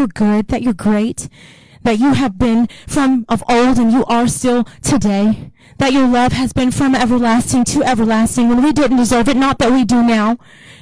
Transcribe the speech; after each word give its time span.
you're 0.00 0.08
good, 0.08 0.48
that 0.48 0.62
you're 0.62 0.72
great, 0.72 1.28
that 1.82 1.98
you 1.98 2.14
have 2.14 2.38
been 2.38 2.68
from 2.88 3.26
of 3.28 3.44
old 3.48 3.78
and 3.78 3.92
you 3.92 4.04
are 4.06 4.26
still 4.26 4.64
today, 4.82 5.52
that 5.78 5.92
your 5.92 6.08
love 6.08 6.32
has 6.32 6.52
been 6.54 6.70
from 6.70 6.94
everlasting 6.94 7.64
to 7.64 7.82
everlasting 7.82 8.48
when 8.48 8.62
we 8.62 8.72
didn't 8.72 8.96
deserve 8.96 9.28
it, 9.28 9.36
not 9.36 9.58
that 9.58 9.70
we 9.70 9.84
do 9.84 10.02
now. 10.02 10.38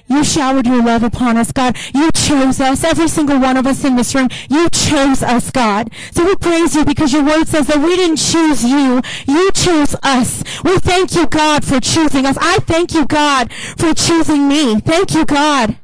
You 0.07 0.25
showered 0.25 0.67
your 0.67 0.83
love 0.83 1.03
upon 1.03 1.37
us, 1.37 1.53
God. 1.53 1.77
You 1.93 2.11
chose 2.13 2.61
us, 2.61 2.83
every 2.83 3.09
single 3.09 3.39
one 3.39 3.57
of 3.57 3.67
us 3.67 3.85
in 3.85 3.97
this 3.97 4.15
room. 4.15 4.29
You 4.49 4.71
chose 4.71 5.23
us, 5.23 5.51
God. 5.51 5.91
So 6.13 6.25
we 6.25 6.35
praise 6.37 6.75
you 6.75 6.85
because 6.85 7.13
your 7.13 7.25
word 7.25 7.47
says 7.47 7.67
that 7.67 7.79
we 7.79 7.95
didn't 7.97 8.17
choose 8.17 8.65
you. 8.65 9.03
You 9.27 9.51
chose 9.51 9.95
us. 10.03 10.43
We 10.63 10.79
thank 10.79 11.15
you, 11.15 11.27
God, 11.27 11.65
for 11.65 11.81
choosing 11.81 12.25
us. 12.25 12.39
I 12.41 12.59
thank 12.61 12.95
you, 12.95 13.05
God, 13.05 13.53
for 13.53 13.93
choosing 13.93 14.49
me. 14.49 14.81
Thank 14.81 15.15
you, 15.15 15.27
God. 15.27 15.77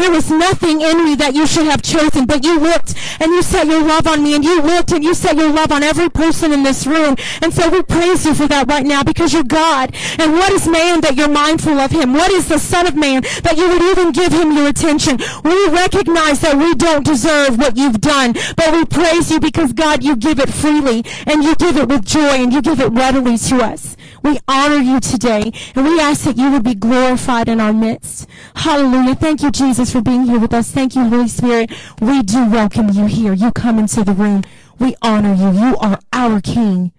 There 0.00 0.10
was 0.10 0.30
nothing 0.30 0.80
in 0.80 1.04
me 1.04 1.14
that 1.16 1.34
you 1.34 1.46
should 1.46 1.66
have 1.66 1.82
chosen, 1.82 2.24
but 2.24 2.42
you 2.42 2.58
looked 2.58 2.94
and 3.20 3.32
you 3.32 3.42
set 3.42 3.66
your 3.66 3.82
love 3.82 4.06
on 4.06 4.22
me 4.22 4.34
and 4.34 4.42
you 4.42 4.62
looked 4.62 4.92
and 4.92 5.04
you 5.04 5.12
set 5.12 5.36
your 5.36 5.52
love 5.52 5.70
on 5.70 5.82
every 5.82 6.08
person 6.08 6.52
in 6.52 6.62
this 6.62 6.86
room. 6.86 7.16
And 7.42 7.52
so 7.52 7.68
we 7.68 7.82
praise 7.82 8.24
you 8.24 8.32
for 8.32 8.46
that 8.46 8.66
right 8.66 8.86
now 8.86 9.02
because 9.02 9.34
you're 9.34 9.44
God. 9.44 9.94
And 10.18 10.32
what 10.32 10.52
is 10.52 10.66
man 10.66 11.02
that 11.02 11.16
you're 11.16 11.28
mindful 11.28 11.78
of 11.78 11.90
him? 11.90 12.14
What 12.14 12.30
is 12.30 12.48
the 12.48 12.58
son 12.58 12.86
of 12.86 12.96
man 12.96 13.20
that 13.42 13.58
you 13.58 13.68
would 13.68 13.82
even 13.82 14.10
give 14.12 14.32
him 14.32 14.52
your 14.52 14.68
attention? 14.68 15.18
We 15.44 15.68
recognize 15.68 16.40
that 16.40 16.56
we 16.56 16.74
don't 16.76 17.04
deserve 17.04 17.58
what 17.58 17.76
you've 17.76 18.00
done, 18.00 18.32
but 18.56 18.72
we 18.72 18.86
praise 18.86 19.30
you 19.30 19.38
because 19.38 19.74
God, 19.74 20.02
you 20.02 20.16
give 20.16 20.38
it 20.38 20.48
freely 20.48 21.04
and 21.26 21.44
you 21.44 21.54
give 21.56 21.76
it 21.76 21.90
with 21.90 22.06
joy 22.06 22.40
and 22.40 22.54
you 22.54 22.62
give 22.62 22.80
it 22.80 22.88
readily 22.88 23.36
to 23.36 23.56
us. 23.56 23.98
We 24.22 24.38
honor 24.46 24.76
you 24.76 25.00
today, 25.00 25.52
and 25.74 25.84
we 25.86 25.98
ask 25.98 26.24
that 26.24 26.36
you 26.36 26.50
would 26.50 26.64
be 26.64 26.74
glorified 26.74 27.48
in 27.48 27.60
our 27.60 27.72
midst. 27.72 28.28
Hallelujah. 28.54 29.14
Thank 29.14 29.42
you, 29.42 29.50
Jesus, 29.50 29.92
for 29.92 30.02
being 30.02 30.24
here 30.24 30.38
with 30.38 30.52
us. 30.52 30.70
Thank 30.70 30.94
you, 30.94 31.08
Holy 31.08 31.28
Spirit. 31.28 31.70
We 32.00 32.22
do 32.22 32.48
welcome 32.50 32.90
you 32.90 33.06
here. 33.06 33.32
You 33.32 33.50
come 33.52 33.78
into 33.78 34.04
the 34.04 34.12
room. 34.12 34.42
We 34.78 34.94
honor 35.02 35.34
you. 35.34 35.50
You 35.52 35.76
are 35.78 35.98
our 36.12 36.40
King. 36.40 36.92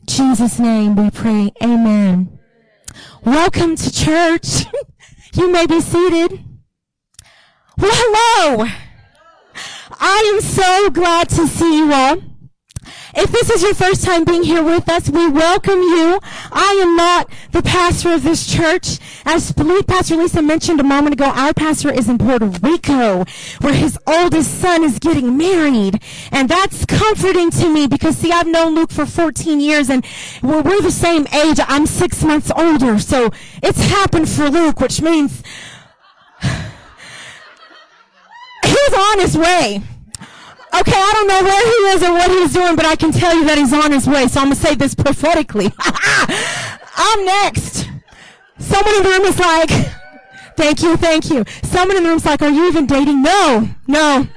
In 0.00 0.06
Jesus' 0.06 0.58
name 0.58 0.96
we 0.96 1.10
pray. 1.10 1.52
Amen. 1.62 2.38
Welcome 3.24 3.76
to 3.76 3.92
church. 3.92 4.64
you 5.34 5.50
may 5.50 5.66
be 5.66 5.80
seated. 5.80 6.44
Well, 7.78 7.90
hello. 7.92 8.66
I 9.98 10.32
am 10.34 10.40
so 10.42 10.90
glad 10.90 11.28
to 11.30 11.46
see 11.46 11.78
you 11.78 11.92
all. 11.92 12.29
If 13.14 13.32
this 13.32 13.50
is 13.50 13.62
your 13.62 13.74
first 13.74 14.04
time 14.04 14.24
being 14.24 14.44
here 14.44 14.62
with 14.62 14.88
us, 14.88 15.10
we 15.10 15.28
welcome 15.28 15.80
you. 15.80 16.20
I 16.52 16.80
am 16.82 16.96
not 16.96 17.28
the 17.50 17.62
pastor 17.62 18.12
of 18.12 18.22
this 18.22 18.46
church. 18.46 18.98
As 19.24 19.52
Pastor 19.52 20.16
Lisa 20.16 20.42
mentioned 20.42 20.80
a 20.80 20.84
moment 20.84 21.14
ago, 21.14 21.24
our 21.24 21.52
pastor 21.52 21.92
is 21.92 22.08
in 22.08 22.18
Puerto 22.18 22.46
Rico, 22.46 23.24
where 23.60 23.74
his 23.74 23.98
oldest 24.06 24.60
son 24.60 24.84
is 24.84 24.98
getting 24.98 25.36
married. 25.36 26.02
And 26.30 26.48
that's 26.48 26.86
comforting 26.86 27.50
to 27.52 27.68
me 27.68 27.86
because, 27.86 28.16
see, 28.16 28.30
I've 28.30 28.46
known 28.46 28.74
Luke 28.74 28.92
for 28.92 29.06
14 29.06 29.60
years 29.60 29.90
and 29.90 30.06
we're, 30.42 30.62
we're 30.62 30.82
the 30.82 30.92
same 30.92 31.26
age. 31.28 31.58
I'm 31.66 31.86
six 31.86 32.22
months 32.22 32.50
older. 32.56 32.98
So 32.98 33.30
it's 33.62 33.82
happened 33.84 34.28
for 34.28 34.48
Luke, 34.48 34.80
which 34.80 35.02
means 35.02 35.42
he's 36.42 36.52
on 38.94 39.18
his 39.18 39.36
way. 39.36 39.82
Okay, 40.72 40.92
I 40.94 41.12
don't 41.14 41.28
know 41.28 41.42
where 41.42 41.66
he 41.66 41.96
is 41.96 42.02
or 42.02 42.12
what 42.12 42.30
he's 42.30 42.52
doing, 42.52 42.76
but 42.76 42.86
I 42.86 42.94
can 42.96 43.10
tell 43.10 43.34
you 43.34 43.44
that 43.46 43.58
he's 43.58 43.72
on 43.72 43.90
his 43.90 44.06
way. 44.06 44.28
So 44.28 44.40
I'm 44.40 44.46
going 44.46 44.56
to 44.56 44.62
say 44.62 44.74
this 44.74 44.94
prophetically. 44.94 45.72
I'm 45.80 47.24
next. 47.24 47.88
Someone 48.58 48.94
in 48.94 49.02
the 49.02 49.08
room 49.08 49.22
is 49.22 49.38
like, 49.38 49.70
thank 50.56 50.82
you, 50.82 50.96
thank 50.96 51.30
you. 51.30 51.44
Someone 51.64 51.96
in 51.96 52.04
the 52.04 52.08
room 52.10 52.18
is 52.18 52.24
like, 52.24 52.42
are 52.42 52.50
you 52.50 52.68
even 52.68 52.86
dating? 52.86 53.22
No, 53.22 53.68
no. 53.88 54.28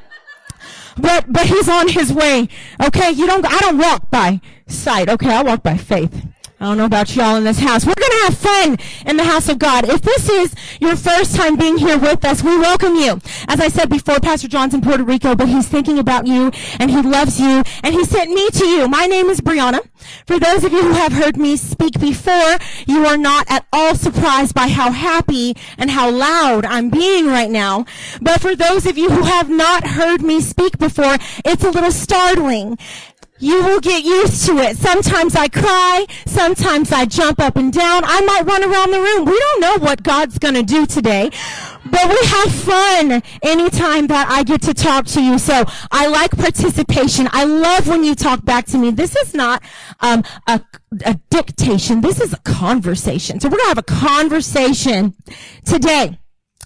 But, 0.97 1.31
but 1.31 1.45
he's 1.45 1.69
on 1.69 1.87
his 1.87 2.11
way. 2.11 2.47
Okay, 2.83 3.11
you 3.11 3.27
don't, 3.27 3.45
I 3.45 3.59
don't 3.59 3.77
walk 3.77 4.09
by 4.09 4.41
sight. 4.67 5.09
Okay, 5.09 5.29
I 5.29 5.43
walk 5.43 5.61
by 5.61 5.77
faith. 5.77 6.25
I 6.59 6.65
don't 6.65 6.77
know 6.77 6.85
about 6.85 7.15
y'all 7.15 7.35
in 7.35 7.43
this 7.43 7.59
house. 7.59 7.85
We're 7.85 7.93
have 8.23 8.37
fun 8.37 8.77
in 9.05 9.17
the 9.17 9.23
house 9.23 9.49
of 9.49 9.59
God. 9.59 9.89
If 9.89 10.01
this 10.01 10.29
is 10.29 10.55
your 10.79 10.95
first 10.95 11.35
time 11.35 11.57
being 11.57 11.77
here 11.77 11.97
with 11.97 12.23
us, 12.23 12.41
we 12.41 12.57
welcome 12.57 12.95
you. 12.95 13.19
As 13.49 13.59
I 13.59 13.67
said 13.67 13.89
before, 13.89 14.19
Pastor 14.21 14.47
John's 14.47 14.73
in 14.73 14.81
Puerto 14.81 15.03
Rico, 15.03 15.35
but 15.35 15.49
he's 15.49 15.67
thinking 15.67 15.99
about 15.99 16.25
you 16.25 16.51
and 16.79 16.89
he 16.89 17.01
loves 17.01 17.39
you 17.39 17.63
and 17.83 17.93
he 17.93 18.05
sent 18.05 18.31
me 18.31 18.49
to 18.51 18.65
you. 18.65 18.87
My 18.87 19.07
name 19.07 19.29
is 19.29 19.41
Breana. 19.41 19.81
For 20.25 20.39
those 20.39 20.63
of 20.63 20.71
you 20.71 20.83
who 20.83 20.93
have 20.93 21.11
heard 21.11 21.35
me 21.35 21.57
speak 21.57 21.99
before, 21.99 22.57
you 22.87 23.05
are 23.05 23.17
not 23.17 23.45
at 23.49 23.65
all 23.73 23.95
surprised 23.95 24.53
by 24.53 24.67
how 24.67 24.91
happy 24.91 25.55
and 25.77 25.91
how 25.91 26.09
loud 26.09 26.65
I'm 26.65 26.89
being 26.89 27.27
right 27.27 27.49
now. 27.49 27.85
But 28.21 28.39
for 28.39 28.55
those 28.55 28.85
of 28.85 28.97
you 28.97 29.09
who 29.09 29.23
have 29.23 29.49
not 29.49 29.85
heard 29.85 30.21
me 30.21 30.39
speak 30.39 30.77
before, 30.77 31.17
it's 31.43 31.63
a 31.63 31.71
little 31.71 31.91
startling 31.91 32.77
you 33.43 33.61
will 33.61 33.81
get 33.81 34.05
used 34.05 34.45
to 34.45 34.57
it. 34.59 34.77
Sometimes 34.77 35.35
I 35.35 35.49
cry. 35.49 36.05
Sometimes 36.25 36.93
I 36.93 37.05
jump 37.05 37.39
up 37.41 37.57
and 37.57 37.73
down. 37.73 38.03
I 38.05 38.21
might 38.21 38.45
run 38.45 38.63
around 38.63 38.91
the 38.91 38.99
room. 38.99 39.25
We 39.25 39.37
don't 39.37 39.59
know 39.59 39.77
what 39.85 40.01
God's 40.01 40.39
going 40.39 40.53
to 40.53 40.63
do 40.63 40.85
today, 40.85 41.29
but 41.83 42.07
we 42.07 42.17
have 42.23 42.51
fun 42.53 43.21
anytime 43.41 44.07
that 44.07 44.27
I 44.29 44.43
get 44.43 44.61
to 44.63 44.73
talk 44.73 45.05
to 45.07 45.21
you. 45.21 45.37
So 45.37 45.65
I 45.91 46.07
like 46.07 46.31
participation. 46.31 47.27
I 47.33 47.43
love 47.43 47.87
when 47.87 48.05
you 48.05 48.15
talk 48.15 48.45
back 48.45 48.65
to 48.67 48.77
me. 48.77 48.91
This 48.91 49.13
is 49.17 49.33
not 49.33 49.61
um, 49.99 50.23
a, 50.47 50.61
a 51.05 51.19
dictation. 51.29 51.99
This 51.99 52.21
is 52.21 52.31
a 52.31 52.39
conversation. 52.39 53.41
So 53.41 53.49
we're 53.49 53.57
going 53.57 53.65
to 53.65 53.75
have 53.75 53.77
a 53.77 53.83
conversation 53.83 55.15
today. 55.65 56.17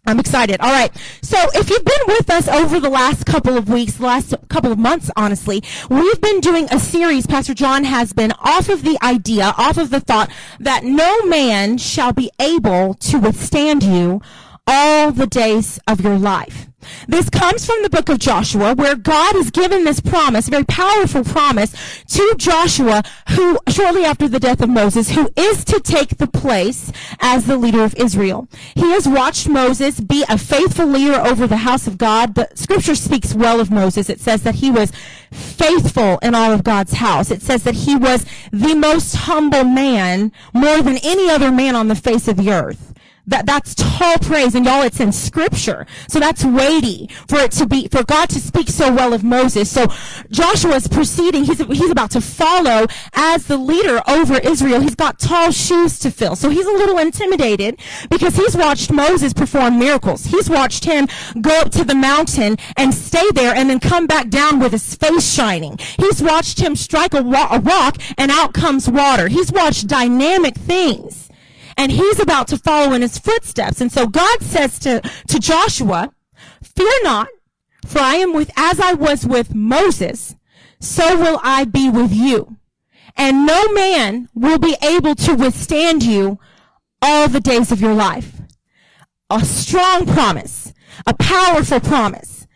I'm 0.07 0.19
excited. 0.21 0.61
All 0.61 0.71
right. 0.71 0.89
So 1.21 1.37
if 1.53 1.69
you've 1.69 1.83
been 1.83 2.07
with 2.07 2.29
us 2.29 2.47
over 2.47 2.79
the 2.79 2.89
last 2.89 3.25
couple 3.25 3.57
of 3.57 3.67
weeks, 3.67 3.99
last 3.99 4.33
couple 4.47 4.71
of 4.71 4.79
months, 4.79 5.11
honestly, 5.17 5.61
we've 5.89 6.21
been 6.21 6.39
doing 6.39 6.65
a 6.71 6.79
series, 6.79 7.27
Pastor 7.27 7.53
John 7.53 7.83
has 7.83 8.13
been 8.13 8.31
off 8.39 8.69
of 8.69 8.83
the 8.83 8.97
idea, 9.03 9.53
off 9.57 9.77
of 9.77 9.89
the 9.89 9.99
thought 9.99 10.31
that 10.61 10.85
no 10.85 11.23
man 11.23 11.77
shall 11.77 12.13
be 12.13 12.31
able 12.39 12.93
to 12.93 13.19
withstand 13.19 13.83
you 13.83 14.21
all 14.67 15.11
the 15.11 15.27
days 15.27 15.79
of 15.87 16.01
your 16.01 16.17
life. 16.17 16.67
This 17.07 17.29
comes 17.29 17.65
from 17.65 17.81
the 17.81 17.89
book 17.89 18.09
of 18.09 18.19
Joshua, 18.19 18.75
where 18.75 18.95
God 18.95 19.35
has 19.35 19.51
given 19.51 19.83
this 19.83 19.99
promise, 19.99 20.47
a 20.47 20.51
very 20.51 20.63
powerful 20.63 21.23
promise, 21.23 21.73
to 22.07 22.35
Joshua, 22.37 23.03
who, 23.29 23.59
shortly 23.69 24.05
after 24.05 24.27
the 24.27 24.39
death 24.39 24.61
of 24.61 24.69
Moses, 24.69 25.11
who 25.11 25.29
is 25.35 25.65
to 25.65 25.79
take 25.79 26.17
the 26.17 26.27
place 26.27 26.91
as 27.19 27.45
the 27.45 27.57
leader 27.57 27.83
of 27.83 27.95
Israel. 27.95 28.47
He 28.75 28.91
has 28.91 29.07
watched 29.07 29.49
Moses 29.49 29.99
be 29.99 30.23
a 30.29 30.37
faithful 30.37 30.85
leader 30.85 31.19
over 31.19 31.47
the 31.47 31.57
house 31.57 31.87
of 31.87 31.97
God. 31.97 32.35
The 32.35 32.49
scripture 32.55 32.95
speaks 32.95 33.33
well 33.33 33.59
of 33.59 33.71
Moses. 33.71 34.09
It 34.09 34.19
says 34.19 34.43
that 34.43 34.55
he 34.55 34.71
was 34.71 34.91
faithful 35.31 36.19
in 36.19 36.35
all 36.35 36.51
of 36.51 36.63
God's 36.63 36.93
house. 36.93 37.31
It 37.31 37.41
says 37.41 37.63
that 37.63 37.75
he 37.75 37.95
was 37.95 38.25
the 38.51 38.75
most 38.75 39.15
humble 39.15 39.63
man, 39.63 40.31
more 40.53 40.81
than 40.81 40.97
any 41.03 41.29
other 41.29 41.51
man 41.51 41.75
on 41.75 41.87
the 41.87 41.95
face 41.95 42.27
of 42.27 42.37
the 42.37 42.51
earth. 42.51 42.86
That, 43.27 43.45
that's 43.45 43.75
tall 43.75 44.17
praise. 44.19 44.55
And 44.55 44.65
y'all, 44.65 44.83
it's 44.83 44.99
in 44.99 45.11
scripture. 45.11 45.85
So 46.07 46.19
that's 46.19 46.45
weighty 46.45 47.09
for 47.27 47.39
it 47.39 47.51
to 47.53 47.67
be, 47.67 47.87
for 47.89 48.03
God 48.03 48.29
to 48.29 48.39
speak 48.39 48.69
so 48.69 48.93
well 48.93 49.13
of 49.13 49.23
Moses. 49.23 49.69
So 49.69 49.87
Joshua's 50.31 50.87
proceeding. 50.87 51.43
He's, 51.43 51.59
he's 51.59 51.91
about 51.91 52.11
to 52.11 52.21
follow 52.21 52.87
as 53.13 53.47
the 53.47 53.57
leader 53.57 54.01
over 54.07 54.37
Israel. 54.37 54.79
He's 54.79 54.95
got 54.95 55.19
tall 55.19 55.51
shoes 55.51 55.99
to 55.99 56.11
fill. 56.11 56.35
So 56.35 56.49
he's 56.49 56.65
a 56.65 56.71
little 56.71 56.97
intimidated 56.97 57.79
because 58.09 58.35
he's 58.35 58.55
watched 58.55 58.91
Moses 58.91 59.33
perform 59.33 59.77
miracles. 59.77 60.25
He's 60.25 60.49
watched 60.49 60.85
him 60.85 61.07
go 61.41 61.59
up 61.59 61.71
to 61.71 61.83
the 61.83 61.95
mountain 61.95 62.57
and 62.77 62.93
stay 62.93 63.29
there 63.33 63.53
and 63.53 63.69
then 63.69 63.79
come 63.79 64.07
back 64.07 64.29
down 64.29 64.59
with 64.59 64.71
his 64.71 64.95
face 64.95 65.33
shining. 65.33 65.77
He's 65.97 66.21
watched 66.21 66.59
him 66.59 66.75
strike 66.75 67.13
a, 67.13 67.21
wa- 67.21 67.49
a 67.51 67.59
rock 67.59 67.97
and 68.17 68.31
out 68.31 68.53
comes 68.53 68.89
water. 68.89 69.27
He's 69.27 69.51
watched 69.51 69.87
dynamic 69.87 70.55
things 70.55 71.26
and 71.77 71.91
he's 71.91 72.19
about 72.19 72.47
to 72.49 72.57
follow 72.57 72.93
in 72.93 73.03
his 73.03 73.19
footsteps. 73.19 73.79
And 73.79 73.91
so 73.91 74.07
God 74.07 74.41
says 74.41 74.79
to, 74.79 74.99
to 75.27 75.39
Joshua, 75.39 76.11
fear 76.63 76.91
not, 77.03 77.29
for 77.85 77.99
I 77.99 78.15
am 78.15 78.33
with, 78.33 78.51
as 78.57 78.79
I 78.79 78.93
was 78.93 79.25
with 79.25 79.53
Moses, 79.53 80.35
so 80.79 81.17
will 81.17 81.39
I 81.43 81.65
be 81.65 81.89
with 81.89 82.11
you. 82.11 82.57
And 83.15 83.45
no 83.45 83.67
man 83.69 84.29
will 84.33 84.59
be 84.59 84.75
able 84.83 85.15
to 85.15 85.33
withstand 85.33 86.03
you 86.03 86.39
all 87.01 87.27
the 87.27 87.39
days 87.39 87.71
of 87.71 87.81
your 87.81 87.93
life. 87.93 88.41
A 89.29 89.43
strong 89.45 90.05
promise, 90.05 90.73
a 91.05 91.13
powerful 91.13 91.79
promise. 91.79 92.47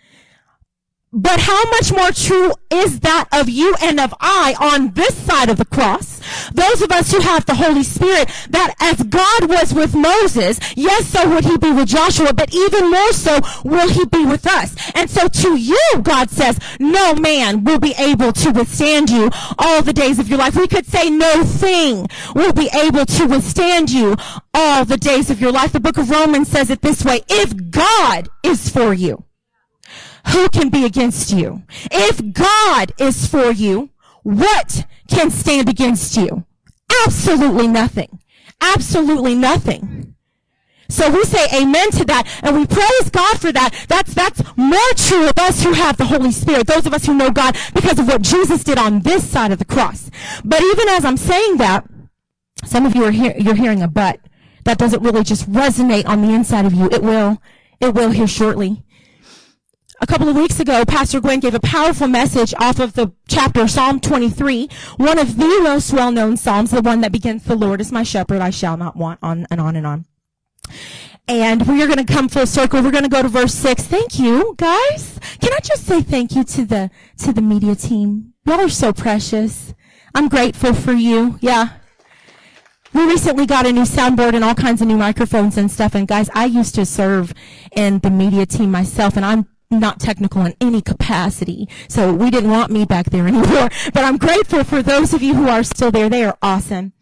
But 1.13 1.41
how 1.41 1.63
much 1.71 1.91
more 1.91 2.11
true 2.11 2.53
is 2.69 3.01
that 3.01 3.27
of 3.33 3.49
you 3.49 3.75
and 3.81 3.99
of 3.99 4.13
I 4.21 4.55
on 4.59 4.93
this 4.93 5.15
side 5.15 5.49
of 5.49 5.57
the 5.57 5.65
cross? 5.65 6.20
Those 6.53 6.81
of 6.81 6.91
us 6.91 7.11
who 7.11 7.19
have 7.21 7.45
the 7.45 7.55
Holy 7.55 7.83
Spirit, 7.83 8.29
that 8.49 8.75
as 8.79 9.03
God 9.03 9.49
was 9.49 9.73
with 9.73 9.95
Moses, 9.95 10.59
yes, 10.75 11.07
so 11.07 11.29
would 11.29 11.45
he 11.45 11.57
be 11.57 11.71
with 11.71 11.87
Joshua, 11.87 12.33
but 12.33 12.53
even 12.53 12.91
more 12.91 13.13
so 13.13 13.39
will 13.63 13.89
he 13.89 14.05
be 14.05 14.25
with 14.25 14.47
us. 14.47 14.75
And 14.95 15.09
so 15.09 15.27
to 15.27 15.55
you, 15.55 15.79
God 16.01 16.29
says, 16.29 16.59
no 16.79 17.13
man 17.13 17.63
will 17.63 17.79
be 17.79 17.93
able 17.97 18.31
to 18.33 18.51
withstand 18.51 19.09
you 19.09 19.29
all 19.57 19.81
the 19.81 19.93
days 19.93 20.19
of 20.19 20.29
your 20.29 20.39
life. 20.39 20.55
We 20.55 20.67
could 20.67 20.85
say 20.85 21.09
no 21.09 21.43
thing 21.43 22.07
will 22.35 22.53
be 22.53 22.69
able 22.73 23.05
to 23.05 23.25
withstand 23.25 23.89
you 23.89 24.15
all 24.53 24.85
the 24.85 24.97
days 24.97 25.29
of 25.29 25.41
your 25.41 25.51
life. 25.51 25.71
The 25.71 25.79
book 25.79 25.97
of 25.97 26.09
Romans 26.09 26.47
says 26.47 26.69
it 26.69 26.81
this 26.81 27.03
way, 27.03 27.21
if 27.29 27.71
God 27.71 28.29
is 28.43 28.69
for 28.69 28.93
you, 28.93 29.25
who 30.27 30.49
can 30.49 30.69
be 30.69 30.85
against 30.85 31.31
you? 31.31 31.63
If 31.91 32.33
God 32.33 32.91
is 32.99 33.25
for 33.25 33.51
you, 33.51 33.89
what 34.23 34.85
can 35.11 35.29
stand 35.29 35.69
against 35.69 36.17
you? 36.17 36.45
Absolutely 37.05 37.67
nothing. 37.67 38.19
Absolutely 38.59 39.35
nothing. 39.35 40.15
So 40.89 41.09
we 41.09 41.23
say 41.23 41.47
amen 41.53 41.89
to 41.91 42.05
that 42.05 42.27
and 42.43 42.57
we 42.57 42.67
praise 42.67 43.09
God 43.09 43.39
for 43.39 43.51
that. 43.53 43.85
That's, 43.87 44.13
that's 44.13 44.41
more 44.57 44.77
true 44.95 45.27
of 45.29 45.37
us 45.37 45.63
who 45.63 45.71
have 45.71 45.95
the 45.95 46.05
Holy 46.05 46.31
Spirit, 46.31 46.67
those 46.67 46.85
of 46.85 46.93
us 46.93 47.05
who 47.05 47.13
know 47.13 47.31
God 47.31 47.57
because 47.73 47.97
of 47.97 48.07
what 48.07 48.21
Jesus 48.21 48.63
did 48.63 48.77
on 48.77 48.99
this 48.99 49.27
side 49.27 49.51
of 49.51 49.59
the 49.59 49.65
cross. 49.65 50.11
But 50.43 50.61
even 50.61 50.89
as 50.89 51.05
I'm 51.05 51.17
saying 51.17 51.57
that, 51.57 51.87
some 52.65 52.85
of 52.85 52.95
you 52.95 53.05
are 53.05 53.11
here, 53.11 53.33
you're 53.37 53.55
hearing 53.55 53.81
a 53.81 53.87
but. 53.87 54.19
That 54.65 54.77
doesn't 54.77 55.01
really 55.01 55.23
just 55.23 55.49
resonate 55.49 56.05
on 56.05 56.21
the 56.21 56.33
inside 56.33 56.65
of 56.65 56.73
you. 56.73 56.85
It 56.91 57.01
will. 57.01 57.41
It 57.79 57.95
will 57.95 58.11
here 58.11 58.27
shortly. 58.27 58.83
A 60.03 60.07
couple 60.07 60.27
of 60.27 60.35
weeks 60.35 60.59
ago, 60.59 60.83
Pastor 60.83 61.21
Gwen 61.21 61.39
gave 61.39 61.53
a 61.53 61.59
powerful 61.59 62.07
message 62.07 62.55
off 62.59 62.79
of 62.79 62.93
the 62.93 63.13
chapter 63.27 63.67
Psalm 63.67 63.99
23, 63.99 64.67
one 64.97 65.19
of 65.19 65.37
the 65.37 65.59
most 65.61 65.93
well-known 65.93 66.37
Psalms, 66.37 66.71
the 66.71 66.81
one 66.81 67.01
that 67.01 67.11
begins, 67.11 67.43
the 67.43 67.55
Lord 67.55 67.79
is 67.79 67.91
my 67.91 68.01
shepherd, 68.01 68.41
I 68.41 68.49
shall 68.49 68.77
not 68.77 68.95
want, 68.95 69.19
on 69.21 69.45
and 69.51 69.61
on 69.61 69.75
and 69.75 69.85
on. 69.85 70.05
And 71.27 71.67
we 71.67 71.83
are 71.83 71.85
going 71.85 72.03
to 72.03 72.13
come 72.13 72.29
full 72.29 72.47
circle. 72.47 72.81
We're 72.81 72.89
going 72.89 73.03
to 73.03 73.09
go 73.09 73.21
to 73.21 73.29
verse 73.29 73.53
six. 73.53 73.83
Thank 73.83 74.17
you, 74.17 74.55
guys. 74.57 75.19
Can 75.39 75.53
I 75.53 75.59
just 75.59 75.85
say 75.85 76.01
thank 76.01 76.35
you 76.35 76.43
to 76.45 76.65
the, 76.65 76.89
to 77.19 77.31
the 77.31 77.43
media 77.43 77.75
team? 77.75 78.33
Y'all 78.47 78.59
are 78.59 78.69
so 78.69 78.91
precious. 78.91 79.75
I'm 80.15 80.29
grateful 80.29 80.73
for 80.73 80.93
you. 80.93 81.37
Yeah. 81.41 81.73
We 82.91 83.05
recently 83.05 83.45
got 83.45 83.67
a 83.67 83.71
new 83.71 83.83
soundboard 83.83 84.33
and 84.33 84.43
all 84.43 84.55
kinds 84.55 84.81
of 84.81 84.87
new 84.87 84.97
microphones 84.97 85.57
and 85.57 85.71
stuff. 85.71 85.93
And 85.93 86.07
guys, 86.07 86.29
I 86.33 86.45
used 86.45 86.75
to 86.75 86.85
serve 86.85 87.33
in 87.71 87.99
the 87.99 88.09
media 88.09 88.45
team 88.47 88.71
myself 88.71 89.15
and 89.15 89.25
I'm 89.25 89.47
not 89.71 89.99
technical 89.99 90.45
in 90.45 90.55
any 90.61 90.81
capacity. 90.81 91.67
So 91.87 92.13
we 92.13 92.29
didn't 92.29 92.51
want 92.51 92.71
me 92.71 92.85
back 92.85 93.09
there 93.09 93.27
anymore. 93.27 93.69
But 93.93 94.03
I'm 94.03 94.17
grateful 94.17 94.63
for 94.63 94.81
those 94.81 95.13
of 95.13 95.21
you 95.21 95.33
who 95.33 95.47
are 95.47 95.63
still 95.63 95.91
there. 95.91 96.09
They 96.09 96.23
are 96.23 96.37
awesome. 96.41 96.93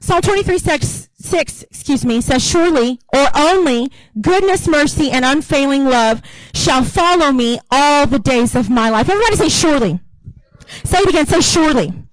Psalm 0.00 0.20
23, 0.20 0.58
6, 0.58 1.08
6, 1.14 1.62
excuse 1.62 2.04
me, 2.04 2.20
says, 2.20 2.46
Surely 2.46 3.00
or 3.14 3.26
only 3.34 3.90
goodness, 4.20 4.68
mercy, 4.68 5.10
and 5.10 5.24
unfailing 5.24 5.84
love 5.86 6.20
shall 6.52 6.84
follow 6.84 7.32
me 7.32 7.58
all 7.70 8.06
the 8.06 8.18
days 8.18 8.54
of 8.54 8.68
my 8.68 8.90
life. 8.90 9.08
Everybody 9.08 9.36
say 9.36 9.48
surely. 9.48 10.00
Say 10.84 10.98
it 10.98 11.08
again. 11.08 11.26
Say 11.26 11.40
surely. 11.40 12.03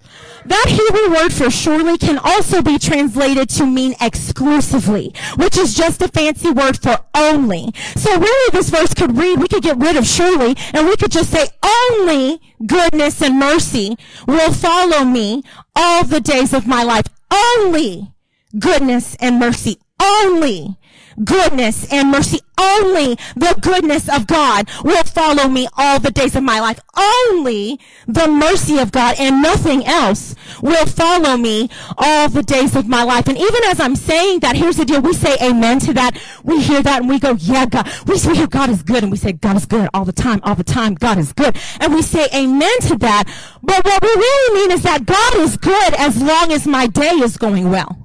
That 0.46 0.66
Hebrew 0.68 1.14
word 1.14 1.32
for 1.32 1.52
surely 1.52 1.98
can 1.98 2.18
also 2.18 2.62
be 2.62 2.80
translated 2.80 3.50
to 3.50 3.66
mean 3.66 3.96
exclusively, 4.02 5.14
which 5.38 5.58
is 5.58 5.76
just 5.76 6.02
a 6.02 6.08
fancy 6.08 6.52
word 6.52 6.82
for 6.82 6.98
only. 7.16 7.72
So 7.96 8.18
really 8.18 8.52
this 8.52 8.70
verse 8.70 8.94
could 8.94 9.18
read, 9.18 9.40
we 9.40 9.48
could 9.48 9.64
get 9.64 9.78
rid 9.78 9.96
of 9.96 10.08
surely, 10.08 10.56
and 10.74 10.88
we 10.88 10.96
could 10.96 11.12
just 11.12 11.32
say 11.32 11.48
only 11.64 12.42
goodness 12.66 13.22
and 13.22 13.40
mercy 13.40 13.98
will 14.28 14.52
follow 14.52 15.06
me 15.06 15.44
all 15.76 16.04
the 16.04 16.22
days 16.22 16.54
of 16.54 16.68
my 16.68 16.84
life. 16.84 17.06
Only 17.32 18.14
goodness 18.58 19.16
and 19.20 19.40
mercy. 19.40 19.78
Only 20.02 20.78
goodness 21.24 21.92
and 21.92 22.12
mercy. 22.12 22.40
Only 22.58 23.16
the 23.36 23.58
goodness 23.60 24.08
of 24.08 24.28
God 24.28 24.70
will 24.84 25.04
follow 25.04 25.48
me 25.48 25.68
all 25.78 26.00
the 26.00 26.12
days 26.12 26.36
of 26.36 26.44
my 26.44 26.60
life. 26.60 26.80
Only 26.96 27.80
the 28.08 28.28
mercy 28.28 28.78
of 28.78 28.92
God 28.92 29.16
and 29.18 29.42
nothing 29.42 29.86
else 29.86 30.36
will 30.62 30.86
follow 30.86 31.38
me 31.38 31.70
all 31.98 32.30
the 32.30 32.44
days 32.44 32.76
of 32.76 32.88
my 32.88 33.04
life. 33.04 33.28
And 33.28 33.38
even 33.38 33.64
as 33.66 33.80
I'm 33.80 33.96
saying 33.96 34.42
that, 34.42 34.56
here's 34.56 34.78
the 34.78 34.86
deal. 34.86 35.02
We 35.02 35.14
say 35.14 35.38
amen 35.42 35.80
to 35.82 35.94
that. 35.94 36.22
We 36.44 36.62
hear 36.62 36.84
that 36.84 37.02
and 37.02 37.10
we 37.10 37.20
go, 37.20 37.34
yeah, 37.34 37.66
God. 37.66 37.90
We, 38.06 38.20
hear 38.20 38.48
God 38.48 38.70
is 38.70 38.84
good 38.84 39.02
and 39.02 39.12
we 39.12 39.18
say 39.18 39.32
God 39.32 39.58
is 39.58 39.66
good 39.66 39.90
all 39.94 40.06
the 40.06 40.12
time, 40.12 40.40
all 40.44 40.56
the 40.56 40.64
time. 40.64 40.94
God 40.94 41.18
is 41.18 41.34
good. 41.34 41.58
And 41.80 41.94
we 41.96 42.04
say 42.04 42.28
amen 42.34 42.80
to 42.82 42.98
that. 42.98 43.24
But 43.64 43.84
what 43.84 44.02
we 44.04 44.10
really 44.10 44.62
mean 44.62 44.72
is 44.72 44.84
that 44.84 45.06
God 45.06 45.36
is 45.38 45.58
good 45.58 45.94
as 45.96 46.22
long 46.22 46.52
as 46.52 46.68
my 46.68 46.88
day 46.88 47.12
is 47.12 47.38
going 47.38 47.70
well. 47.72 48.01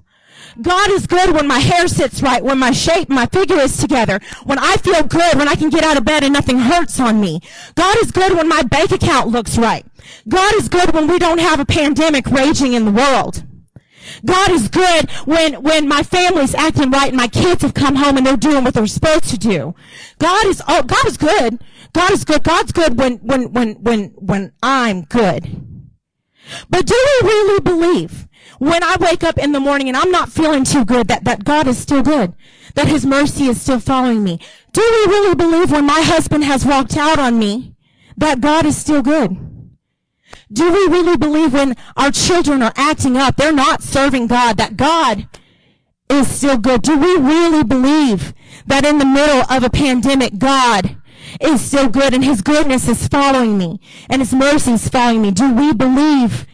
God 0.61 0.91
is 0.91 1.07
good 1.07 1.33
when 1.33 1.47
my 1.47 1.59
hair 1.59 1.87
sits 1.89 2.23
right, 2.23 2.43
when 2.43 2.59
my 2.59 2.71
shape, 2.71 3.09
my 3.09 3.27
figure 3.27 3.59
is 3.59 3.77
together, 3.77 4.21
when 4.45 4.59
I 4.59 4.77
feel 4.77 5.03
good, 5.03 5.37
when 5.37 5.49
I 5.49 5.55
can 5.55 5.71
get 5.71 5.85
out 5.85 5.99
of 5.99 6.05
bed 6.05 6.25
and 6.25 6.33
nothing 6.33 6.59
hurts 6.59 6.99
on 6.99 7.21
me. 7.21 7.41
God 7.75 7.97
is 7.99 8.11
good 8.11 8.35
when 8.35 8.49
my 8.49 8.63
bank 8.63 8.91
account 8.93 9.29
looks 9.29 9.59
right. 9.59 9.85
God 10.29 10.55
is 10.55 10.69
good 10.69 10.95
when 10.95 11.07
we 11.07 11.19
don't 11.19 11.41
have 11.41 11.61
a 11.61 11.67
pandemic 11.67 12.27
raging 12.27 12.73
in 12.73 12.85
the 12.85 12.91
world. 12.91 13.45
God 14.25 14.51
is 14.51 14.69
good 14.69 15.11
when, 15.25 15.63
when 15.63 15.89
my 15.89 16.03
family's 16.03 16.55
acting 16.55 16.91
right 16.91 17.09
and 17.09 17.17
my 17.17 17.29
kids 17.29 17.63
have 17.63 17.75
come 17.75 17.97
home 17.97 18.17
and 18.17 18.25
they're 18.25 18.37
doing 18.37 18.65
what 18.65 18.75
they're 18.75 18.87
supposed 18.87 19.25
to 19.31 19.39
do. 19.39 19.75
God 20.19 20.47
is, 20.47 20.63
oh, 20.69 20.83
God 20.83 21.07
is 21.07 21.17
good. 21.17 21.61
God 21.93 22.13
is 22.13 22.25
good. 22.25 22.43
God's 22.45 22.73
good 22.73 22.99
when, 22.99 23.17
when, 23.17 23.53
when, 23.53 23.75
when, 23.83 24.05
when 24.17 24.53
I'm 24.63 25.03
good. 25.03 25.45
But 26.71 26.87
do 26.87 26.95
we 26.95 27.29
really 27.29 27.61
believe 27.61 28.29
when 28.59 28.83
I 28.83 28.97
wake 29.01 29.23
up 29.23 29.39
in 29.39 29.53
the 29.53 29.61
morning 29.61 29.89
and 29.89 29.97
I'm 29.97 30.11
not 30.11 30.31
feeling 30.31 30.65
too 30.65 30.85
good, 30.85 31.09
that, 31.09 31.25
that 31.25 31.45
God 31.45 31.67
is 31.67 31.79
still 31.79 32.03
good, 32.03 32.35
that 32.75 32.89
his 32.89 33.05
mercy 33.05 33.47
is 33.47 33.61
still 33.61 33.81
following 33.81 34.25
me. 34.25 34.41
Do 34.73 34.81
we 34.81 35.13
really 35.13 35.35
believe 35.35 35.71
when 35.71 35.87
my 35.87 36.01
husband 36.03 36.45
has 36.45 36.65
walked 36.65 36.97
out 36.97 37.19
on 37.19 37.39
me, 37.39 37.75
that 38.17 38.41
God 38.41 38.67
is 38.67 38.77
still 38.77 39.03
good? 39.03 39.37
Do 40.53 40.73
we 40.73 40.87
really 40.87 41.17
believe 41.17 41.53
when 41.53 41.75
our 41.97 42.11
children 42.11 42.63
are 42.63 42.73
acting 42.77 43.17
up, 43.17 43.37
they're 43.37 43.53
not 43.53 43.83
serving 43.83 44.29
God, 44.29 44.57
that 44.59 44.77
God 44.77 45.29
is 46.09 46.29
still 46.29 46.57
good? 46.57 46.83
Do 46.83 46.97
we 46.99 47.17
really 47.17 47.65
believe 47.65 48.33
that 48.67 48.85
in 48.85 48.99
the 48.99 49.05
middle 49.05 49.43
of 49.51 49.65
a 49.65 49.71
pandemic, 49.71 50.39
God 50.39 50.97
is 51.41 51.61
still 51.61 51.89
good 51.89 52.15
and 52.15 52.25
his 52.25 52.43
goodness 52.43 52.89
is 52.89 53.09
following 53.09 53.59
me 53.59 53.81
and 54.09 54.23
his 54.23 54.33
mercy 54.33 54.73
is 54.73 54.89
following 54.89 55.23
me? 55.23 55.31
Do 55.31 55.53
we 55.53 55.73
believe 55.73 56.47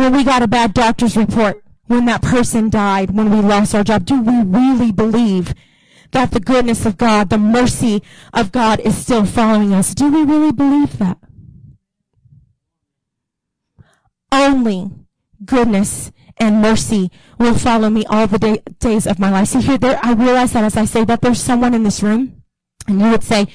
when 0.00 0.14
we 0.14 0.24
got 0.24 0.42
a 0.42 0.48
bad 0.48 0.72
doctor's 0.72 1.14
report, 1.14 1.62
when 1.86 2.06
that 2.06 2.22
person 2.22 2.70
died, 2.70 3.10
when 3.10 3.30
we 3.30 3.36
lost 3.42 3.74
our 3.74 3.84
job, 3.84 4.06
do 4.06 4.18
we 4.22 4.42
really 4.42 4.92
believe 4.92 5.52
that 6.12 6.30
the 6.30 6.40
goodness 6.40 6.86
of 6.86 6.96
God, 6.96 7.28
the 7.28 7.36
mercy 7.36 8.02
of 8.32 8.50
God 8.50 8.80
is 8.80 8.96
still 8.96 9.26
following 9.26 9.74
us? 9.74 9.94
Do 9.94 10.10
we 10.10 10.22
really 10.22 10.52
believe 10.52 10.98
that? 10.98 11.18
Only 14.32 14.90
goodness 15.44 16.10
and 16.38 16.62
mercy 16.62 17.10
will 17.38 17.54
follow 17.54 17.90
me 17.90 18.06
all 18.06 18.26
the 18.26 18.38
day, 18.38 18.62
days 18.78 19.06
of 19.06 19.18
my 19.18 19.30
life. 19.30 19.48
See 19.48 19.60
here, 19.60 19.76
there, 19.76 20.00
I 20.02 20.14
realize 20.14 20.54
that 20.54 20.64
as 20.64 20.78
I 20.78 20.86
say 20.86 21.04
that 21.04 21.20
there's 21.20 21.42
someone 21.42 21.74
in 21.74 21.82
this 21.82 22.02
room 22.02 22.42
and 22.88 23.00
you 23.02 23.10
would 23.10 23.22
say, 23.22 23.48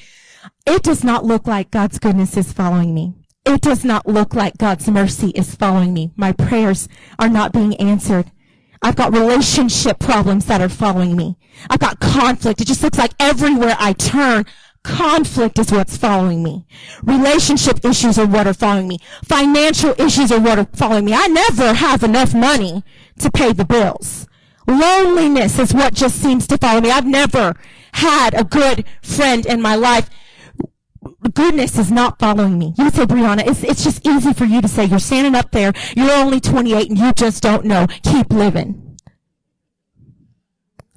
it 0.64 0.84
does 0.84 1.02
not 1.02 1.24
look 1.24 1.48
like 1.48 1.72
God's 1.72 1.98
goodness 1.98 2.36
is 2.36 2.52
following 2.52 2.94
me 2.94 3.14
it 3.46 3.60
does 3.60 3.84
not 3.84 4.06
look 4.06 4.34
like 4.34 4.58
God's 4.58 4.88
mercy 4.88 5.30
is 5.30 5.54
following 5.54 5.94
me. 5.94 6.12
My 6.16 6.32
prayers 6.32 6.88
are 7.18 7.28
not 7.28 7.52
being 7.52 7.76
answered. 7.76 8.30
I've 8.82 8.96
got 8.96 9.14
relationship 9.14 9.98
problems 9.98 10.46
that 10.46 10.60
are 10.60 10.68
following 10.68 11.16
me. 11.16 11.38
I've 11.70 11.78
got 11.78 12.00
conflict. 12.00 12.60
It 12.60 12.66
just 12.66 12.82
looks 12.82 12.98
like 12.98 13.12
everywhere 13.18 13.76
I 13.78 13.92
turn, 13.94 14.44
conflict 14.82 15.58
is 15.58 15.72
what's 15.72 15.96
following 15.96 16.42
me. 16.42 16.66
Relationship 17.02 17.84
issues 17.84 18.18
are 18.18 18.26
what 18.26 18.46
are 18.46 18.54
following 18.54 18.88
me. 18.88 18.98
Financial 19.24 19.94
issues 19.98 20.30
are 20.30 20.40
what 20.40 20.58
are 20.58 20.68
following 20.74 21.04
me. 21.04 21.14
I 21.14 21.26
never 21.28 21.72
have 21.72 22.02
enough 22.02 22.34
money 22.34 22.84
to 23.20 23.30
pay 23.30 23.52
the 23.52 23.64
bills. 23.64 24.26
Loneliness 24.66 25.58
is 25.58 25.72
what 25.72 25.94
just 25.94 26.20
seems 26.20 26.46
to 26.48 26.58
follow 26.58 26.80
me. 26.80 26.90
I've 26.90 27.06
never 27.06 27.54
had 27.92 28.34
a 28.34 28.44
good 28.44 28.84
friend 29.02 29.46
in 29.46 29.62
my 29.62 29.74
life 29.74 30.10
goodness 31.28 31.78
is 31.78 31.90
not 31.90 32.18
following 32.18 32.58
me. 32.58 32.74
You 32.76 32.90
say, 32.90 33.04
Breana, 33.04 33.46
it's, 33.46 33.62
it's 33.62 33.84
just 33.84 34.06
easy 34.06 34.32
for 34.32 34.44
you 34.44 34.60
to 34.60 34.68
say, 34.68 34.84
you're 34.84 34.98
standing 34.98 35.34
up 35.34 35.50
there, 35.50 35.72
you're 35.96 36.12
only 36.12 36.40
28 36.40 36.90
and 36.90 36.98
you 36.98 37.12
just 37.12 37.42
don't 37.42 37.64
know. 37.64 37.86
Keep 38.02 38.32
living. 38.32 38.98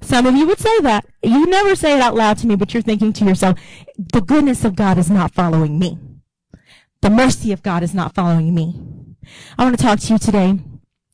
Some 0.02 0.26
of 0.26 0.34
you 0.34 0.46
would 0.46 0.58
say 0.58 0.80
that. 0.80 1.06
You 1.22 1.46
never 1.46 1.74
say 1.74 1.94
it 1.94 2.00
out 2.00 2.14
loud 2.14 2.38
to 2.38 2.46
me, 2.46 2.56
but 2.56 2.72
you're 2.72 2.82
thinking 2.82 3.12
to 3.14 3.24
yourself, 3.24 3.58
the 3.96 4.20
goodness 4.20 4.64
of 4.64 4.74
God 4.74 4.98
is 4.98 5.10
not 5.10 5.34
following 5.34 5.78
me. 5.78 5.98
The 7.02 7.10
mercy 7.10 7.52
of 7.52 7.62
God 7.62 7.82
is 7.82 7.94
not 7.94 8.14
following 8.14 8.54
me. 8.54 8.80
I 9.58 9.64
want 9.64 9.78
to 9.78 9.82
talk 9.82 10.00
to 10.00 10.12
you 10.12 10.18
today 10.18 10.58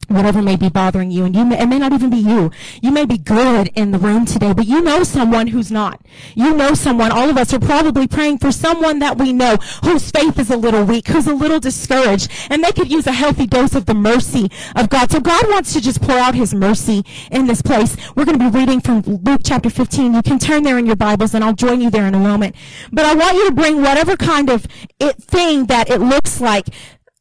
whatever 0.09 0.43
may 0.43 0.57
be 0.57 0.69
bothering 0.69 1.11
you 1.11 1.25
and 1.25 1.35
you 1.35 1.45
may, 1.45 1.61
it 1.61 1.67
may 1.67 1.79
not 1.79 1.93
even 1.93 2.11
be 2.11 2.17
you. 2.17 2.51
You 2.81 2.91
may 2.91 3.05
be 3.05 3.19
good 3.19 3.71
in 3.75 3.91
the 3.91 3.99
room 3.99 4.25
today 4.25 4.53
but 4.53 4.67
you 4.67 4.81
know 4.81 5.03
someone 5.03 5.49
who's 5.49 5.71
not. 5.71 6.01
You 6.35 6.55
know 6.55 6.75
someone 6.75 7.11
all 7.11 7.29
of 7.29 7.37
us 7.37 7.53
are 7.53 7.59
probably 7.59 8.07
praying 8.07 8.39
for 8.39 8.53
someone 8.53 8.99
that 9.01 9.19
we 9.19 9.33
know 9.33 9.57
whose 9.85 10.11
faith 10.11 10.39
is 10.39 10.51
a 10.51 10.57
little 10.57 10.85
weak 10.85 11.09
who's 11.09 11.27
a 11.27 11.35
little 11.35 11.61
discouraged 11.61 12.31
and 12.51 12.63
they 12.63 12.73
could 12.73 12.91
use 12.91 13.07
a 13.07 13.13
healthy 13.13 13.47
dose 13.47 13.75
of 13.75 13.87
the 13.87 13.95
mercy 13.95 14.51
of 14.75 14.89
god. 14.89 15.11
So 15.11 15.21
god 15.21 15.49
wants 15.49 15.73
to 15.73 15.81
just 15.81 16.01
pour 16.01 16.17
out 16.17 16.35
his 16.35 16.55
mercy 16.55 17.05
in 17.31 17.47
this 17.47 17.63
place. 17.63 17.97
We're 18.15 18.25
going 18.25 18.39
to 18.39 18.51
be 18.51 18.59
reading 18.59 18.81
from 18.81 19.03
luke 19.03 19.43
chapter 19.45 19.71
15 19.71 20.15
you 20.15 20.23
can 20.23 20.39
turn 20.39 20.63
there 20.63 20.79
in 20.79 20.87
your 20.87 20.97
bibles 20.97 21.35
and 21.35 21.43
i'll 21.43 21.53
join 21.55 21.81
you 21.81 21.91
there 21.91 22.07
in 22.07 22.15
a 22.15 22.19
moment. 22.19 22.55
But 22.93 23.07
i 23.07 23.15
want 23.15 23.37
you 23.37 23.49
to 23.49 23.55
bring 23.55 23.83
whatever 23.83 24.17
kind 24.17 24.51
of 24.51 24.67
it, 25.01 25.17
thing 25.17 25.67
that 25.67 25.91
it 25.91 26.01
looks 26.01 26.41
like 26.41 26.69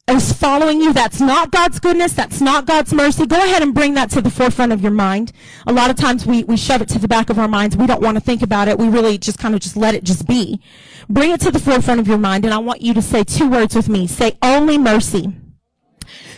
is 0.08 0.32
following 0.32 0.80
you, 0.80 0.92
that's 0.92 1.20
not 1.20 1.50
God's 1.50 1.80
goodness, 1.80 2.12
that's 2.12 2.40
not 2.40 2.64
God's 2.64 2.94
mercy, 2.94 3.26
go 3.26 3.36
ahead 3.36 3.62
and 3.62 3.74
bring 3.74 3.94
that 3.94 4.08
to 4.10 4.20
the 4.20 4.30
forefront 4.30 4.72
of 4.72 4.80
your 4.80 4.92
mind. 4.92 5.32
A 5.66 5.72
lot 5.72 5.90
of 5.90 5.96
times 5.96 6.24
we, 6.24 6.44
we 6.44 6.56
shove 6.56 6.80
it 6.80 6.88
to 6.90 6.98
the 7.00 7.08
back 7.08 7.28
of 7.28 7.40
our 7.40 7.48
minds. 7.48 7.76
We 7.76 7.88
don't 7.88 8.00
want 8.00 8.16
to 8.16 8.20
think 8.20 8.40
about 8.40 8.68
it. 8.68 8.78
We 8.78 8.88
really 8.88 9.18
just 9.18 9.38
kind 9.38 9.54
of 9.54 9.60
just 9.60 9.76
let 9.76 9.96
it 9.96 10.04
just 10.04 10.28
be. 10.28 10.60
Bring 11.08 11.32
it 11.32 11.40
to 11.40 11.50
the 11.50 11.58
forefront 11.58 11.98
of 11.98 12.06
your 12.06 12.18
mind, 12.18 12.44
and 12.44 12.54
I 12.54 12.58
want 12.58 12.82
you 12.82 12.94
to 12.94 13.02
say 13.02 13.24
two 13.24 13.50
words 13.50 13.74
with 13.74 13.88
me. 13.88 14.06
Say 14.06 14.38
only 14.42 14.78
mercy. 14.78 15.34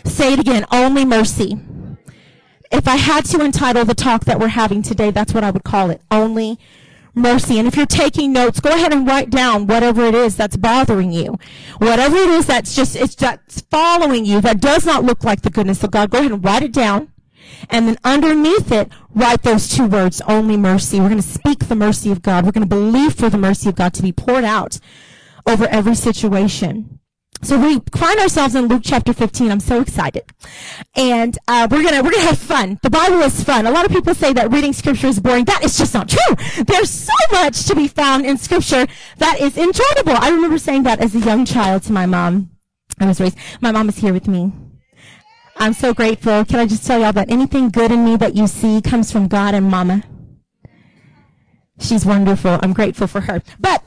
Say 0.04 0.32
it 0.32 0.38
again, 0.38 0.64
only 0.70 1.04
mercy. 1.04 1.58
If 2.72 2.88
I 2.88 2.96
had 2.96 3.26
to 3.26 3.44
entitle 3.44 3.84
the 3.84 3.94
talk 3.94 4.24
that 4.24 4.40
we're 4.40 4.48
having 4.48 4.82
today, 4.82 5.10
that's 5.10 5.34
what 5.34 5.44
I 5.44 5.50
would 5.50 5.64
call 5.64 5.90
it. 5.90 6.00
Only 6.10 6.58
mercy. 7.18 7.58
And 7.58 7.68
if 7.68 7.76
you're 7.76 7.86
taking 7.86 8.32
notes, 8.32 8.60
go 8.60 8.70
ahead 8.70 8.92
and 8.92 9.06
write 9.06 9.30
down 9.30 9.66
whatever 9.66 10.04
it 10.04 10.14
is 10.14 10.36
that's 10.36 10.56
bothering 10.56 11.12
you. 11.12 11.38
Whatever 11.78 12.16
it 12.16 12.28
is 12.30 12.46
that's 12.46 12.74
just, 12.74 12.96
it's 12.96 13.14
that's 13.14 13.60
following 13.62 14.24
you 14.24 14.40
that 14.40 14.60
does 14.60 14.86
not 14.86 15.04
look 15.04 15.24
like 15.24 15.42
the 15.42 15.50
goodness 15.50 15.82
of 15.84 15.90
God. 15.90 16.10
Go 16.10 16.18
ahead 16.18 16.32
and 16.32 16.44
write 16.44 16.62
it 16.62 16.72
down. 16.72 17.12
And 17.70 17.88
then 17.88 17.98
underneath 18.04 18.70
it, 18.70 18.90
write 19.14 19.42
those 19.42 19.68
two 19.68 19.86
words, 19.86 20.20
only 20.22 20.56
mercy. 20.56 21.00
We're 21.00 21.08
going 21.08 21.20
to 21.20 21.26
speak 21.26 21.66
the 21.66 21.74
mercy 21.74 22.12
of 22.12 22.22
God. 22.22 22.44
We're 22.44 22.52
going 22.52 22.68
to 22.68 22.74
believe 22.74 23.14
for 23.14 23.28
the 23.28 23.38
mercy 23.38 23.68
of 23.68 23.74
God 23.74 23.94
to 23.94 24.02
be 24.02 24.12
poured 24.12 24.44
out 24.44 24.78
over 25.46 25.66
every 25.66 25.94
situation. 25.94 26.97
So 27.42 27.58
we 27.58 27.80
find 27.94 28.18
ourselves 28.18 28.56
in 28.56 28.66
Luke 28.66 28.82
chapter 28.84 29.12
15. 29.12 29.50
I'm 29.50 29.60
so 29.60 29.80
excited. 29.80 30.24
And 30.96 31.38
uh, 31.46 31.68
we're 31.70 31.84
gonna 31.84 32.02
we're 32.02 32.10
gonna 32.10 32.26
have 32.26 32.38
fun. 32.38 32.78
The 32.82 32.90
Bible 32.90 33.20
is 33.20 33.42
fun. 33.44 33.66
A 33.66 33.70
lot 33.70 33.86
of 33.86 33.92
people 33.92 34.14
say 34.14 34.32
that 34.32 34.50
reading 34.50 34.72
scripture 34.72 35.06
is 35.06 35.20
boring. 35.20 35.44
That 35.44 35.64
is 35.64 35.78
just 35.78 35.94
not 35.94 36.08
true. 36.08 36.64
There's 36.64 36.90
so 36.90 37.14
much 37.30 37.64
to 37.66 37.76
be 37.76 37.86
found 37.86 38.26
in 38.26 38.36
scripture 38.38 38.86
that 39.18 39.40
is 39.40 39.56
enjoyable. 39.56 40.16
I 40.20 40.30
remember 40.30 40.58
saying 40.58 40.82
that 40.82 41.00
as 41.00 41.14
a 41.14 41.20
young 41.20 41.44
child 41.44 41.84
to 41.84 41.92
my 41.92 42.06
mom. 42.06 42.50
I 42.98 43.06
was 43.06 43.20
raised. 43.20 43.38
My 43.60 43.70
mom 43.70 43.88
is 43.88 43.96
here 43.96 44.12
with 44.12 44.26
me. 44.26 44.52
I'm 45.56 45.72
so 45.72 45.94
grateful. 45.94 46.44
Can 46.44 46.58
I 46.58 46.66
just 46.66 46.86
tell 46.86 47.00
y'all 47.00 47.12
that 47.12 47.30
anything 47.30 47.70
good 47.70 47.92
in 47.92 48.04
me 48.04 48.16
that 48.16 48.34
you 48.36 48.46
see 48.46 48.80
comes 48.80 49.12
from 49.12 49.28
God 49.28 49.54
and 49.54 49.70
Mama. 49.70 50.02
She's 51.80 52.04
wonderful. 52.04 52.58
I'm 52.62 52.72
grateful 52.72 53.06
for 53.06 53.20
her. 53.22 53.42
But 53.60 53.84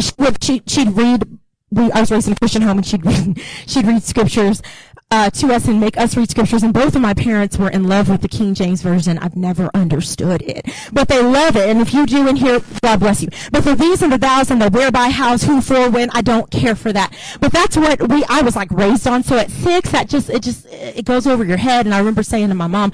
she 0.00 0.12
would, 0.18 0.42
she, 0.42 0.62
she'd 0.66 0.96
read 0.96 1.38
we, 1.70 1.90
I 1.92 2.00
was 2.00 2.10
raised 2.10 2.26
in 2.26 2.32
a 2.32 2.36
Christian 2.36 2.62
home 2.62 2.78
and 2.78 2.86
she'd 2.86 3.04
read, 3.04 3.40
she'd 3.66 3.86
read 3.86 4.02
scriptures 4.02 4.62
uh, 5.10 5.30
to 5.30 5.52
us 5.52 5.66
and 5.66 5.80
make 5.80 5.96
us 5.96 6.16
read 6.16 6.30
scriptures. 6.30 6.62
And 6.62 6.72
both 6.72 6.94
of 6.94 7.02
my 7.02 7.14
parents 7.14 7.58
were 7.58 7.70
in 7.70 7.84
love 7.84 8.08
with 8.08 8.20
the 8.20 8.28
King 8.28 8.54
James 8.54 8.82
Version. 8.82 9.18
I've 9.18 9.36
never 9.36 9.70
understood 9.74 10.42
it, 10.42 10.66
but 10.92 11.08
they 11.08 11.22
love 11.22 11.56
it. 11.56 11.68
And 11.68 11.80
if 11.80 11.94
you 11.94 12.06
do 12.06 12.28
in 12.28 12.36
here, 12.36 12.60
God 12.82 13.00
bless 13.00 13.22
you. 13.22 13.28
But 13.50 13.64
for 13.64 13.74
these 13.74 14.02
and 14.02 14.12
the 14.12 14.18
thous 14.18 14.50
and 14.50 14.60
the 14.60 14.70
whereby, 14.70 15.08
hows, 15.08 15.42
who, 15.42 15.60
for, 15.60 15.90
when, 15.90 16.10
I 16.12 16.20
don't 16.20 16.50
care 16.50 16.74
for 16.74 16.92
that. 16.92 17.12
But 17.40 17.52
that's 17.52 17.76
what 17.76 18.08
we, 18.08 18.24
I 18.28 18.42
was 18.42 18.56
like 18.56 18.70
raised 18.70 19.06
on. 19.06 19.22
So 19.22 19.36
at 19.36 19.50
six, 19.50 19.90
that 19.92 20.08
just, 20.08 20.30
it 20.30 20.42
just, 20.42 20.66
it 20.70 21.04
goes 21.04 21.26
over 21.26 21.44
your 21.44 21.56
head. 21.56 21.86
And 21.86 21.94
I 21.94 21.98
remember 21.98 22.22
saying 22.22 22.48
to 22.48 22.54
my 22.54 22.66
mom, 22.66 22.92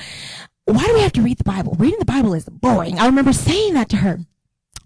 why 0.66 0.84
do 0.86 0.94
we 0.94 1.00
have 1.00 1.12
to 1.12 1.22
read 1.22 1.38
the 1.38 1.44
Bible? 1.44 1.76
Reading 1.78 1.98
the 1.98 2.04
Bible 2.06 2.32
is 2.34 2.48
boring. 2.48 2.98
I 2.98 3.06
remember 3.06 3.32
saying 3.32 3.74
that 3.74 3.88
to 3.90 3.96
her. 3.96 4.20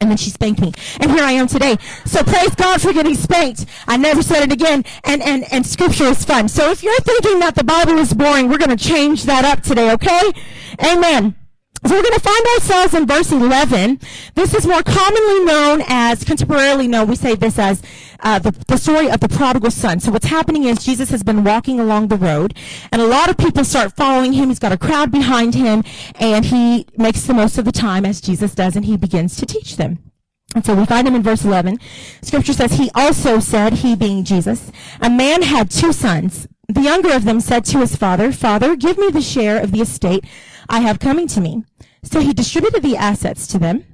And 0.00 0.10
then 0.10 0.16
she 0.16 0.30
spanked 0.30 0.60
me. 0.60 0.72
And 1.00 1.10
here 1.10 1.24
I 1.24 1.32
am 1.32 1.48
today. 1.48 1.76
So 2.04 2.22
praise 2.22 2.54
God 2.54 2.80
for 2.80 2.92
getting 2.92 3.14
spanked. 3.14 3.66
I 3.88 3.96
never 3.96 4.22
said 4.22 4.44
it 4.44 4.52
again. 4.52 4.84
And, 5.04 5.22
and, 5.22 5.44
and 5.52 5.66
scripture 5.66 6.04
is 6.04 6.24
fun. 6.24 6.48
So 6.48 6.70
if 6.70 6.82
you're 6.82 7.00
thinking 7.00 7.40
that 7.40 7.56
the 7.56 7.64
Bible 7.64 7.98
is 7.98 8.14
boring, 8.14 8.48
we're 8.48 8.58
going 8.58 8.76
to 8.76 8.76
change 8.76 9.24
that 9.24 9.44
up 9.44 9.62
today, 9.62 9.92
okay? 9.92 10.30
Amen. 10.84 11.34
So 11.86 11.94
we're 11.94 12.02
going 12.02 12.14
to 12.14 12.20
find 12.20 12.46
ourselves 12.54 12.94
in 12.94 13.06
verse 13.06 13.30
11. 13.30 14.00
This 14.34 14.52
is 14.52 14.66
more 14.66 14.82
commonly 14.82 15.44
known 15.44 15.82
as, 15.86 16.24
contemporarily 16.24 16.88
known, 16.88 17.06
we 17.06 17.14
say 17.14 17.36
this 17.36 17.56
as 17.58 17.82
uh, 18.20 18.40
the, 18.40 18.50
the 18.66 18.76
story 18.76 19.08
of 19.08 19.20
the 19.20 19.28
prodigal 19.28 19.70
son. 19.70 20.00
So 20.00 20.10
what's 20.10 20.26
happening 20.26 20.64
is 20.64 20.84
Jesus 20.84 21.10
has 21.10 21.22
been 21.22 21.44
walking 21.44 21.78
along 21.78 22.08
the 22.08 22.16
road, 22.16 22.54
and 22.90 23.00
a 23.00 23.06
lot 23.06 23.30
of 23.30 23.36
people 23.36 23.64
start 23.64 23.94
following 23.94 24.32
him. 24.32 24.48
He's 24.48 24.58
got 24.58 24.72
a 24.72 24.76
crowd 24.76 25.12
behind 25.12 25.54
him, 25.54 25.84
and 26.16 26.44
he 26.44 26.86
makes 26.96 27.22
the 27.22 27.34
most 27.34 27.58
of 27.58 27.64
the 27.64 27.72
time, 27.72 28.04
as 28.04 28.20
Jesus 28.20 28.56
does, 28.56 28.74
and 28.74 28.84
he 28.84 28.96
begins 28.96 29.36
to 29.36 29.46
teach 29.46 29.76
them. 29.76 29.98
And 30.56 30.66
so 30.66 30.74
we 30.74 30.84
find 30.84 31.06
him 31.06 31.14
in 31.14 31.22
verse 31.22 31.44
11. 31.44 31.78
Scripture 32.22 32.54
says, 32.54 32.72
He 32.72 32.90
also 32.94 33.38
said, 33.38 33.74
he 33.74 33.94
being 33.94 34.24
Jesus, 34.24 34.72
a 35.00 35.10
man 35.10 35.42
had 35.42 35.70
two 35.70 35.92
sons. 35.92 36.48
The 36.68 36.80
younger 36.80 37.12
of 37.12 37.24
them 37.24 37.40
said 37.40 37.64
to 37.66 37.78
his 37.78 37.96
father, 37.96 38.32
Father, 38.32 38.74
give 38.74 38.98
me 38.98 39.10
the 39.10 39.22
share 39.22 39.62
of 39.62 39.72
the 39.72 39.80
estate 39.80 40.24
I 40.68 40.80
have 40.80 40.98
coming 40.98 41.26
to 41.28 41.40
me. 41.40 41.64
So 42.02 42.20
he 42.20 42.32
distributed 42.32 42.82
the 42.82 42.96
assets 42.96 43.46
to 43.48 43.58
them. 43.58 43.84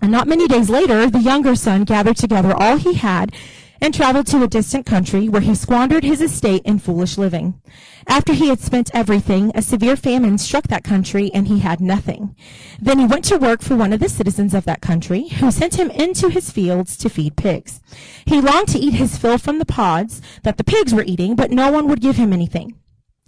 And 0.00 0.10
not 0.10 0.28
many 0.28 0.46
days 0.48 0.68
later, 0.68 1.08
the 1.08 1.20
younger 1.20 1.54
son 1.54 1.84
gathered 1.84 2.16
together 2.16 2.52
all 2.54 2.76
he 2.76 2.94
had 2.94 3.32
and 3.80 3.92
traveled 3.92 4.26
to 4.26 4.42
a 4.42 4.48
distant 4.48 4.86
country 4.86 5.28
where 5.28 5.42
he 5.42 5.54
squandered 5.54 6.04
his 6.04 6.22
estate 6.22 6.62
in 6.64 6.78
foolish 6.78 7.18
living. 7.18 7.60
After 8.06 8.32
he 8.32 8.48
had 8.48 8.60
spent 8.60 8.90
everything, 8.94 9.52
a 9.54 9.62
severe 9.62 9.96
famine 9.96 10.38
struck 10.38 10.68
that 10.68 10.84
country 10.84 11.30
and 11.34 11.48
he 11.48 11.58
had 11.58 11.80
nothing. 11.80 12.34
Then 12.80 12.98
he 12.98 13.04
went 13.04 13.24
to 13.26 13.36
work 13.36 13.62
for 13.62 13.76
one 13.76 13.92
of 13.92 14.00
the 14.00 14.08
citizens 14.08 14.54
of 14.54 14.64
that 14.64 14.80
country, 14.80 15.28
who 15.28 15.50
sent 15.50 15.78
him 15.78 15.90
into 15.90 16.28
his 16.30 16.50
fields 16.50 16.96
to 16.98 17.10
feed 17.10 17.36
pigs. 17.36 17.80
He 18.24 18.40
longed 18.40 18.68
to 18.68 18.78
eat 18.78 18.94
his 18.94 19.18
fill 19.18 19.38
from 19.38 19.58
the 19.58 19.66
pods 19.66 20.22
that 20.44 20.56
the 20.56 20.64
pigs 20.64 20.94
were 20.94 21.04
eating, 21.06 21.36
but 21.36 21.50
no 21.50 21.70
one 21.70 21.88
would 21.88 22.00
give 22.00 22.16
him 22.16 22.32
anything. 22.32 22.78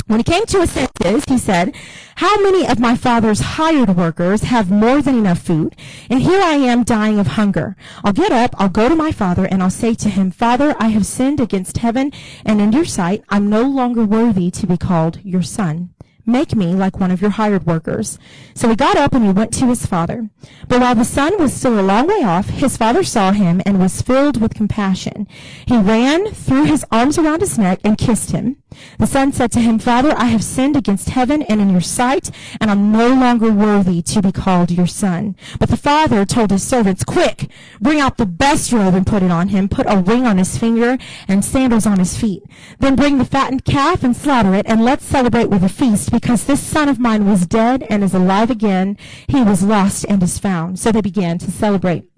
When 0.07 0.21
he 0.21 0.25
came 0.25 0.47
to 0.47 0.61
his 0.61 0.71
senses, 0.71 1.25
he 1.27 1.37
said, 1.37 1.75
How 2.17 2.41
many 2.41 2.65
of 2.65 2.79
my 2.79 2.95
father's 2.95 3.41
hired 3.41 3.97
workers 3.97 4.43
have 4.43 4.71
more 4.71 5.03
than 5.03 5.19
enough 5.19 5.41
food? 5.41 5.75
And 6.09 6.23
here 6.23 6.41
I 6.41 6.53
am 6.53 6.85
dying 6.85 7.19
of 7.19 7.27
hunger. 7.27 7.77
I'll 8.05 8.13
get 8.13 8.31
up, 8.31 8.55
I'll 8.57 8.69
go 8.69 8.89
to 8.89 8.95
my 8.95 9.11
father, 9.11 9.47
and 9.47 9.65
I'll 9.65 9.71
say 9.71 9.95
to 9.95 10.09
him, 10.09 10.31
Father, 10.31 10.77
I 10.79 10.89
have 10.89 11.07
sinned 11.07 11.41
against 11.41 11.79
heaven 11.79 12.13
and 12.45 12.61
in 12.61 12.71
your 12.71 12.85
sight. 12.85 13.25
I'm 13.31 13.51
no 13.51 13.63
longer 13.63 14.05
worthy 14.05 14.49
to 14.53 14.67
be 14.69 14.77
called 14.77 15.19
your 15.25 15.43
son. 15.43 15.91
Make 16.25 16.55
me 16.55 16.75
like 16.75 17.01
one 17.01 17.11
of 17.11 17.21
your 17.21 17.31
hired 17.31 17.67
workers. 17.67 18.17
So 18.55 18.69
he 18.69 18.77
got 18.77 18.97
up 18.97 19.13
and 19.13 19.25
he 19.25 19.33
went 19.33 19.53
to 19.55 19.67
his 19.67 19.87
father. 19.87 20.29
But 20.69 20.81
while 20.81 20.95
the 20.95 21.05
son 21.05 21.37
was 21.39 21.53
still 21.53 21.81
a 21.81 21.83
long 21.83 22.07
way 22.07 22.23
off, 22.23 22.49
his 22.49 22.77
father 22.77 23.03
saw 23.03 23.33
him 23.33 23.61
and 23.67 23.81
was 23.81 24.03
filled 24.03 24.41
with 24.41 24.55
compassion. 24.55 25.27
He 25.67 25.77
ran, 25.77 26.33
threw 26.33 26.65
his 26.65 26.85
arms 26.93 27.19
around 27.19 27.41
his 27.41 27.59
neck, 27.59 27.81
and 27.83 27.99
kissed 27.99 28.31
him. 28.31 28.57
The 28.99 29.07
son 29.07 29.33
said 29.33 29.53
to 29.53 29.61
him, 29.61 29.79
Father, 29.79 30.15
I 30.17 30.27
have 30.27 30.45
sinned 30.45 30.77
against 30.77 31.11
heaven 31.11 31.43
and 31.43 31.61
in 31.61 31.71
your 31.71 31.81
sight, 31.81 32.31
and 32.61 32.71
I'm 32.71 32.93
no 32.93 33.09
longer 33.09 33.53
worthy 33.53 34.03
to 34.03 34.23
be 34.23 34.33
called 34.33 34.71
your 34.71 34.87
son. 34.87 35.37
But 35.59 35.69
the 35.69 35.77
father 35.77 36.25
told 36.25 36.51
his 36.51 36.67
servants, 36.67 37.05
Quick, 37.05 37.51
bring 37.81 38.01
out 38.01 38.17
the 38.17 38.27
best 38.27 38.73
robe 38.73 38.95
and 38.95 39.07
put 39.07 39.23
it 39.23 39.31
on 39.31 39.49
him, 39.49 39.69
put 39.69 39.87
a 39.89 39.99
ring 39.99 40.27
on 40.27 40.39
his 40.39 40.59
finger 40.59 40.99
and 41.29 41.45
sandals 41.45 41.87
on 41.87 41.99
his 41.99 42.17
feet. 42.17 42.43
Then 42.79 42.97
bring 42.97 43.19
the 43.19 43.25
fattened 43.25 43.65
calf 43.65 44.03
and 44.03 44.17
slaughter 44.17 44.55
it, 44.55 44.67
and 44.67 44.85
let's 44.85 45.05
celebrate 45.05 45.51
with 45.51 45.65
a 45.65 45.69
feast, 45.69 46.11
because 46.11 46.45
this 46.45 46.63
son 46.63 46.89
of 46.89 46.99
mine 46.99 47.27
was 47.27 47.47
dead 47.47 47.87
and 47.91 48.03
is 48.03 48.15
alive 48.15 48.51
again. 48.51 48.97
He 49.29 49.43
was 49.43 49.63
lost 49.63 50.07
and 50.09 50.23
is 50.23 50.39
found. 50.39 50.79
So 50.79 50.93
they 50.93 51.01
began 51.01 51.39
to 51.39 51.51
celebrate. 51.51 52.09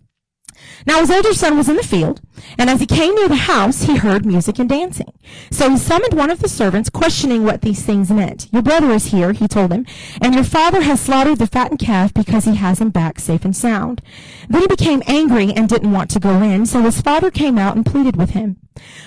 Now 0.86 1.00
his 1.00 1.10
older 1.10 1.34
son 1.34 1.56
was 1.56 1.68
in 1.68 1.76
the 1.76 1.82
field, 1.82 2.20
and 2.58 2.70
as 2.70 2.80
he 2.80 2.86
came 2.86 3.14
near 3.14 3.28
the 3.28 3.36
house, 3.36 3.82
he 3.82 3.96
heard 3.96 4.26
music 4.26 4.58
and 4.58 4.68
dancing. 4.68 5.12
So 5.50 5.70
he 5.70 5.76
summoned 5.76 6.14
one 6.14 6.30
of 6.30 6.40
the 6.40 6.48
servants, 6.48 6.90
questioning 6.90 7.44
what 7.44 7.62
these 7.62 7.84
things 7.84 8.10
meant. 8.10 8.48
Your 8.52 8.62
brother 8.62 8.90
is 8.90 9.06
here, 9.06 9.32
he 9.32 9.48
told 9.48 9.72
him, 9.72 9.86
and 10.20 10.34
your 10.34 10.44
father 10.44 10.82
has 10.82 11.00
slaughtered 11.00 11.38
the 11.38 11.46
fattened 11.46 11.80
calf 11.80 12.12
because 12.14 12.44
he 12.44 12.56
has 12.56 12.80
him 12.80 12.90
back 12.90 13.18
safe 13.18 13.44
and 13.44 13.56
sound. 13.56 14.02
Then 14.48 14.62
he 14.62 14.66
became 14.66 15.02
angry 15.06 15.52
and 15.52 15.68
didn't 15.68 15.92
want 15.92 16.10
to 16.10 16.20
go 16.20 16.42
in, 16.42 16.66
so 16.66 16.82
his 16.82 17.00
father 17.00 17.30
came 17.30 17.58
out 17.58 17.76
and 17.76 17.84
pleaded 17.84 18.16
with 18.16 18.30
him. 18.30 18.56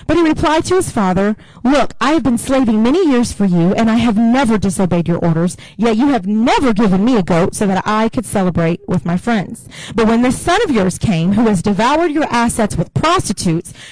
But 0.06 0.18
he 0.18 0.24
replied 0.24 0.66
to 0.66 0.76
his 0.76 0.92
father, 0.92 1.36
Look, 1.64 1.94
I 2.02 2.12
have 2.12 2.24
been 2.24 2.38
slaving 2.38 2.84
many 2.84 3.08
years 3.08 3.32
for 3.32 3.46
you, 3.46 3.74
and 3.74 3.90
I 3.90 3.96
have 3.96 4.18
never 4.18 4.58
disobeyed 4.58 5.08
your 5.08 5.20
orders, 5.20 5.56
yet 5.78 5.96
you 5.96 6.10
have 6.10 6.28
never 6.28 6.74
given 6.74 7.06
me 7.06 7.16
a 7.16 7.24
goat 7.24 7.56
so 7.56 7.68
that 7.68 7.84
I 7.86 8.10
could 8.10 8.26
celebrate 8.26 8.82
with 8.88 9.06
my 9.06 9.18
friends. 9.18 9.70
But 9.96 10.08
when 10.08 10.22
this 10.22 10.40
son 10.40 10.60
of 10.64 10.72
yours 10.72 10.98
came, 10.98 11.34
who 11.34 11.48
has 11.48 11.62
devoured 11.62 12.12
your 12.12 12.26
assets 12.26 12.76
with 12.76 12.94
prostitutes, 12.94 13.21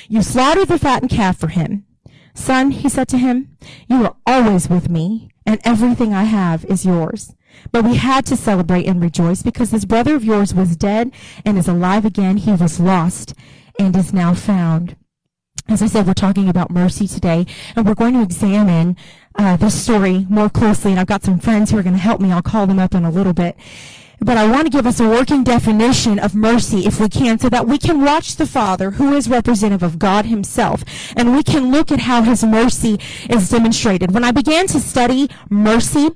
you 0.07 0.21
slaughtered 0.21 0.67
the 0.67 0.79
fattened 0.79 1.12
calf 1.12 1.38
for 1.38 1.48
him. 1.48 1.86
Son, 2.33 2.71
he 2.71 2.89
said 2.89 3.07
to 3.09 3.17
him, 3.17 3.57
you 3.88 4.05
are 4.05 4.15
always 4.25 4.69
with 4.69 4.89
me, 4.89 5.29
and 5.45 5.59
everything 5.63 6.13
I 6.13 6.24
have 6.24 6.63
is 6.65 6.86
yours. 6.86 7.36
But 7.71 7.83
we 7.83 7.95
had 7.95 8.25
to 8.27 8.38
celebrate 8.38 8.86
and 8.86 9.01
rejoice 9.01 9.41
because 9.41 9.71
this 9.71 9.86
brother 9.86 10.15
of 10.15 10.24
yours 10.24 10.53
was 10.53 10.75
dead 10.75 11.12
and 11.45 11.57
is 11.57 11.67
alive 11.67 12.05
again. 12.05 12.38
He 12.38 12.51
was 12.51 12.79
lost 12.79 13.33
and 13.77 13.95
is 13.95 14.13
now 14.13 14.33
found. 14.33 14.95
As 15.67 15.81
I 15.81 15.88
said, 15.88 16.07
we're 16.07 16.13
talking 16.13 16.50
about 16.50 16.71
mercy 16.71 17.07
today, 17.07 17.45
and 17.75 17.86
we're 17.86 17.93
going 17.93 18.13
to 18.15 18.24
examine 18.24 18.95
uh, 19.36 19.55
this 19.57 19.79
story 19.79 20.25
more 20.29 20.50
closely. 20.50 20.91
And 20.91 21.00
I've 21.00 21.07
got 21.07 21.24
some 21.24 21.39
friends 21.39 21.69
who 21.69 21.77
are 21.77 21.83
going 21.83 21.95
to 21.95 22.01
help 22.01 22.21
me. 22.21 22.31
I'll 22.31 22.41
call 22.41 22.65
them 22.65 22.79
up 22.79 22.95
in 22.95 23.05
a 23.05 23.12
little 23.12 23.33
bit. 23.33 23.55
But 24.21 24.38
I 24.38 24.49
want 24.49 24.65
to 24.65 24.69
give 24.69 24.85
us 24.85 24.99
a 24.99 25.07
working 25.07 25.43
definition 25.43 26.19
of 26.19 26.35
mercy, 26.35 26.85
if 26.85 26.99
we 26.99 27.09
can, 27.09 27.39
so 27.39 27.49
that 27.49 27.67
we 27.67 27.77
can 27.77 28.01
watch 28.01 28.35
the 28.35 28.45
Father, 28.45 28.91
who 28.91 29.13
is 29.13 29.29
representative 29.29 29.83
of 29.83 29.99
God 29.99 30.25
Himself, 30.25 30.83
and 31.15 31.33
we 31.35 31.43
can 31.43 31.71
look 31.71 31.91
at 31.91 31.99
how 31.99 32.23
His 32.23 32.43
mercy 32.43 32.99
is 33.29 33.49
demonstrated. 33.49 34.13
When 34.13 34.23
I 34.23 34.31
began 34.31 34.67
to 34.67 34.79
study 34.79 35.29
mercy, 35.49 36.09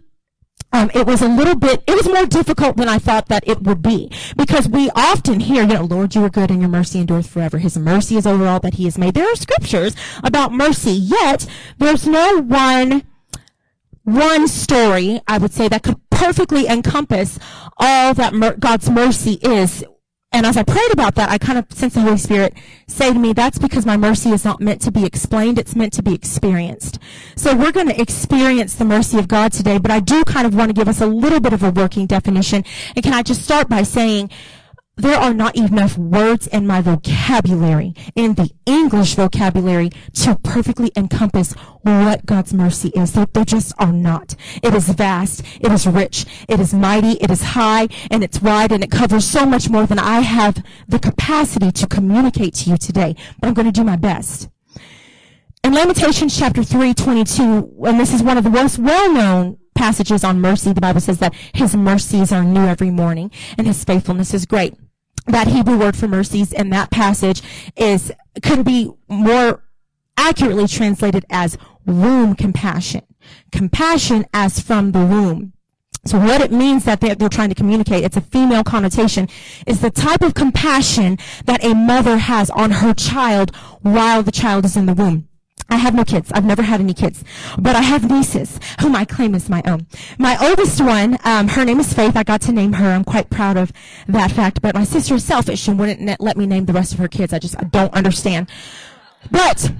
um, 0.74 0.90
it 0.96 1.06
was 1.06 1.22
a 1.22 1.28
little 1.28 1.56
bit, 1.56 1.84
it 1.86 1.96
was 1.96 2.08
more 2.08 2.26
difficult 2.26 2.78
than 2.78 2.90
I 2.90 2.98
thought 2.98 3.28
that 3.28 3.48
it 3.48 3.62
would 3.62 3.82
be. 3.84 4.12
Because 4.36 4.68
we 4.68 4.90
often 4.96 5.40
hear, 5.40 5.62
you 5.62 5.76
know, 5.76 5.84
Lord, 5.84 6.16
you 6.16 6.24
are 6.24 6.30
good 6.30 6.50
and 6.50 6.62
your 6.62 6.70
mercy 6.70 7.00
endureth 7.00 7.30
forever. 7.30 7.60
His 7.60 7.78
mercy 7.78 8.18
is 8.18 8.26
over 8.26 8.48
all 8.48 8.60
that 8.62 8.74
he 8.74 8.86
has 8.86 8.98
made. 8.98 9.14
There 9.14 9.32
are 9.32 9.36
scriptures 9.36 9.96
about 10.24 10.52
mercy, 10.52 10.92
yet 10.92 11.46
there's 11.78 12.08
no 12.08 12.40
one, 12.42 13.04
one 14.04 14.48
story, 14.48 15.22
I 15.28 15.38
would 15.38 15.54
say, 15.54 15.68
that 15.68 15.84
could 15.84 16.10
perfectly 16.24 16.68
encompass 16.68 17.38
all 17.78 18.14
that 18.14 18.34
mer- 18.34 18.56
God's 18.56 18.90
mercy 18.90 19.34
is 19.42 19.84
and 20.36 20.48
as 20.48 20.58
I 20.58 20.64
prayed 20.64 20.92
about 20.92 21.14
that, 21.16 21.30
I 21.30 21.38
kind 21.38 21.60
of 21.60 21.66
sensed 21.70 21.94
the 21.94 22.02
Holy 22.02 22.18
Spirit 22.18 22.56
say 22.88 23.14
to 23.14 23.20
me, 23.20 23.34
that's 23.34 23.60
because 23.60 23.86
my 23.86 23.98
mercy 23.98 24.32
is 24.32 24.44
not 24.44 24.60
meant 24.60 24.82
to 24.82 24.92
be 24.92 25.06
explained, 25.06 25.60
it's 25.60 25.76
meant 25.76 25.94
to 25.94 26.02
be 26.02 26.16
experienced. 26.16 26.98
So 27.36 27.56
we're 27.56 27.72
going 27.72 27.90
to 27.90 28.02
experience 28.02 28.74
the 28.74 28.84
mercy 28.84 29.20
of 29.20 29.28
God 29.28 29.54
today, 29.54 29.78
but 29.78 29.92
I 29.92 30.00
do 30.00 30.24
kind 30.24 30.48
of 30.48 30.56
want 30.56 30.70
to 30.70 30.74
give 30.74 30.88
us 30.88 31.02
a 31.02 31.06
little 31.06 31.40
bit 31.40 31.54
of 31.54 31.62
a 31.62 31.70
working 31.70 32.08
definition. 32.08 32.64
And 32.96 33.04
can 33.04 33.14
I 33.14 33.22
just 33.22 33.44
start 33.44 33.70
by 33.70 33.84
saying, 33.84 34.32
there 34.96 35.18
are 35.18 35.34
not 35.34 35.56
enough 35.56 35.98
words 35.98 36.46
in 36.48 36.68
my 36.68 36.80
vocabulary, 36.80 37.96
in 38.16 38.36
the 38.36 38.52
English 38.68 39.16
vocabulary, 39.16 39.90
to 40.14 40.36
perfectly 40.44 40.92
encompass 40.96 41.54
what 41.82 42.26
God's 42.28 42.54
mercy 42.54 42.90
is. 42.90 43.14
There, 43.14 43.26
there, 43.34 43.44
just 43.44 43.74
are 43.80 43.92
not. 43.92 44.36
It 44.62 44.76
is 44.76 44.90
vast, 44.90 45.44
it 45.60 45.72
is 45.72 45.88
rich, 45.88 46.26
it 46.48 46.60
is 46.60 46.76
mighty, 46.76 47.14
it 47.14 47.32
is 47.32 47.42
high, 47.42 47.88
and 48.12 48.24
it's 48.24 48.40
wide, 48.40 48.72
and 48.72 48.84
it 48.84 48.92
covers 48.92 49.26
so 49.26 49.48
much 49.48 49.68
more 49.68 49.88
than 49.88 49.98
I 49.98 50.20
have 50.20 50.64
the 50.88 51.00
capacity 51.00 51.72
to 51.72 51.88
communicate 51.88 52.54
to 52.56 52.70
you 52.70 52.78
today. 52.78 53.16
But 53.40 53.48
I'm 53.48 53.56
going 53.56 53.66
to 53.66 53.72
do 53.72 53.84
my 53.84 53.96
best. 53.96 54.48
In 55.64 55.74
Lamentations 55.74 56.38
chapter 56.38 56.64
3, 56.64 56.94
22, 56.94 57.78
and 57.86 58.00
this 58.00 58.14
is 58.14 58.22
one 58.22 58.38
of 58.38 58.44
the 58.44 58.50
most 58.52 58.78
well-known 58.78 59.58
passages 59.74 60.24
on 60.24 60.40
mercy, 60.40 60.72
the 60.72 60.82
Bible 60.82 61.02
says 61.02 61.18
that 61.18 61.34
his 61.54 61.76
mercies 61.76 62.32
are 62.32 62.44
new 62.44 62.66
every 62.66 62.92
morning 62.92 63.32
and 63.58 63.66
his 63.66 63.84
faithfulness 63.84 64.34
is 64.34 64.46
great 64.46 64.76
that 65.28 65.48
Hebrew 65.48 65.78
word 65.78 65.96
for 65.96 66.08
mercies 66.08 66.52
in 66.52 66.70
that 66.72 66.92
passage 66.92 67.42
is 67.76 68.12
could 68.42 68.66
be 68.66 68.92
more 69.08 69.64
accurately 70.18 70.68
translated 70.68 71.26
as 71.30 71.58
womb 71.86 72.36
compassion. 72.36 73.02
Compassion 73.52 74.26
as 74.34 74.60
from 74.60 74.92
the 74.92 75.06
womb. 75.06 75.54
So 76.06 76.20
what 76.20 76.42
it 76.42 76.52
means 76.52 76.84
that 76.84 77.00
they're, 77.00 77.16
they're, 77.16 77.30
trying 77.30 77.50
to 77.50 77.56
communicate, 77.56 78.04
it's 78.04 78.18
a 78.18 78.22
female 78.22 78.64
connotation, 78.64 79.30
is 79.66 79.80
the 79.80 79.90
type 79.90 80.22
of 80.22 80.34
compassion 80.34 81.18
that 81.46 81.64
a 81.64 81.74
mother 81.74 82.18
has 82.18 82.50
on 82.50 82.72
her 82.72 82.94
child 82.94 83.56
while 83.82 84.22
the 84.22 84.32
child 84.32 84.66
is 84.66 84.76
in 84.76 84.86
the 84.86 84.94
womb. 84.94 85.30
I 85.74 85.78
have 85.78 85.96
no 85.96 86.06
kids. 86.06 86.32
I've 86.32 86.46
never 86.46 86.62
had 86.62 86.82
any 86.82 86.94
kids, 86.94 87.24
but 87.58 87.76
I 87.76 87.82
have 87.82 88.08
nieces 88.08 88.60
whom 88.80 88.96
I 88.96 89.06
claim 89.06 89.34
as 89.34 89.50
my 89.50 89.64
own. 89.66 89.88
My 90.20 90.38
oldest 90.40 90.80
one, 90.80 91.18
um, 91.24 91.48
her 91.48 91.66
name 91.66 91.80
is 91.80 91.92
Faith. 91.92 92.16
I 92.16 92.22
got 92.22 92.42
to 92.42 92.52
name 92.52 92.74
her. 92.74 92.92
I'm 92.92 93.04
quite 93.04 93.32
proud 93.32 93.58
of 93.58 93.74
that 94.08 94.32
fact. 94.32 94.62
But 94.62 94.76
my 94.76 94.84
sister 94.84 95.16
is 95.16 95.26
selfish 95.26 95.68
and 95.68 95.80
wouldn't 95.80 96.22
let 96.22 96.38
me 96.38 96.46
name 96.46 96.66
the 96.66 96.74
rest 96.74 96.94
of 96.94 97.00
her 97.00 97.08
kids. 97.08 97.34
I 97.34 97.40
just 97.40 97.58
I 97.58 97.64
don't 97.64 97.92
understand. 97.92 98.52
But 99.32 99.72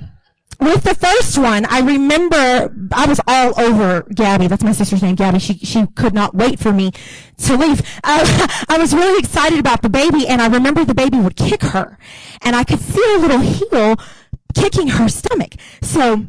with 0.60 0.84
the 0.84 0.96
first 0.96 1.38
one, 1.38 1.68
I 1.70 1.82
remember 1.82 2.74
I 2.92 3.06
was 3.06 3.22
all 3.28 3.54
over 3.62 4.02
Gabby. 4.16 4.48
That's 4.48 4.64
my 4.64 4.72
sister's 4.72 5.04
name, 5.04 5.14
Gabby. 5.14 5.38
She 5.38 5.60
she 5.60 5.86
could 5.96 6.16
not 6.16 6.34
wait 6.34 6.58
for 6.58 6.72
me 6.72 6.92
to 7.38 7.56
leave. 7.56 7.82
Uh, 8.04 8.48
I 8.68 8.80
was 8.80 8.96
really 8.96 9.20
excited 9.20 9.60
about 9.60 9.84
the 9.84 9.90
baby, 9.90 10.28
and 10.28 10.42
I 10.42 10.48
remember 10.48 10.86
the 10.86 10.96
baby 10.96 11.20
would 11.20 11.36
kick 11.36 11.62
her, 11.62 12.00
and 12.42 12.56
I 12.56 12.64
could 12.64 12.80
see 12.80 13.14
a 13.16 13.20
little 13.20 13.42
heel 13.42 13.96
kicking 14.54 14.88
her 14.88 15.08
stomach. 15.10 15.56
So 15.82 16.28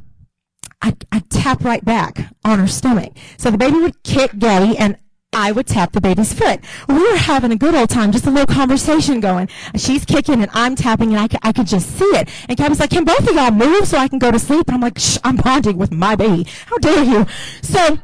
I, 0.83 0.95
I 1.13 1.21
tap 1.31 1.65
right 1.65 1.85
back 1.85 2.31
on 2.45 2.59
her 2.59 2.67
stomach. 2.67 3.13
So 3.39 3.51
the 3.51 3.59
baby 3.59 3.79
would 3.79 4.03
kick 4.03 4.39
Gabby 4.39 4.77
and 4.77 4.99
I 5.33 5.51
would 5.51 5.67
tap 5.67 5.93
the 5.93 6.01
baby's 6.01 6.33
foot. 6.33 6.61
We 6.89 7.11
were 7.11 7.17
having 7.17 7.51
a 7.51 7.57
good 7.57 7.75
old 7.75 7.91
time, 7.91 8.13
just 8.13 8.27
a 8.27 8.31
little 8.31 8.55
conversation 8.55 9.21
going. 9.21 9.49
She's 9.77 10.05
kicking 10.05 10.41
and 10.41 10.51
I'm 10.55 10.77
tapping 10.77 11.15
and 11.15 11.37
I 11.43 11.53
could 11.53 11.67
just 11.67 11.91
see 11.99 12.05
it. 12.05 12.29
And 12.49 12.57
Gabby's 12.57 12.81
like, 12.81 12.91
can 12.91 13.05
both 13.05 13.29
of 13.29 13.35
y'all 13.35 13.51
move 13.51 13.89
so 13.89 13.99
I 13.99 14.09
can 14.09 14.19
go 14.19 14.31
to 14.31 14.39
sleep? 14.39 14.69
And 14.69 14.77
I'm 14.77 14.81
like, 14.81 14.99
Shh, 14.99 15.19
I'm 15.25 15.37
bonding 15.37 15.77
with 15.77 15.93
my 15.93 16.15
baby. 16.15 16.47
How 16.67 16.79
dare 16.79 17.03
you? 17.03 17.27
So 17.63 17.99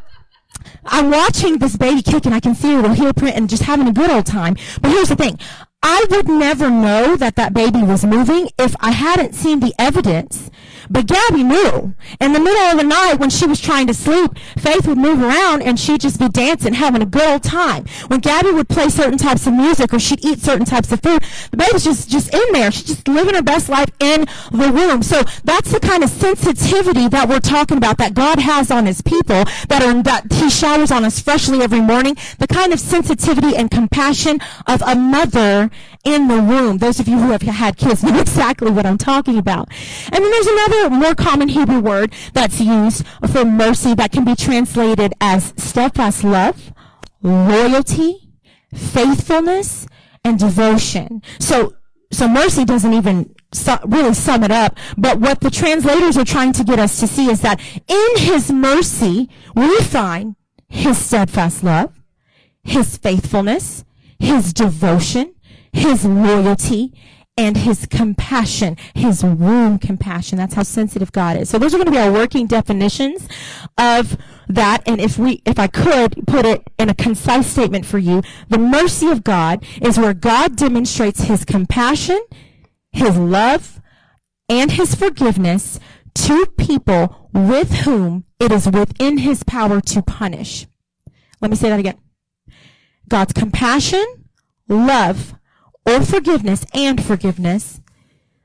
I'm 0.85 1.11
watching 1.11 1.59
this 1.59 1.77
baby 1.77 2.03
kick 2.03 2.27
and 2.27 2.35
I 2.35 2.41
can 2.41 2.55
see 2.55 2.73
her 2.73 2.81
little 2.81 2.97
heel 2.97 3.13
print 3.13 3.37
and 3.37 3.49
just 3.49 3.63
having 3.63 3.87
a 3.87 3.93
good 3.93 4.11
old 4.11 4.27
time. 4.27 4.57
But 4.81 4.91
here's 4.91 5.09
the 5.09 5.17
thing. 5.17 5.39
I 5.83 6.05
would 6.11 6.29
never 6.29 6.69
know 6.71 7.17
that 7.17 7.37
that 7.37 7.55
baby 7.55 7.83
was 7.83 8.05
moving 8.05 8.51
if 8.59 8.77
I 8.81 8.91
hadn't 8.93 9.35
seen 9.35 9.61
the 9.61 9.75
evidence 9.79 10.51
but 10.91 11.07
Gabby 11.07 11.45
knew. 11.45 11.95
In 12.21 12.33
the 12.33 12.41
middle 12.41 12.63
of 12.63 12.77
the 12.77 12.85
night 12.85 13.15
when 13.15 13.31
she 13.31 13.47
was 13.47 13.61
trying 13.61 13.87
to 13.87 13.95
sleep, 13.95 14.33
Faith 14.59 14.87
would 14.87 14.99
move 14.99 15.23
around 15.23 15.63
and 15.63 15.79
she'd 15.79 16.01
just 16.01 16.19
be 16.19 16.29
dancing, 16.29 16.75
having 16.75 17.01
a 17.01 17.07
good 17.07 17.23
old 17.23 17.43
time. 17.43 17.85
When 18.09 18.21
Gabby 18.21 18.51
would 18.51 18.69
play 18.69 18.89
certain 18.89 19.19
types 19.19 19.47
of 19.47 19.53
music 19.53 19.95
or 19.95 19.99
she'd 19.99 20.25
eat 20.25 20.41
certain 20.41 20.67
types 20.67 20.91
of 20.93 21.01
food, 21.01 21.23
the 21.51 21.57
baby's 21.57 21.85
just, 21.85 22.11
just 22.11 22.35
in 22.35 22.53
there. 22.53 22.71
She's 22.73 22.85
just 22.85 23.09
living 23.09 23.35
her 23.35 23.43
best 23.43 23.69
life 23.69 23.91
in 24.01 24.27
the 24.51 24.73
womb. 24.73 25.03
So 25.03 25.23
that's 25.45 25.71
the 25.73 25.81
kind 25.81 26.03
of 26.03 26.11
sensitivity 26.11 27.09
that 27.09 27.29
we're 27.29 27.41
talking 27.41 27.77
about 27.77 27.99
that 27.99 28.15
God 28.15 28.41
has 28.41 28.71
on 28.71 28.87
his 28.87 29.01
people 29.01 29.45
that 29.69 29.83
are, 29.83 30.03
that 30.03 30.33
he 30.33 30.51
showers 30.51 30.91
on 30.91 31.05
us 31.05 31.21
freshly 31.21 31.63
every 31.63 31.81
morning. 31.81 32.17
The 32.39 32.49
kind 32.49 32.73
of 32.73 32.81
sensitivity 32.81 33.57
and 33.57 33.71
compassion 33.71 34.41
of 34.67 34.83
a 34.83 34.95
mother 34.95 35.71
in 36.05 36.29
the 36.29 36.43
womb. 36.43 36.79
Those 36.79 36.99
of 36.99 37.09
you 37.09 37.19
who 37.19 37.31
have 37.31 37.43
had 37.43 37.77
kids 37.77 38.03
know 38.03 38.19
exactly 38.21 38.71
what 38.71 38.87
I'm 38.87 38.99
talking 38.99 39.39
about. 39.39 39.69
And 40.13 40.25
then 40.25 40.31
there's 40.31 40.47
another 40.47 40.80
more 40.89 41.15
common 41.15 41.49
Hebrew 41.49 41.81
word 41.81 42.15
that's 42.33 42.61
used 42.61 43.07
for 43.31 43.45
mercy 43.45 43.95
that 43.95 44.13
can 44.13 44.25
be 44.25 44.35
translated 44.35 45.13
as 45.21 45.53
steadfast 45.57 46.25
love, 46.25 46.73
loyalty, 47.23 48.31
faithfulness, 48.75 49.87
and 50.25 50.39
devotion. 50.39 51.23
So, 51.39 51.75
so 52.13 52.29
mercy 52.29 52.65
doesn't 52.65 52.93
even 52.93 53.35
su- 53.53 53.79
really 53.85 54.15
sum 54.15 54.45
it 54.45 54.51
up, 54.51 54.79
but 54.97 55.19
what 55.19 55.41
the 55.41 55.51
translators 55.51 56.17
are 56.17 56.25
trying 56.25 56.53
to 56.55 56.65
get 56.65 56.79
us 56.79 57.01
to 57.01 57.07
see 57.07 57.31
is 57.31 57.41
that 57.41 57.61
in 57.89 58.17
his 58.17 58.51
mercy, 58.51 59.29
we 59.55 59.79
find 59.81 60.37
his 60.69 60.99
steadfast 60.99 61.65
love, 61.65 62.01
his 62.63 62.97
faithfulness, 62.97 63.85
his 64.19 64.53
devotion, 64.53 65.35
his 65.73 66.05
loyalty, 66.05 66.93
and 67.41 67.57
his 67.57 67.87
compassion, 67.87 68.77
his 68.95 69.25
womb 69.25 69.79
compassion. 69.79 70.37
That's 70.37 70.53
how 70.53 70.63
sensitive 70.63 71.11
God 71.11 71.39
is. 71.39 71.49
So 71.49 71.59
those 71.59 71.73
are 71.73 71.79
going 71.79 71.87
to 71.87 71.91
be 71.91 71.97
our 71.97 72.13
working 72.13 72.47
definitions 72.47 73.27
of 73.79 74.19
that. 74.47 74.83
And 74.87 75.01
if 75.01 75.17
we, 75.17 75.41
if 75.47 75.59
I 75.59 75.67
could 75.67 76.27
put 76.27 76.45
it 76.45 76.69
in 76.79 76.91
a 76.91 76.95
concise 76.95 77.47
statement 77.47 77.87
for 77.87 77.97
you, 77.97 78.23
the 78.51 78.59
mercy 78.59 79.09
of 79.09 79.25
God 79.25 79.65
is 79.81 79.99
where 79.99 80.13
God 80.13 80.55
demonstrates 80.55 81.23
his 81.23 81.47
compassion, 81.47 82.21
his 82.93 83.17
love, 83.17 83.81
and 84.51 84.73
his 84.73 84.95
forgiveness 84.95 85.81
to 86.17 86.45
people 86.59 87.31
with 87.33 87.73
whom 87.85 88.27
it 88.39 88.53
is 88.53 88.69
within 88.69 89.17
his 89.17 89.45
power 89.45 89.81
to 89.81 90.03
punish. 90.03 90.67
Let 91.41 91.51
me 91.51 91.57
say 91.57 91.71
that 91.71 91.81
again. 91.81 91.97
God's 93.09 93.33
compassion, 93.33 94.05
love, 94.69 95.35
or 95.87 96.03
forgiveness 96.03 96.65
and 96.73 97.03
forgiveness 97.05 97.81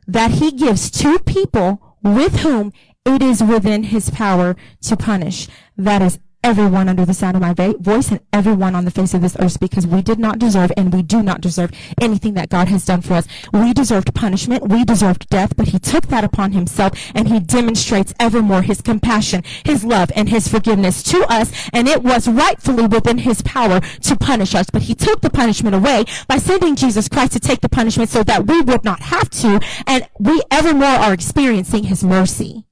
that 0.07 0.31
he 0.31 0.51
gives 0.51 0.89
to 0.91 1.19
people 1.19 1.97
with 2.03 2.39
whom 2.39 2.71
it 3.05 3.21
is 3.21 3.43
within 3.43 3.83
his 3.83 4.09
power 4.09 4.55
to 4.81 4.97
punish. 4.97 5.47
That 5.77 6.01
is 6.01 6.19
everyone 6.45 6.87
under 6.87 7.05
the 7.05 7.13
sound 7.13 7.35
of 7.35 7.41
my 7.41 7.55
voice 7.79 8.11
and 8.11 8.19
everyone 8.31 8.75
on 8.75 8.85
the 8.85 8.91
face 8.91 9.15
of 9.15 9.21
this 9.21 9.35
earth 9.39 9.59
because 9.59 9.87
we 9.87 9.99
did 10.03 10.19
not 10.19 10.37
deserve 10.37 10.71
and 10.77 10.93
we 10.93 11.01
do 11.01 11.23
not 11.23 11.41
deserve 11.41 11.71
anything 11.99 12.35
that 12.35 12.49
God 12.49 12.67
has 12.67 12.85
done 12.85 13.01
for 13.01 13.15
us. 13.15 13.27
We 13.51 13.73
deserved 13.73 14.13
punishment. 14.13 14.69
We 14.69 14.85
deserved 14.85 15.27
death, 15.29 15.55
but 15.57 15.69
he 15.69 15.79
took 15.79 16.05
that 16.09 16.23
upon 16.23 16.51
himself 16.51 16.91
and 17.15 17.27
he 17.27 17.39
demonstrates 17.39 18.13
evermore 18.19 18.61
his 18.61 18.79
compassion, 18.79 19.43
his 19.65 19.83
love, 19.83 20.11
and 20.15 20.29
his 20.29 20.47
forgiveness 20.47 21.01
to 21.01 21.25
us. 21.33 21.51
And 21.73 21.87
it 21.87 22.03
was 22.03 22.27
rightfully 22.27 22.85
within 22.85 23.17
his 23.17 23.41
power 23.41 23.79
to 23.79 24.15
punish 24.15 24.53
us, 24.53 24.69
but 24.69 24.83
he 24.83 24.93
took 24.93 25.21
the 25.21 25.31
punishment 25.31 25.75
away 25.75 26.05
by 26.27 26.37
sending 26.37 26.75
Jesus 26.75 27.09
Christ 27.09 27.33
to 27.33 27.39
take 27.39 27.61
the 27.61 27.69
punishment 27.69 28.11
so 28.11 28.21
that 28.21 28.45
we 28.45 28.61
would 28.61 28.83
not 28.83 28.99
have 28.99 29.31
to. 29.31 29.59
And 29.87 30.07
we 30.19 30.43
evermore 30.51 30.85
are 30.85 31.13
experiencing 31.13 31.85
his 31.85 32.03
mercy. 32.03 32.65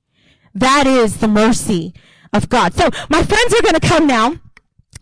That 0.53 0.85
is 0.85 1.17
the 1.17 1.27
mercy 1.27 1.95
of 2.33 2.49
God. 2.49 2.73
So 2.73 2.89
my 3.09 3.23
friends 3.23 3.53
are 3.53 3.61
going 3.61 3.75
to 3.75 3.87
come 3.87 4.07
now. 4.07 4.35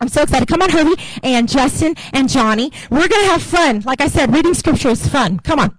I'm 0.00 0.08
so 0.08 0.22
excited. 0.22 0.48
Come 0.48 0.62
on, 0.62 0.70
Herbie 0.70 1.00
and 1.22 1.48
Justin 1.48 1.94
and 2.12 2.28
Johnny. 2.28 2.72
We're 2.90 3.08
going 3.08 3.24
to 3.24 3.30
have 3.30 3.42
fun. 3.42 3.80
Like 3.80 4.00
I 4.00 4.08
said, 4.08 4.32
reading 4.34 4.54
scripture 4.54 4.88
is 4.88 5.06
fun. 5.06 5.38
Come 5.40 5.60
on. 5.60 5.78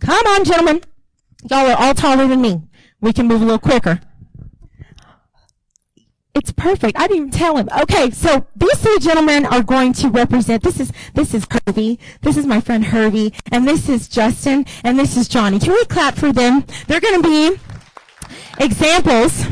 Come 0.00 0.26
on, 0.26 0.44
gentlemen. 0.44 0.82
Y'all 1.48 1.70
are 1.70 1.76
all 1.78 1.94
taller 1.94 2.26
than 2.26 2.40
me. 2.40 2.62
We 3.00 3.12
can 3.12 3.26
move 3.26 3.42
a 3.42 3.44
little 3.44 3.58
quicker. 3.58 4.00
It's 6.34 6.52
perfect. 6.52 6.96
I 6.96 7.06
didn't 7.06 7.16
even 7.16 7.30
tell 7.30 7.56
him. 7.56 7.68
Okay, 7.82 8.10
so 8.10 8.46
these 8.56 8.78
three 8.78 8.98
gentlemen 8.98 9.46
are 9.46 9.62
going 9.62 9.92
to 9.94 10.08
represent. 10.08 10.62
This 10.62 10.78
is 10.78 10.92
this 11.14 11.34
is 11.34 11.46
Herbie. 11.50 11.98
This 12.22 12.36
is 12.36 12.46
my 12.46 12.60
friend 12.60 12.84
Herbie, 12.84 13.34
and 13.50 13.66
this 13.66 13.88
is 13.88 14.08
Justin, 14.08 14.64
and 14.84 14.98
this 14.98 15.16
is 15.16 15.28
Johnny. 15.28 15.58
Can 15.58 15.72
we 15.72 15.84
clap 15.86 16.14
for 16.14 16.32
them? 16.32 16.64
They're 16.86 17.00
going 17.00 17.20
to 17.20 17.28
be 17.28 17.60
examples 18.58 19.44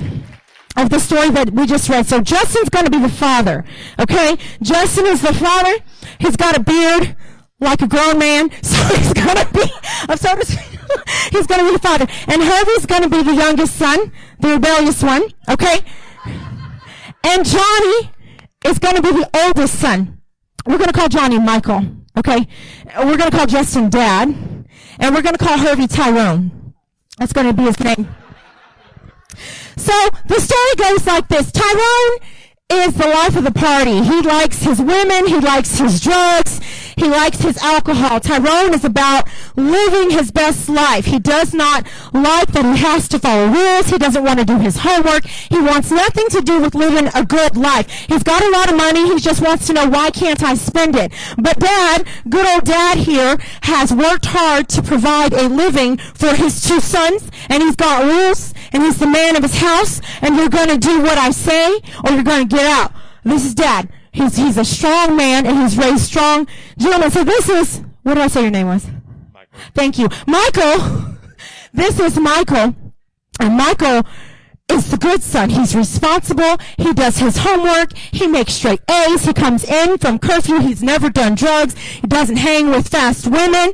of 0.79 0.91
the 0.91 0.99
story 0.99 1.31
that 1.31 1.51
we 1.53 1.67
just 1.67 1.89
read. 1.89 2.07
So 2.07 2.21
Justin's 2.21 2.69
going 2.69 2.85
to 2.85 2.91
be 2.91 3.01
the 3.01 3.09
father. 3.09 3.65
Okay? 3.99 4.37
Justin 4.63 5.07
is 5.07 5.23
the 5.23 5.35
father. 5.35 5.77
He's 6.19 6.37
got 6.37 6.57
a 6.57 6.61
beard 6.61 7.17
like 7.61 7.83
a 7.83 7.89
grown 7.89 8.19
man. 8.19 8.51
So 8.63 8.77
he's 8.95 9.13
going 9.13 9.37
to 9.37 9.49
be, 9.53 9.65
I'm 10.09 10.17
so 10.17 10.35
he's 11.31 11.47
going 11.47 11.61
to 11.61 11.67
be 11.67 11.73
the 11.73 11.81
father. 11.83 12.07
And 12.29 12.43
Herbie's 12.43 12.87
going 12.87 13.03
to 13.03 13.09
be 13.09 13.23
the 13.23 13.35
youngest 13.35 13.77
son, 13.77 14.13
the 14.41 14.51
rebellious 14.51 15.03
one. 15.03 15.23
Okay? 15.49 15.81
And 17.25 17.45
Johnny 17.45 18.11
is 18.65 18.79
going 18.79 18.97
to 18.97 19.03
be 19.03 19.11
the 19.11 19.29
oldest 19.35 19.79
son. 19.79 20.21
We're 20.65 20.79
going 20.79 20.89
to 20.89 20.93
call 20.93 21.09
Johnny 21.09 21.39
Michael. 21.39 21.85
Okay? 22.17 22.47
We're 22.99 23.17
going 23.17 23.31
to 23.31 23.37
call 23.37 23.47
Justin 23.47 23.91
Dad. 23.91 24.29
And 25.01 25.15
we're 25.15 25.23
going 25.23 25.37
to 25.37 25.45
call 25.45 25.59
Herbie 25.59 25.87
Tyrone. 25.87 26.75
That's 27.19 27.33
going 27.33 27.47
to 27.47 27.53
be 27.53 27.65
his 27.65 27.79
name. 27.81 28.09
So 29.79 30.11
the 30.27 30.41
story 30.41 30.75
goes 30.77 31.07
like 31.07 31.29
this. 31.29 31.53
Tyrone 31.53 32.19
is 32.71 32.95
the 32.95 33.07
life 33.07 33.37
of 33.37 33.45
the 33.45 33.53
party. 33.53 34.03
He 34.03 34.21
likes 34.21 34.63
his 34.63 34.79
women. 34.79 35.27
He 35.27 35.39
likes 35.39 35.79
his 35.79 36.01
drugs. 36.01 36.61
He 36.97 37.09
likes 37.09 37.41
his 37.41 37.57
alcohol. 37.59 38.19
Tyrone 38.21 38.75
is 38.75 38.85
about 38.85 39.29
living 39.57 40.11
his 40.11 40.33
best 40.33 40.69
life. 40.69 41.07
He 41.07 41.19
does 41.21 41.55
not 41.55 41.87
like 42.13 42.49
that 42.49 42.65
he 42.65 42.83
has 42.83 43.09
to 43.09 43.19
follow 43.21 43.47
rules. 43.47 43.87
He 43.87 43.99
doesn't 43.99 44.25
want 44.25 44.41
to 44.41 44.45
do 44.45 44.59
his 44.59 44.79
homework. 44.79 45.25
He 45.27 45.61
wants 45.61 45.91
nothing 45.93 46.27
to 46.31 46.41
do 46.41 46.61
with 46.61 46.75
living 46.75 47.09
a 47.15 47.25
good 47.25 47.57
life. 47.57 47.89
He's 47.89 48.25
got 48.25 48.43
a 48.43 48.51
lot 48.51 48.69
of 48.69 48.77
money. 48.77 49.07
He 49.15 49.21
just 49.21 49.41
wants 49.41 49.69
to 49.69 49.73
know 49.73 49.89
why 49.89 50.11
can't 50.11 50.43
I 50.43 50.55
spend 50.55 50.97
it? 50.97 51.13
But 51.39 51.61
dad, 51.61 52.07
good 52.29 52.47
old 52.47 52.65
dad 52.65 52.99
here, 52.99 53.39
has 53.63 53.95
worked 53.95 54.27
hard 54.27 54.69
to 54.71 54.83
provide 54.83 55.33
a 55.33 55.49
living 55.49 55.99
for 55.99 56.35
his 56.35 56.63
two 56.63 56.81
sons 56.81 57.31
and 57.49 57.63
he's 57.63 57.77
got 57.77 58.05
rules 58.05 58.53
and 58.73 58.83
he's 58.83 58.99
the 58.99 59.07
man 59.07 59.37
of 59.37 59.43
his 59.43 59.57
house 59.57 60.01
and 60.23 60.37
you're 60.37 60.49
going 60.49 60.69
to 60.69 60.79
do 60.79 61.03
what 61.03 61.19
I 61.19 61.31
say 61.31 61.81
or 62.05 62.13
you're 62.13 62.23
going 62.23 62.49
to 62.49 62.57
get 62.57 62.67
out. 62.67 62.93
This 63.25 63.45
is 63.45 63.55
dad. 63.55 63.91
He's, 64.13 64.37
he's 64.37 64.57
a 64.57 64.65
strong 64.65 65.17
man 65.17 65.47
and 65.47 65.59
he's 65.59 65.77
raised 65.77 66.01
strong 66.01 66.47
gentlemen. 66.79 67.11
So 67.11 67.25
this 67.25 67.49
is, 67.49 67.83
what 68.03 68.15
did 68.15 68.25
I 68.25 68.29
say 68.29 68.43
your 68.43 68.51
name 68.51 68.69
was? 68.69 68.87
Michael. 69.33 69.59
Thank 69.75 69.99
you. 69.99 70.09
Michael, 70.27 71.17
this 71.73 72.01
is 72.01 72.19
Michael. 72.19 72.75
And 73.41 73.57
Michael 73.57 74.03
is 74.69 74.91
the 74.91 74.97
good 74.97 75.23
son. 75.23 75.51
He's 75.51 75.75
responsible. 75.75 76.57
He 76.77 76.93
does 76.93 77.19
his 77.19 77.39
homework. 77.39 77.97
He 77.97 78.27
makes 78.27 78.55
straight 78.55 78.81
A's. 78.91 79.25
He 79.25 79.33
comes 79.33 79.65
in 79.65 79.99
from 79.99 80.19
curfew. 80.19 80.61
He's 80.61 80.83
never 80.83 81.11
done 81.11 81.35
drugs. 81.35 81.77
He 81.77 82.07
doesn't 82.07 82.37
hang 82.37 82.71
with 82.71 82.89
fast 82.89 83.27
women. 83.27 83.73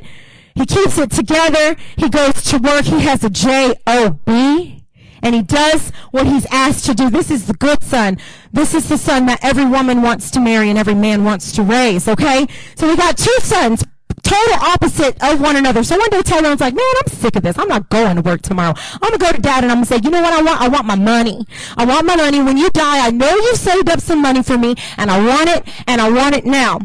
He 0.53 0.65
keeps 0.65 0.97
it 0.97 1.11
together. 1.11 1.75
He 1.97 2.09
goes 2.09 2.43
to 2.43 2.57
work. 2.59 2.85
He 2.85 3.01
has 3.01 3.23
a 3.23 3.29
J-O-B 3.29 4.84
and 5.25 5.33
he 5.33 5.41
does 5.41 5.89
what 6.11 6.27
he's 6.27 6.45
asked 6.51 6.85
to 6.85 6.93
do. 6.93 7.09
This 7.09 7.31
is 7.31 7.47
the 7.47 7.55
good 7.55 7.81
son. 7.83 8.19
This 8.53 8.75
is 8.75 8.87
the 8.87 8.97
son 8.97 9.25
that 9.25 9.43
every 9.43 9.65
woman 9.65 10.03
wants 10.03 10.29
to 10.31 10.39
marry 10.39 10.69
and 10.69 10.77
every 10.77 10.93
man 10.93 11.23
wants 11.23 11.51
to 11.53 11.63
raise, 11.63 12.07
okay? 12.07 12.45
So 12.75 12.87
we 12.87 12.95
got 12.95 13.17
two 13.17 13.35
sons, 13.39 13.83
total 14.21 14.53
opposite 14.61 15.17
of 15.23 15.41
one 15.41 15.55
another. 15.55 15.83
So 15.83 15.97
one 15.97 16.11
day 16.11 16.21
Tyrone's 16.21 16.61
like, 16.61 16.75
man, 16.75 16.85
I'm 17.01 17.11
sick 17.11 17.35
of 17.35 17.41
this. 17.41 17.57
I'm 17.57 17.67
not 17.67 17.89
going 17.89 18.17
to 18.17 18.21
work 18.21 18.43
tomorrow. 18.43 18.75
I'm 18.77 18.99
going 18.99 19.13
to 19.13 19.17
go 19.17 19.31
to 19.31 19.41
dad 19.41 19.63
and 19.63 19.71
I'm 19.71 19.77
going 19.77 19.87
to 19.87 19.93
say, 19.95 19.99
you 20.03 20.11
know 20.11 20.21
what 20.21 20.33
I 20.33 20.43
want? 20.43 20.61
I 20.61 20.67
want 20.67 20.85
my 20.85 20.95
money. 20.95 21.43
I 21.75 21.85
want 21.85 22.05
my 22.05 22.15
money. 22.15 22.43
When 22.43 22.57
you 22.57 22.69
die, 22.69 23.07
I 23.07 23.09
know 23.09 23.35
you 23.35 23.55
saved 23.55 23.89
up 23.89 24.01
some 24.01 24.21
money 24.21 24.43
for 24.43 24.59
me 24.59 24.75
and 24.97 25.09
I 25.09 25.25
want 25.25 25.49
it 25.49 25.67
and 25.87 25.99
I 25.99 26.11
want 26.11 26.35
it 26.35 26.45
now. 26.45 26.79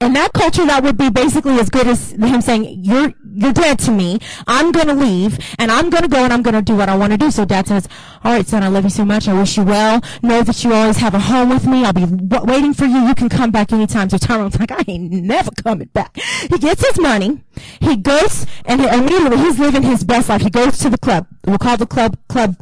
In 0.00 0.12
that 0.12 0.32
culture, 0.32 0.64
that 0.64 0.84
would 0.84 0.96
be 0.96 1.10
basically 1.10 1.58
as 1.58 1.68
good 1.70 1.88
as 1.88 2.12
him 2.12 2.40
saying, 2.40 2.84
you're, 2.84 3.12
you're 3.32 3.52
dead 3.52 3.80
to 3.80 3.90
me. 3.90 4.20
I'm 4.46 4.70
to 4.72 4.94
leave 4.94 5.38
and 5.58 5.72
I'm 5.72 5.90
to 5.90 6.06
go 6.06 6.18
and 6.18 6.32
I'm 6.32 6.44
to 6.44 6.62
do 6.62 6.76
what 6.76 6.88
I 6.88 6.96
want 6.96 7.10
to 7.12 7.18
do. 7.18 7.32
So 7.32 7.44
dad 7.44 7.66
says, 7.66 7.88
all 8.22 8.32
right, 8.32 8.46
son, 8.46 8.62
I 8.62 8.68
love 8.68 8.84
you 8.84 8.90
so 8.90 9.04
much. 9.04 9.26
I 9.26 9.36
wish 9.36 9.56
you 9.56 9.64
well. 9.64 10.00
Know 10.22 10.42
that 10.42 10.62
you 10.62 10.72
always 10.72 10.98
have 10.98 11.14
a 11.14 11.18
home 11.18 11.48
with 11.48 11.66
me. 11.66 11.84
I'll 11.84 11.92
be 11.92 12.06
w- 12.06 12.44
waiting 12.44 12.74
for 12.74 12.84
you. 12.84 13.08
You 13.08 13.14
can 13.16 13.28
come 13.28 13.50
back 13.50 13.72
anytime. 13.72 14.08
So 14.08 14.18
Tyrone's 14.18 14.58
like, 14.60 14.70
I 14.70 14.84
ain't 14.86 15.10
never 15.10 15.50
coming 15.50 15.88
back. 15.88 16.16
He 16.16 16.58
gets 16.58 16.86
his 16.86 17.00
money. 17.00 17.42
He 17.80 17.96
goes 17.96 18.46
and 18.66 18.80
he, 18.80 18.86
immediately 18.86 19.38
he's 19.38 19.58
living 19.58 19.82
his 19.82 20.04
best 20.04 20.28
life. 20.28 20.42
He 20.42 20.50
goes 20.50 20.78
to 20.78 20.90
the 20.90 20.98
club. 20.98 21.26
We'll 21.44 21.58
call 21.58 21.76
the 21.76 21.86
club, 21.86 22.16
club 22.28 22.54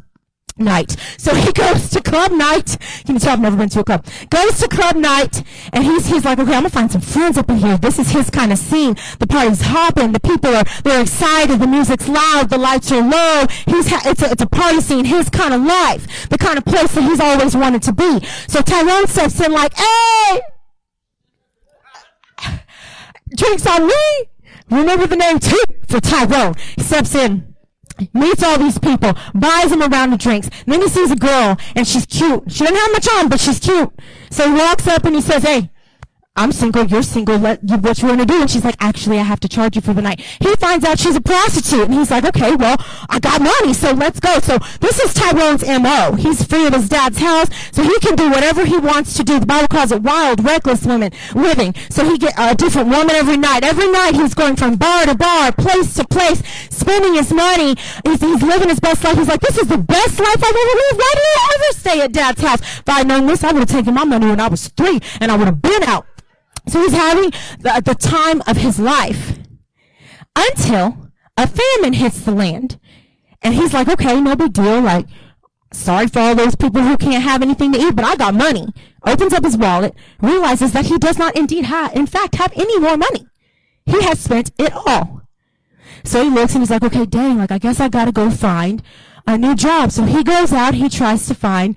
night. 0.59 0.97
So 1.19 1.35
he 1.35 1.53
goes 1.53 1.90
to 1.90 2.01
club 2.01 2.33
night. 2.33 2.77
Can 3.05 3.14
you 3.14 3.21
tell 3.21 3.35
I've 3.35 3.40
never 3.40 3.57
been 3.57 3.69
to 3.71 3.81
a 3.81 3.85
club? 3.85 4.07
Goes 4.31 4.59
to 4.61 4.69
club 4.69 4.97
night, 4.97 5.42
and 5.73 5.85
he's 5.85 6.07
he's 6.07 6.25
like, 6.25 6.38
okay, 6.38 6.53
I'm 6.53 6.62
gonna 6.62 6.71
find 6.71 6.90
some 6.90 7.01
friends 7.01 7.38
up 7.38 7.49
in 7.51 7.57
here. 7.57 7.77
This 7.79 7.99
is 7.99 8.11
his 8.11 8.31
kind 8.31 8.53
of 8.53 8.59
scene. 8.59 8.97
The 9.19 9.27
party's 9.27 9.61
hopping. 9.62 10.12
The 10.12 10.21
people 10.21 10.55
are 10.55 10.64
they're 10.85 11.03
excited. 11.03 11.61
The 11.61 11.66
music's 11.66 12.09
loud. 12.09 12.51
The 12.51 12.59
lights 12.59 12.90
are 12.92 13.03
low. 13.03 13.47
He's 13.66 13.88
ha- 13.88 14.03
it's 14.05 14.23
a 14.23 14.31
it's 14.31 14.42
a 14.42 14.47
party 14.47 14.81
scene. 14.81 15.05
His 15.05 15.29
kind 15.29 15.55
of 15.55 15.62
life. 15.62 16.29
The 16.29 16.38
kind 16.38 16.59
of 16.59 16.64
place 16.64 16.95
that 16.95 17.03
he's 17.03 17.21
always 17.21 17.57
wanted 17.57 17.83
to 17.83 17.92
be. 17.92 18.21
So 18.49 18.62
Tyrone 18.62 19.07
steps 19.07 19.40
in 19.40 19.53
like, 19.53 19.75
hey, 19.75 20.40
drinks 23.37 23.66
on 23.66 23.87
me. 23.87 23.95
Remember 24.71 25.07
the 25.07 25.16
name 25.16 25.38
too 25.38 25.62
for 25.87 26.01
Tyrone. 26.01 26.55
He 26.77 26.83
steps 26.83 27.14
in 27.14 27.56
meets 28.12 28.42
all 28.42 28.59
these 28.59 28.78
people, 28.78 29.14
buys 29.35 29.70
them 29.70 29.82
a 29.82 29.87
round 29.87 30.12
of 30.12 30.18
drinks. 30.18 30.48
And 30.64 30.74
then 30.74 30.82
he 30.82 30.88
sees 30.88 31.11
a 31.11 31.16
girl, 31.16 31.56
and 31.74 31.87
she's 31.87 32.06
cute. 32.06 32.50
She 32.50 32.64
doesn't 32.64 32.76
have 32.76 32.92
much 32.92 33.09
on, 33.14 33.28
but 33.28 33.40
she's 33.40 33.61
cute. 33.61 33.92
So 34.30 34.46
he 34.46 34.59
walks 34.59 34.87
up 34.87 35.04
and 35.04 35.14
he 35.14 35.20
says, 35.20 35.42
hey, 35.42 35.70
I'm 36.38 36.53
single, 36.53 36.85
you're 36.85 37.03
single, 37.03 37.38
let 37.38 37.61
you, 37.66 37.77
what 37.79 38.03
you 38.03 38.09
want 38.09 38.20
to 38.20 38.27
do? 38.27 38.42
And 38.42 38.51
she's 38.51 38.64
like, 38.64 38.77
actually, 38.79 39.18
I 39.18 39.22
have 39.22 39.40
to 39.40 39.49
charge 39.49 39.75
you 39.75 39.81
for 39.81 39.94
the 39.94 40.03
night. 40.03 40.20
He 40.20 40.55
finds 40.57 40.85
out 40.85 40.99
she's 40.99 41.16
a 41.16 41.20
prostitute, 41.20 41.87
and 41.87 41.94
he's 41.94 42.11
like, 42.11 42.25
okay, 42.25 42.55
well, 42.55 42.77
I 43.09 43.18
got 43.20 43.40
money, 43.40 43.72
so 43.72 43.92
let's 43.92 44.20
go. 44.20 44.38
So 44.40 44.59
this 44.81 45.01
is 45.01 45.14
Tyrone's 45.14 45.62
M.O. 45.62 46.16
He's 46.16 46.44
free 46.44 46.66
of 46.66 46.75
his 46.75 46.90
dad's 46.90 47.18
house, 47.18 47.49
so 47.72 47.83
he 47.83 47.99
can 48.01 48.16
do 48.16 48.29
whatever 48.29 48.66
he 48.66 48.77
wants 48.77 49.14
to 49.16 49.25
do. 49.25 49.40
The 49.40 49.46
Bible 49.46 49.68
calls 49.68 49.92
it 49.92 50.03
wild, 50.03 50.44
reckless 50.44 50.85
women 50.85 51.11
living. 51.35 51.75
So 51.88 52.05
he 52.05 52.18
get 52.18 52.35
a 52.37 52.55
different 52.55 52.88
woman 52.88 53.16
every 53.16 53.38
night. 53.38 53.64
Every 53.64 53.90
night 53.90 54.14
he's 54.14 54.35
going 54.35 54.57
from 54.57 54.77
bar 54.77 55.07
to 55.07 55.14
bar, 55.14 55.53
place 55.53 55.94
to 55.94 56.07
place, 56.07 56.42
spending 56.68 57.14
his 57.14 57.33
money. 57.33 57.77
He's, 58.05 58.20
he's 58.20 58.42
living 58.42 58.68
his 58.68 58.81
best 58.81 59.03
life. 59.05 59.16
He's 59.16 59.29
like, 59.29 59.40
this 59.40 59.57
is 59.57 59.68
the 59.68 59.79
best 59.79 60.20
life 60.20 60.37
I've 60.37 60.44
ever 60.44 60.77
lived. 60.85 60.99
Why 60.99 61.12
do 61.14 61.20
I 61.22 61.53
ever 61.55 61.79
stay 61.79 62.01
at 62.03 62.12
dad's 62.12 62.42
house? 62.42 62.61
If 62.61 62.88
I'd 62.88 63.07
known 63.07 63.27
this, 63.27 63.42
I 63.42 63.53
would 63.53 63.61
have 63.61 63.70
taken 63.70 63.94
my 63.94 64.05
money 64.05 64.27
when 64.27 64.40
I 64.40 64.49
was 64.49 64.68
three, 64.68 65.01
and 65.20 65.33
I 65.33 65.37
would 65.37 65.46
have 65.46 65.62
been 65.62 65.83
out. 65.85 66.07
So 66.68 66.81
he's 66.81 66.92
having 66.92 67.31
the, 67.61 67.83
the 67.85 67.94
time 67.94 68.42
of 68.46 68.57
his 68.57 68.79
life 68.79 69.38
until 70.37 71.11
a 71.37 71.46
famine 71.46 71.92
hits 71.92 72.20
the 72.20 72.33
land. 72.33 72.79
And 73.42 73.55
he's 73.55 73.72
like, 73.72 73.88
okay, 73.88 74.20
no 74.20 74.35
big 74.35 74.52
deal. 74.52 74.81
Like, 74.81 75.07
sorry 75.72 76.09
for 76.09 76.18
all 76.20 76.35
those 76.35 76.57
people 76.57 76.83
who 76.83 76.96
can't 76.96 77.22
have 77.22 77.42
anything 77.42 77.72
to 77.72 77.79
eat, 77.79 77.94
but 77.94 78.05
I 78.05 78.16
got 78.16 78.35
money. 78.35 78.68
Opens 79.07 79.33
up 79.33 79.44
his 79.44 79.57
wallet, 79.57 79.94
realizes 80.20 80.72
that 80.72 80.87
he 80.87 80.98
does 80.98 81.18
not 81.18 81.37
indeed 81.37 81.66
have, 81.66 81.94
in 81.94 82.07
fact, 82.07 82.35
have 82.37 82.52
any 82.57 82.79
more 82.81 82.96
money. 82.96 83.26
He 83.85 84.02
has 84.02 84.18
spent 84.18 84.50
it 84.59 84.72
all. 84.72 85.22
So 86.02 86.24
he 86.24 86.31
looks 86.31 86.55
and 86.55 86.62
he's 86.62 86.70
like, 86.70 86.83
okay, 86.83 87.07
dang, 87.07 87.38
like, 87.38 87.52
I 87.52 87.59
guess 87.59 87.79
I 87.79 87.88
gotta 87.88 88.12
go 88.12 88.31
find 88.31 88.83
a 89.26 89.38
new 89.38 89.55
job. 89.55 89.92
So 89.92 90.05
he 90.05 90.24
goes 90.24 90.52
out, 90.52 90.74
he 90.74 90.88
tries 90.88 91.26
to 91.29 91.35
find 91.35 91.76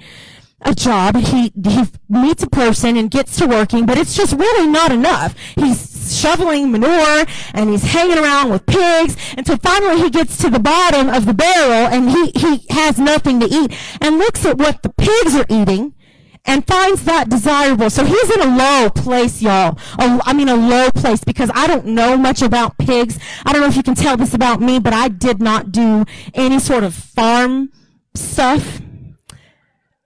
a 0.62 0.74
job. 0.74 1.16
He 1.16 1.52
he 1.64 1.84
meets 2.10 2.44
a 2.44 2.50
person 2.50 2.98
and 2.98 3.10
gets 3.10 3.38
to 3.38 3.48
working, 3.48 3.86
but 3.86 3.98
it's 3.98 4.16
just 4.16 4.34
really 4.34 4.68
not 4.68 4.92
enough. 4.92 5.36
He's 5.56 6.18
shoveling 6.20 6.72
manure 6.72 7.26
and 7.54 7.70
he's 7.70 7.84
hanging 7.84 8.18
around 8.18 8.50
with 8.50 8.66
pigs 8.66 9.16
until 9.38 9.58
finally 9.58 10.02
he 10.02 10.10
gets 10.10 10.38
to 10.38 10.50
the 10.50 10.60
bottom 10.60 11.10
of 11.10 11.26
the 11.26 11.34
barrel 11.34 11.88
and 11.94 12.10
he 12.10 12.32
he 12.36 12.66
has 12.72 13.00
nothing 13.00 13.40
to 13.40 13.46
eat 13.46 13.74
and 14.02 14.18
looks 14.18 14.46
at 14.46 14.58
what 14.58 14.82
the 14.84 14.90
pigs 14.90 15.36
are 15.36 15.46
eating 15.50 15.94
and 16.46 16.66
finds 16.66 17.04
that 17.04 17.30
desirable. 17.30 17.90
So 17.90 18.04
he's 18.06 18.30
in 18.32 18.42
a 18.42 18.58
low 18.58 18.90
place, 18.90 19.42
y'all. 19.42 19.78
A, 20.00 20.20
I 20.26 20.34
mean, 20.34 20.50
a 20.50 20.56
low 20.56 20.90
place 20.92 21.24
because 21.24 21.52
I 21.54 21.68
don't 21.68 21.86
know 21.86 22.18
much 22.18 22.42
about 22.42 22.78
pigs. 22.78 23.20
I 23.46 23.54
don't 23.54 23.62
know 23.62 23.68
if 23.68 23.76
you 23.76 23.84
can 23.84 23.96
tell 23.96 24.18
this 24.18 24.34
about 24.34 24.62
me, 24.62 24.80
but 24.80 24.94
I 24.94 25.10
did 25.10 25.42
not 25.42 25.72
do 25.72 26.06
any 26.34 26.60
sort 26.60 26.84
of 26.84 26.96
farm 26.96 27.72
stuff 28.16 28.82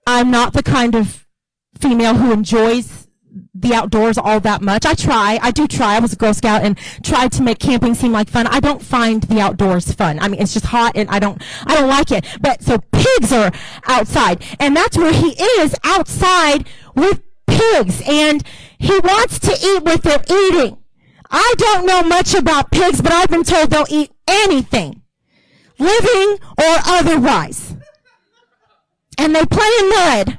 I'm 0.06 0.30
not 0.30 0.52
the 0.52 0.62
kind 0.62 0.94
of 0.94 1.26
female 1.78 2.14
who 2.14 2.32
enjoys 2.32 3.08
the 3.54 3.74
outdoors 3.74 4.18
all 4.18 4.40
that 4.40 4.60
much. 4.60 4.84
I 4.84 4.94
try. 4.94 5.38
I 5.42 5.50
do 5.50 5.66
try. 5.66 5.96
I 5.96 5.98
was 5.98 6.12
a 6.12 6.16
Girl 6.16 6.34
Scout 6.34 6.62
and 6.62 6.78
tried 7.02 7.32
to 7.32 7.42
make 7.42 7.58
camping 7.58 7.94
seem 7.94 8.12
like 8.12 8.28
fun. 8.28 8.46
I 8.46 8.60
don't 8.60 8.82
find 8.82 9.22
the 9.22 9.40
outdoors 9.40 9.90
fun. 9.92 10.18
I 10.18 10.28
mean, 10.28 10.40
it's 10.40 10.52
just 10.52 10.66
hot 10.66 10.92
and 10.94 11.08
I 11.08 11.18
don't, 11.18 11.42
I 11.66 11.74
don't 11.74 11.88
like 11.88 12.10
it. 12.12 12.26
But 12.40 12.62
so 12.62 12.78
pigs 12.92 13.32
are 13.32 13.50
outside 13.86 14.44
and 14.60 14.76
that's 14.76 14.96
where 14.96 15.12
he 15.12 15.30
is 15.60 15.74
outside 15.84 16.68
with 16.94 17.22
pigs 17.46 18.02
and 18.06 18.42
he 18.78 18.98
wants 19.00 19.38
to 19.40 19.52
eat 19.52 19.82
what 19.82 20.02
they're 20.02 20.24
eating. 20.30 20.78
I 21.30 21.54
don't 21.56 21.86
know 21.86 22.02
much 22.02 22.34
about 22.34 22.70
pigs, 22.70 23.00
but 23.00 23.12
I've 23.12 23.30
been 23.30 23.44
told 23.44 23.70
they'll 23.70 23.86
eat 23.88 24.12
anything, 24.28 25.02
living 25.78 26.38
or 26.58 26.76
otherwise 26.86 27.73
and 29.18 29.34
they 29.34 29.44
play 29.46 29.70
in 29.80 29.88
mud. 29.90 30.38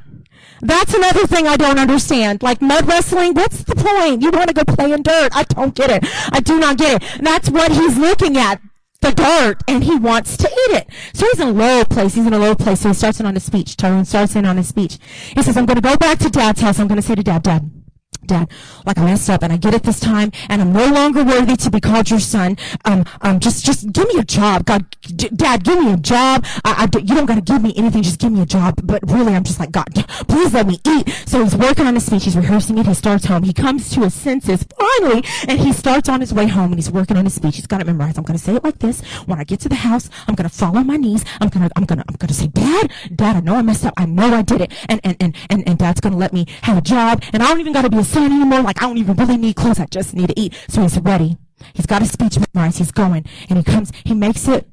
That's 0.62 0.94
another 0.94 1.28
thing 1.28 1.48
I 1.48 1.58
don't 1.58 1.78
understand. 1.80 2.42
Like 2.42 2.62
mud 2.62 2.88
wrestling, 2.88 3.34
what's 3.34 3.64
the 3.64 3.76
point? 3.76 4.22
You 4.22 4.32
want 4.32 4.48
to 4.48 4.54
go 4.54 4.64
play 4.64 4.92
in 4.92 5.04
dirt. 5.04 5.30
I 5.36 5.44
don't 5.44 5.76
get 5.76 5.92
it. 5.92 6.10
I 6.32 6.40
do 6.40 6.60
not 6.60 6.78
get 6.78 7.02
it. 7.02 7.18
And 7.18 7.28
that's 7.28 7.50
what 7.50 7.72
he's 7.72 7.98
looking 7.98 8.38
at. 8.38 8.62
the 9.02 9.12
dirt 9.12 9.62
and 9.68 9.84
he 9.84 9.96
wants 9.96 10.36
to 10.38 10.48
eat 10.48 10.78
it. 10.78 10.88
So 11.14 11.28
he's 11.28 11.40
in 11.40 11.50
a 11.50 11.52
low 11.52 11.84
place. 11.86 12.16
He's 12.16 12.26
in 12.26 12.34
a 12.34 12.40
low 12.40 12.56
place. 12.56 12.82
So 12.82 12.90
he 12.90 12.96
starts 12.96 13.20
in 13.20 13.26
on 13.28 13.36
his 13.36 13.44
speech. 13.44 13.78
Tyrone 13.78 14.06
starts 14.06 14.36
in 14.36 14.46
on 14.46 14.58
his 14.58 14.68
speech. 14.68 14.98
He 15.36 15.44
says, 15.44 15.56
I'm 15.58 15.66
going 15.68 15.76
to 15.76 15.82
go 15.82 15.96
back 15.98 16.18
to 16.20 16.30
dad's 16.30 16.62
house. 16.62 16.80
I'm 16.80 16.88
going 16.88 16.96
to 17.02 17.06
say 17.06 17.14
to 17.14 17.22
dad, 17.22 17.44
dad, 17.44 17.70
Dad, 18.18 18.50
like 18.86 18.98
I 18.98 19.06
messed 19.06 19.30
up 19.30 19.44
and 19.44 19.52
I 19.54 19.58
get 19.58 19.74
it 19.74 19.84
this 19.84 20.00
time 20.00 20.32
and 20.50 20.62
I'm 20.62 20.74
no 20.74 20.88
longer 20.88 21.24
worthy 21.24 21.56
to 21.56 21.70
be 21.70 21.80
called 21.80 22.10
your 22.10 22.20
son. 22.20 22.58
Um, 22.86 23.06
um, 23.22 23.40
just, 23.40 23.66
just 23.66 23.92
give 23.92 24.08
me 24.08 24.20
a 24.20 24.24
job. 24.24 24.66
God, 24.66 24.86
d- 25.02 25.30
Dad, 25.30 25.64
give 25.64 25.80
me 25.80 25.94
a 25.94 25.98
job. 25.98 26.46
I, 26.64 26.88
I, 26.94 26.98
you 26.98 27.16
don't 27.16 27.26
gotta 27.26 27.42
give 27.42 27.62
me 27.62 27.74
anything. 27.76 28.04
Just 28.04 28.20
give 28.20 28.32
me 28.32 28.42
a 28.42 28.46
job. 28.46 28.80
But 28.84 29.02
really, 29.10 29.34
I'm 29.34 29.44
just 29.44 29.60
like, 29.60 29.72
God, 29.72 29.88
please 30.28 30.54
let 30.54 30.68
me 30.68 30.80
eat. 30.88 31.10
So 31.26 31.44
he's 31.44 31.56
working 31.56 31.88
on 31.88 31.96
his 31.96 32.06
speech. 32.06 32.26
He's 32.26 32.36
rehearsing 32.38 32.78
it. 32.78 32.86
He 32.88 32.94
starts 32.94 33.26
home. 33.26 33.44
He 33.44 33.54
comes 33.54 33.90
to 33.92 34.02
his 34.02 34.14
senses 34.14 34.66
finally 34.78 35.24
and 35.48 35.60
he 35.60 35.74
starts 35.74 36.10
on 36.10 36.22
his 36.22 36.34
way 36.34 36.48
home 36.48 36.72
and 36.72 36.76
he's 36.76 36.92
working 36.92 37.18
on 37.18 37.26
his 37.26 37.34
speech. 37.36 37.56
He's 37.56 37.68
got 37.68 37.82
it 37.82 37.88
memorized. 37.88 38.18
I'm 38.18 38.24
gonna 38.24 38.40
say 38.40 38.56
it 38.56 38.64
like 38.64 38.80
this. 38.80 39.02
When 39.26 39.40
I 39.40 39.44
get 39.44 39.60
to 39.62 39.70
the 39.70 39.76
house, 39.76 40.10
I'm 40.28 40.36
gonna 40.36 40.50
fall 40.50 40.78
on 40.78 40.88
my 40.88 40.98
knees. 40.98 41.24
I'm 41.42 41.50
gonna, 41.50 41.70
I'm 41.76 41.86
gonna, 41.86 42.04
I'm 42.08 42.16
gonna 42.16 42.34
say, 42.34 42.48
Dad, 42.48 42.92
Dad, 43.16 43.36
I 43.38 43.40
know 43.42 43.56
I 43.56 43.62
messed 43.62 43.86
up. 43.86 43.94
I 43.98 44.06
know 44.06 44.34
I 44.34 44.42
did 44.42 44.62
it. 44.62 44.72
And, 44.90 45.02
and, 45.04 45.18
and, 45.20 45.36
and, 45.50 45.68
and 45.68 45.78
Dad's 45.78 46.02
gonna 46.02 46.18
let 46.18 46.34
me 46.34 46.46
have 46.64 46.78
a 46.78 46.82
job 46.82 47.24
and 47.34 47.44
I 47.44 47.48
don't 47.48 47.60
even 47.60 47.74
gotta 47.74 47.90
be 47.90 47.98
a 47.98 48.04
son 48.06 48.32
anymore. 48.32 48.62
Like, 48.62 48.82
I 48.82 48.88
don't 48.88 48.98
even 48.98 49.16
really 49.16 49.38
need 49.38 49.56
clothes. 49.56 49.80
I 49.80 49.86
just 49.86 50.14
need 50.14 50.28
to 50.28 50.40
eat. 50.40 50.54
So 50.68 50.82
he's 50.82 51.00
ready. 51.00 51.38
He's 51.74 51.86
got 51.86 52.02
his 52.02 52.12
speech 52.12 52.38
memorized. 52.54 52.78
He's 52.78 52.92
going 52.92 53.26
and 53.50 53.58
he 53.58 53.64
comes, 53.64 53.92
he 54.04 54.14
makes 54.14 54.48
it 54.48 54.68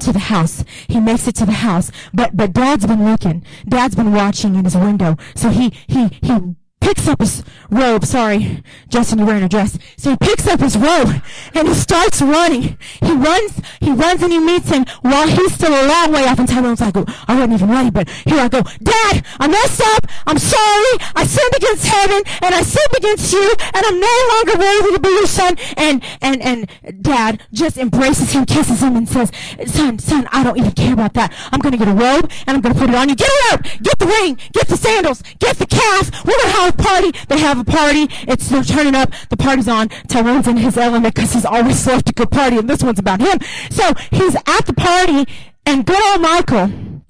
to 0.00 0.12
the 0.12 0.18
house. 0.18 0.64
He 0.88 1.00
makes 1.00 1.26
it 1.26 1.34
to 1.36 1.46
the 1.46 1.52
house. 1.52 1.90
But, 2.14 2.36
but 2.36 2.52
dad's 2.52 2.86
been 2.86 3.04
looking. 3.04 3.44
Dad's 3.68 3.94
been 3.94 4.12
watching 4.12 4.54
in 4.54 4.64
his 4.64 4.76
window. 4.76 5.16
So 5.34 5.50
he, 5.50 5.72
he, 5.88 6.08
he 6.22 6.54
picks 6.94 7.06
up 7.06 7.20
his 7.20 7.44
robe. 7.70 8.04
Sorry, 8.04 8.64
Justin, 8.88 9.18
you're 9.18 9.26
wearing 9.26 9.44
a 9.44 9.48
dress. 9.48 9.78
So 9.96 10.10
he 10.10 10.16
picks 10.16 10.46
up 10.48 10.58
his 10.58 10.76
robe 10.76 11.22
and 11.54 11.68
he 11.68 11.74
starts 11.74 12.20
running. 12.20 12.76
He 13.00 13.12
runs, 13.12 13.60
he 13.80 13.92
runs 13.92 14.22
and 14.22 14.32
he 14.32 14.40
meets 14.40 14.70
him 14.70 14.84
while 15.02 15.28
he's 15.28 15.54
still 15.54 15.72
a 15.72 15.86
long 15.86 16.10
way 16.12 16.24
off. 16.26 16.40
And 16.40 16.48
Tyrone's 16.48 16.80
like, 16.80 16.96
oh, 16.96 17.04
I 17.28 17.34
wasn't 17.34 17.52
even 17.54 17.70
ready, 17.70 17.90
but 17.90 18.08
here 18.26 18.40
I 18.40 18.48
go. 18.48 18.62
Dad, 18.82 19.24
I 19.38 19.46
messed 19.46 19.80
up. 19.94 20.06
I'm 20.26 20.38
sorry. 20.38 20.94
I 21.14 21.24
sinned 21.24 21.54
against 21.56 21.86
heaven 21.86 22.22
and 22.42 22.54
I 22.54 22.62
sinned 22.62 22.96
against 22.96 23.32
you 23.32 23.54
and 23.72 23.86
I'm 23.86 24.00
no 24.00 24.16
longer 24.34 24.58
worthy 24.58 24.92
to 24.94 25.00
be 25.00 25.10
your 25.10 25.26
son. 25.26 25.56
And, 25.76 26.02
and, 26.20 26.42
and 26.42 27.02
dad 27.02 27.42
just 27.52 27.78
embraces 27.78 28.32
him, 28.32 28.46
kisses 28.46 28.82
him 28.82 28.96
and 28.96 29.08
says, 29.08 29.30
son, 29.66 30.00
son, 30.00 30.28
I 30.32 30.42
don't 30.42 30.58
even 30.58 30.72
care 30.72 30.92
about 30.92 31.14
that. 31.14 31.32
I'm 31.52 31.60
going 31.60 31.72
to 31.72 31.78
get 31.78 31.86
a 31.86 31.94
robe 31.94 32.30
and 32.48 32.56
I'm 32.56 32.60
going 32.60 32.74
to 32.74 32.80
put 32.80 32.90
it 32.90 32.96
on 32.96 33.08
you. 33.08 33.14
Get 33.14 33.28
a 33.28 33.52
robe. 33.52 33.62
Get 33.80 33.98
the 34.00 34.06
ring. 34.06 34.38
Get 34.52 34.66
the 34.66 34.76
sandals. 34.76 35.22
Get 35.38 35.56
the 35.56 35.66
calf. 35.66 36.10
We're 36.24 36.32
going 36.32 36.50
to 36.50 36.56
have 36.58 36.79
party. 36.82 37.12
They 37.28 37.38
have 37.38 37.58
a 37.58 37.64
party. 37.64 38.08
It's 38.28 38.48
they're 38.48 38.64
turning 38.64 38.94
up. 38.94 39.12
The 39.28 39.36
party's 39.36 39.68
on. 39.68 39.88
Tyrone's 40.08 40.48
in 40.48 40.56
his 40.56 40.76
element 40.76 41.14
because 41.14 41.32
he's 41.32 41.44
always 41.44 41.86
left 41.86 42.08
a 42.08 42.12
good 42.12 42.30
party, 42.30 42.58
and 42.58 42.68
this 42.68 42.82
one's 42.82 42.98
about 42.98 43.20
him. 43.20 43.38
So 43.70 43.94
he's 44.10 44.34
at 44.34 44.66
the 44.66 44.74
party, 44.74 45.30
and 45.66 45.86
good 45.86 46.02
old 46.12 46.22
Michael 46.22 47.02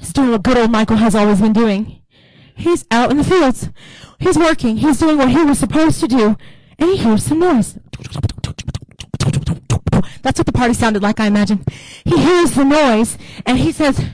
is 0.00 0.12
doing 0.12 0.30
what 0.30 0.42
good 0.42 0.58
old 0.58 0.70
Michael 0.70 0.96
has 0.96 1.14
always 1.14 1.40
been 1.40 1.52
doing. 1.52 2.02
He's 2.54 2.84
out 2.90 3.10
in 3.10 3.16
the 3.16 3.24
fields. 3.24 3.70
He's 4.18 4.38
working. 4.38 4.76
He's 4.78 4.98
doing 4.98 5.16
what 5.16 5.30
he 5.30 5.42
was 5.42 5.58
supposed 5.58 6.00
to 6.00 6.08
do, 6.08 6.36
and 6.78 6.90
he 6.90 6.96
hears 6.98 7.24
some 7.24 7.40
noise. 7.40 7.78
That's 10.22 10.38
what 10.38 10.46
the 10.46 10.52
party 10.52 10.74
sounded 10.74 11.02
like, 11.02 11.20
I 11.20 11.26
imagine. 11.26 11.64
He 12.04 12.18
hears 12.18 12.52
the 12.52 12.64
noise, 12.64 13.16
and 13.46 13.58
he 13.58 13.72
says, 13.72 14.04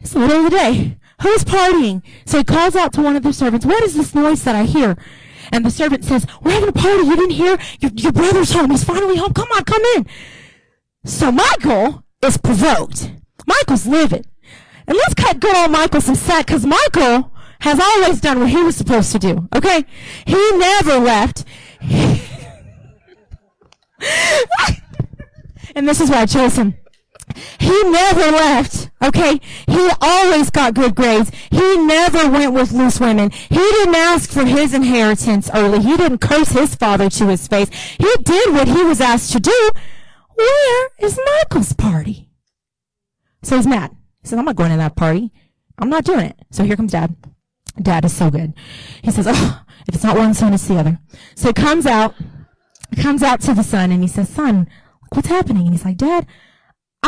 It's 0.00 0.12
the 0.12 0.20
middle 0.20 0.44
of 0.44 0.50
the 0.50 0.58
day. 0.58 0.98
Who's 1.22 1.44
partying? 1.44 2.02
So 2.26 2.38
he 2.38 2.44
calls 2.44 2.76
out 2.76 2.92
to 2.94 3.02
one 3.02 3.16
of 3.16 3.22
the 3.22 3.32
servants, 3.32 3.64
What 3.66 3.82
is 3.82 3.94
this 3.94 4.14
noise 4.14 4.44
that 4.44 4.54
I 4.54 4.64
hear? 4.64 4.96
And 5.52 5.64
the 5.64 5.70
servant 5.70 6.04
says, 6.04 6.26
We're 6.42 6.52
having 6.52 6.68
a 6.68 6.72
party. 6.72 7.04
You 7.06 7.16
didn't 7.16 7.30
hear? 7.30 7.58
Your, 7.80 7.90
your 7.94 8.12
brother's 8.12 8.52
home. 8.52 8.70
He's 8.70 8.84
finally 8.84 9.16
home. 9.16 9.32
Come 9.32 9.48
on, 9.52 9.64
come 9.64 9.82
in. 9.96 10.06
So 11.04 11.32
Michael 11.32 12.04
is 12.22 12.36
provoked. 12.36 13.12
Michael's 13.46 13.86
livid. 13.86 14.26
And 14.86 14.96
let's 14.96 15.14
cut 15.14 15.40
good 15.40 15.56
old 15.56 15.70
Michael 15.70 16.00
some 16.00 16.14
slack 16.14 16.46
because 16.46 16.66
Michael 16.66 17.32
has 17.60 17.80
always 17.80 18.20
done 18.20 18.40
what 18.40 18.50
he 18.50 18.62
was 18.62 18.76
supposed 18.76 19.12
to 19.12 19.18
do. 19.18 19.48
Okay? 19.54 19.84
He 20.26 20.52
never 20.56 20.98
left. 20.98 21.44
and 25.74 25.88
this 25.88 26.00
is 26.00 26.10
why 26.10 26.22
I 26.22 26.26
chose 26.26 26.56
him. 26.56 26.74
He 27.58 27.82
never 27.84 28.20
left. 28.20 28.90
Okay? 29.02 29.40
He 29.66 29.90
always 30.00 30.50
got 30.50 30.74
good 30.74 30.94
grades. 30.94 31.30
He 31.50 31.76
never 31.76 32.30
went 32.30 32.54
with 32.54 32.72
loose 32.72 32.98
women. 32.98 33.30
He 33.30 33.56
didn't 33.56 33.94
ask 33.94 34.30
for 34.30 34.44
his 34.44 34.74
inheritance 34.74 35.50
early. 35.52 35.80
He 35.80 35.96
didn't 35.96 36.18
curse 36.18 36.50
his 36.50 36.74
father 36.74 37.10
to 37.10 37.26
his 37.26 37.46
face. 37.46 37.68
He 37.98 38.10
did 38.22 38.52
what 38.52 38.68
he 38.68 38.82
was 38.82 39.00
asked 39.00 39.32
to 39.32 39.40
do. 39.40 39.70
Where 40.34 40.88
is 40.98 41.18
Michael's 41.24 41.72
party? 41.72 42.30
So 43.42 43.56
he's 43.56 43.66
mad. 43.66 43.90
He 44.22 44.28
says, 44.28 44.38
I'm 44.38 44.44
not 44.44 44.56
going 44.56 44.70
to 44.70 44.76
that 44.76 44.96
party. 44.96 45.32
I'm 45.78 45.88
not 45.88 46.04
doing 46.04 46.26
it. 46.26 46.36
So 46.50 46.64
here 46.64 46.76
comes 46.76 46.92
dad. 46.92 47.14
Dad 47.80 48.04
is 48.04 48.16
so 48.16 48.30
good. 48.30 48.54
He 49.02 49.10
says, 49.10 49.26
oh, 49.28 49.62
if 49.86 49.94
it's 49.94 50.04
not 50.04 50.16
one 50.16 50.34
son, 50.34 50.54
it's 50.54 50.66
the 50.66 50.76
other. 50.76 50.98
So 51.34 51.48
he 51.48 51.52
comes 51.52 51.86
out, 51.86 52.14
comes 53.00 53.22
out 53.22 53.40
to 53.42 53.54
the 53.54 53.62
son 53.62 53.92
and 53.92 54.02
he 54.02 54.08
says, 54.08 54.28
son, 54.28 54.68
what's 55.12 55.28
happening? 55.28 55.64
And 55.64 55.74
he's 55.74 55.84
like, 55.84 55.98
dad, 55.98 56.26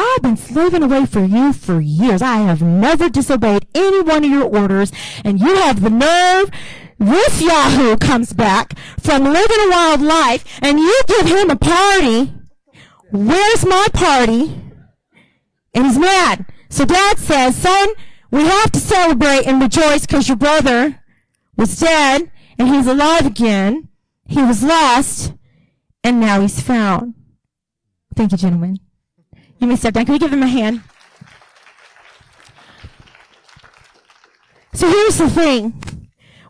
I've 0.01 0.23
been 0.23 0.37
slaving 0.37 0.85
away 0.85 1.07
for 1.07 1.25
you 1.25 1.53
for 1.53 1.81
years. 1.81 2.23
I 2.23 2.37
have 2.37 2.63
never 2.63 3.09
disobeyed 3.09 3.67
any 3.75 4.01
one 4.01 4.25
of 4.25 4.31
your 4.31 4.45
orders, 4.45 4.93
and 5.25 5.41
you 5.41 5.57
have 5.57 5.83
the 5.83 5.91
nerve. 5.91 6.53
This 7.01 7.43
Yahoo 7.43 7.97
comes 7.97 8.33
back 8.33 8.79
from 9.01 9.25
living 9.25 9.57
a 9.59 9.71
wild 9.71 10.01
life, 10.01 10.45
and 10.63 10.79
you 10.79 11.03
give 11.09 11.27
him 11.27 11.51
a 11.51 11.57
party. 11.57 12.33
Where's 13.11 13.67
my 13.67 13.89
party? 13.93 14.63
And 15.75 15.87
he's 15.87 15.99
mad. 15.99 16.47
So 16.69 16.85
dad 16.85 17.19
says, 17.19 17.57
son, 17.57 17.89
we 18.31 18.45
have 18.45 18.71
to 18.71 18.79
celebrate 18.79 19.49
and 19.49 19.61
rejoice 19.61 20.07
because 20.07 20.29
your 20.29 20.37
brother 20.37 21.01
was 21.57 21.77
dead 21.81 22.31
and 22.57 22.69
he's 22.69 22.87
alive 22.87 23.27
again. 23.27 23.89
He 24.27 24.43
was 24.43 24.63
lost 24.63 25.33
and 26.05 26.21
now 26.21 26.41
he's 26.41 26.61
found. 26.61 27.15
Thank 28.15 28.33
you, 28.33 28.39
gentlemen. 28.39 28.79
You 29.61 29.67
may 29.67 29.77
step 29.77 29.95
down. 29.95 30.07
Can 30.07 30.13
we 30.13 30.19
give 30.19 30.31
them 30.31 30.43
a 30.43 30.49
hand? 30.49 30.83
So 34.73 34.89
here's 34.89 35.19
the 35.19 35.29
thing. 35.29 35.75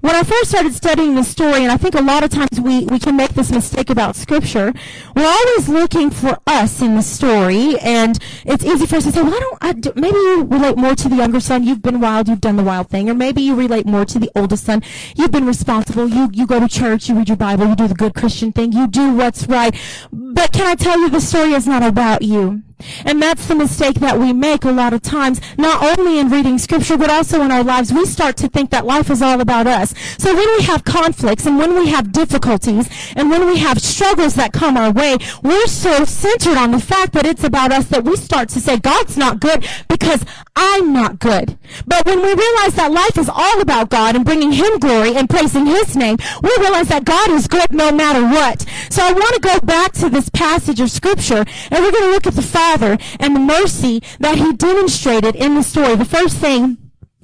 When 0.01 0.15
I 0.15 0.23
first 0.23 0.51
started 0.51 0.75
studying 0.75 1.17
this 1.17 1.29
story, 1.29 1.65
and 1.65 1.73
I 1.73 1.77
think 1.77 1.97
a 1.97 2.01
lot 2.01 2.23
of 2.23 2.31
times 2.31 2.61
we, 2.61 2.85
we 2.85 3.01
can 3.01 3.17
make 3.17 3.31
this 3.31 3.51
mistake 3.51 3.91
about 3.91 4.15
scripture, 4.15 4.73
we're 5.17 5.27
always 5.27 5.69
looking 5.69 6.11
for 6.11 6.39
us 6.47 6.81
in 6.81 6.95
the 6.95 7.03
story, 7.03 7.77
and 7.81 8.17
it's 8.45 8.65
easy 8.65 8.87
for 8.87 8.97
us 8.97 9.05
to 9.05 9.13
say, 9.13 9.23
well, 9.23 9.35
I 9.35 9.41
don't, 9.41 9.59
I 9.61 9.73
do, 9.73 9.93
maybe 9.97 10.17
you 10.17 10.45
relate 10.45 10.77
more 10.77 10.95
to 10.95 11.09
the 11.09 11.17
younger 11.17 11.41
son, 11.41 11.65
you've 11.65 11.83
been 11.83 12.01
wild, 12.01 12.29
you've 12.29 12.41
done 12.41 12.57
the 12.57 12.63
wild 12.63 12.89
thing, 12.91 13.11
or 13.11 13.15
maybe 13.15 13.43
you 13.43 13.57
relate 13.57 13.87
more 13.87 14.05
to 14.05 14.21
the 14.21 14.31
oldest 14.37 14.67
son, 14.67 14.83
you've 15.17 15.33
been 15.33 15.47
responsible, 15.47 16.07
you, 16.07 16.31
you 16.33 16.47
go 16.47 16.61
to 16.61 16.69
church, 16.69 17.09
you 17.09 17.17
read 17.17 17.29
your 17.29 17.37
Bible, 17.37 17.67
you 17.67 17.75
do 17.75 17.89
the 17.89 17.95
good 17.95 18.15
Christian 18.15 18.53
thing, 18.53 18.73
you 18.73 18.87
do 18.87 19.15
what's 19.15 19.49
right. 19.49 19.75
But 20.13 20.53
can 20.53 20.67
I 20.67 20.77
tell 20.77 21.01
you, 21.01 21.11
the 21.11 21.21
story 21.21 21.55
is 21.55 21.67
not 21.67 21.83
about 21.83 22.23
you. 22.23 22.63
And 23.05 23.21
that's 23.21 23.47
the 23.47 23.55
mistake 23.55 23.97
that 23.97 24.19
we 24.19 24.33
make 24.33 24.65
a 24.65 24.71
lot 24.71 24.93
of 24.93 25.03
times, 25.03 25.41
not 25.57 25.83
only 25.83 26.19
in 26.19 26.29
reading 26.29 26.59
scripture, 26.59 26.97
but 26.97 27.11
also 27.11 27.43
in 27.43 27.51
our 27.51 27.65
lives. 27.65 27.93
We 27.93 28.07
start 28.07 28.37
to 28.39 28.49
think 28.49 28.71
that 28.71 28.87
life 28.87 29.11
is 29.11 29.23
all 29.23 29.41
about 29.41 29.67
us. 29.67 29.95
So 30.19 30.35
when 30.35 30.49
we 30.57 30.65
have 30.65 30.85
conflicts 30.85 31.47
and 31.47 31.59
when 31.59 31.75
we 31.75 31.89
have 31.89 32.13
difficulties 32.13 32.89
and 33.17 33.31
when 33.31 33.47
we 33.47 33.59
have 33.59 33.81
struggles 33.81 34.35
that 34.35 34.53
come 34.53 34.77
our 34.77 34.93
way, 34.93 35.19
we're 35.43 35.67
so 35.67 36.05
centered 36.05 36.57
on 36.57 36.71
the 36.71 36.81
fact 36.81 37.13
that 37.13 37.27
it's 37.27 37.45
about 37.45 37.73
us 37.73 37.87
that 37.87 38.05
we 38.05 38.17
start 38.17 38.49
to 38.51 38.61
say, 38.61 38.79
God's 38.79 39.17
not 39.17 39.41
good 39.41 39.67
because 39.89 40.25
I'm 40.57 40.93
not 40.93 41.19
good. 41.19 41.59
But 41.87 42.07
when 42.07 42.19
we 42.19 42.35
realize 42.35 42.75
that 42.75 42.91
life 42.91 43.17
is 43.19 43.29
all 43.29 43.61
about 43.61 43.91
God 43.91 44.17
and 44.17 44.25
bringing 44.25 44.53
Him 44.53 44.79
glory 44.79 45.17
and 45.17 45.29
praising 45.29 45.67
His 45.67 45.97
name, 45.97 46.17
we 46.43 46.51
realize 46.59 46.89
that 46.89 47.05
God 47.05 47.31
is 47.31 47.47
good 47.47 47.73
no 47.73 47.93
matter 47.93 48.23
what. 48.23 48.65
So 48.91 49.03
I 49.03 49.13
want 49.13 49.35
to 49.35 49.41
go 49.41 49.61
back 49.61 49.93
to 49.95 50.09
this 50.09 50.29
passage 50.29 50.81
of 50.81 50.91
scripture 50.91 51.45
and 51.71 51.85
we're 51.85 51.93
going 51.93 52.05
to 52.05 52.11
look 52.11 52.27
at 52.27 52.35
the 52.35 52.43
Father 52.69 52.99
and 53.19 53.35
the 53.35 53.41
mercy 53.41 54.03
that 54.21 54.37
he 54.37 54.53
demonstrated 54.53 55.35
in 55.35 55.55
the 55.55 55.63
story. 55.63 55.97
The 55.97 56.05
first 56.05 56.37
thing 56.37 56.77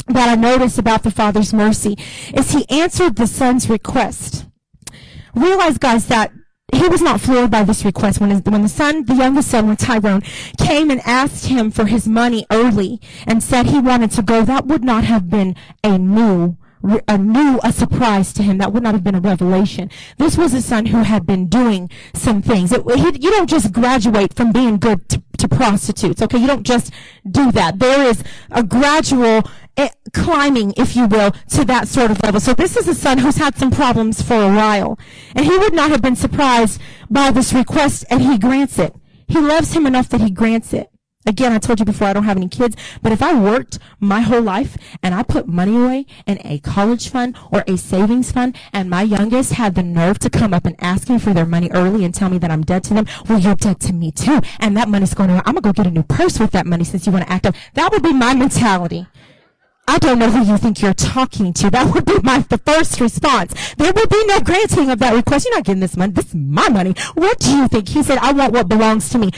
that 0.06 0.30
I 0.30 0.40
notice 0.40 0.78
about 0.78 1.02
the 1.02 1.10
Father's 1.10 1.52
mercy 1.52 1.98
is 2.32 2.52
he 2.52 2.66
answered 2.70 3.16
the 3.16 3.26
Son's 3.26 3.68
request. 3.68 4.46
Realize, 5.34 5.76
guys, 5.76 6.06
that 6.06 6.32
he 6.74 6.88
was 6.88 7.02
not 7.02 7.20
floored 7.20 7.50
by 7.50 7.62
this 7.62 7.84
request 7.84 8.20
when, 8.20 8.30
his, 8.30 8.40
when 8.42 8.62
the 8.62 8.68
son, 8.68 9.04
the 9.04 9.14
youngest 9.14 9.50
son, 9.50 9.66
when 9.66 9.76
Tyrone 9.76 10.22
came 10.58 10.90
and 10.90 11.02
asked 11.04 11.46
him 11.46 11.70
for 11.70 11.84
his 11.84 12.08
money 12.08 12.46
early 12.50 12.98
and 13.26 13.42
said 13.42 13.66
he 13.66 13.78
wanted 13.78 14.12
to 14.12 14.22
go. 14.22 14.44
That 14.44 14.66
would 14.66 14.82
not 14.82 15.04
have 15.04 15.28
been 15.28 15.56
a 15.82 15.98
new 15.98 16.56
a 17.08 17.18
new 17.18 17.58
a 17.62 17.72
surprise 17.72 18.32
to 18.34 18.42
him. 18.42 18.58
That 18.58 18.72
would 18.72 18.82
not 18.82 18.94
have 18.94 19.04
been 19.04 19.14
a 19.14 19.20
revelation. 19.20 19.90
This 20.18 20.36
was 20.36 20.52
a 20.54 20.62
son 20.62 20.86
who 20.86 20.98
had 20.98 21.26
been 21.26 21.46
doing 21.46 21.90
some 22.14 22.42
things. 22.42 22.72
It, 22.72 22.82
he, 22.82 23.18
you 23.20 23.30
don't 23.30 23.48
just 23.48 23.72
graduate 23.72 24.34
from 24.34 24.52
being 24.52 24.78
good 24.78 25.08
to, 25.08 25.22
to 25.38 25.48
prostitutes. 25.48 26.20
Okay, 26.22 26.38
you 26.38 26.46
don't 26.46 26.64
just 26.64 26.92
do 27.28 27.50
that. 27.52 27.78
There 27.78 28.06
is 28.06 28.22
a 28.50 28.62
gradual 28.62 29.42
eh, 29.76 29.88
climbing, 30.12 30.74
if 30.76 30.94
you 30.94 31.06
will, 31.06 31.32
to 31.50 31.64
that 31.64 31.88
sort 31.88 32.10
of 32.10 32.22
level. 32.22 32.40
So 32.40 32.52
this 32.52 32.76
is 32.76 32.86
a 32.88 32.94
son 32.94 33.18
who's 33.18 33.36
had 33.36 33.56
some 33.56 33.70
problems 33.70 34.20
for 34.20 34.34
a 34.34 34.54
while, 34.54 34.98
and 35.34 35.46
he 35.46 35.56
would 35.56 35.74
not 35.74 35.90
have 35.90 36.02
been 36.02 36.16
surprised 36.16 36.80
by 37.10 37.30
this 37.30 37.52
request, 37.52 38.04
and 38.10 38.22
he 38.22 38.38
grants 38.38 38.78
it. 38.78 38.94
He 39.26 39.40
loves 39.40 39.72
him 39.72 39.86
enough 39.86 40.08
that 40.10 40.20
he 40.20 40.30
grants 40.30 40.72
it. 40.72 40.90
Again, 41.26 41.52
I 41.52 41.58
told 41.58 41.78
you 41.78 41.86
before 41.86 42.08
I 42.08 42.12
don't 42.12 42.24
have 42.24 42.36
any 42.36 42.48
kids, 42.48 42.76
but 43.02 43.12
if 43.12 43.22
I 43.22 43.38
worked 43.38 43.78
my 43.98 44.20
whole 44.20 44.42
life 44.42 44.76
and 45.02 45.14
I 45.14 45.22
put 45.22 45.48
money 45.48 45.74
away 45.74 46.06
in 46.26 46.38
a 46.44 46.58
college 46.58 47.08
fund 47.08 47.36
or 47.50 47.64
a 47.66 47.78
savings 47.78 48.30
fund 48.30 48.56
and 48.72 48.90
my 48.90 49.02
youngest 49.02 49.52
had 49.52 49.74
the 49.74 49.82
nerve 49.82 50.18
to 50.20 50.30
come 50.30 50.52
up 50.52 50.66
and 50.66 50.76
ask 50.80 51.08
me 51.08 51.18
for 51.18 51.32
their 51.32 51.46
money 51.46 51.70
early 51.72 52.04
and 52.04 52.14
tell 52.14 52.28
me 52.28 52.38
that 52.38 52.50
I'm 52.50 52.62
dead 52.62 52.84
to 52.84 52.94
them, 52.94 53.06
well, 53.28 53.38
you're 53.38 53.54
dead 53.54 53.80
to 53.80 53.92
me 53.92 54.12
too. 54.12 54.40
And 54.60 54.76
that 54.76 54.88
money's 54.88 55.14
going 55.14 55.30
to, 55.30 55.36
I'm 55.36 55.54
going 55.54 55.56
to 55.56 55.60
go 55.62 55.72
get 55.72 55.86
a 55.86 55.90
new 55.90 56.02
purse 56.02 56.38
with 56.38 56.50
that 56.50 56.66
money 56.66 56.84
since 56.84 57.06
you 57.06 57.12
want 57.12 57.26
to 57.26 57.32
act 57.32 57.46
up. 57.46 57.54
That 57.72 57.90
would 57.90 58.02
be 58.02 58.12
my 58.12 58.34
mentality. 58.34 59.06
I 59.86 59.98
don't 59.98 60.18
know 60.18 60.30
who 60.30 60.50
you 60.50 60.56
think 60.56 60.80
you're 60.80 60.94
talking 60.94 61.52
to. 61.54 61.70
That 61.70 61.92
would 61.94 62.06
be 62.06 62.18
my 62.22 62.38
the 62.38 62.58
first 62.58 63.00
response. 63.00 63.74
There 63.74 63.92
would 63.92 64.08
be 64.08 64.26
no 64.26 64.40
granting 64.40 64.90
of 64.90 64.98
that 65.00 65.14
request. 65.14 65.44
You're 65.44 65.56
not 65.56 65.64
getting 65.64 65.80
this 65.80 65.96
money. 65.96 66.12
This 66.12 66.28
is 66.28 66.34
my 66.34 66.68
money. 66.70 66.94
What 67.14 67.38
do 67.38 67.54
you 67.54 67.68
think? 67.68 67.88
He 67.88 68.02
said, 68.02 68.18
I 68.18 68.32
want 68.32 68.52
what 68.52 68.68
belongs 68.68 69.10
to 69.10 69.18
me. 69.18 69.30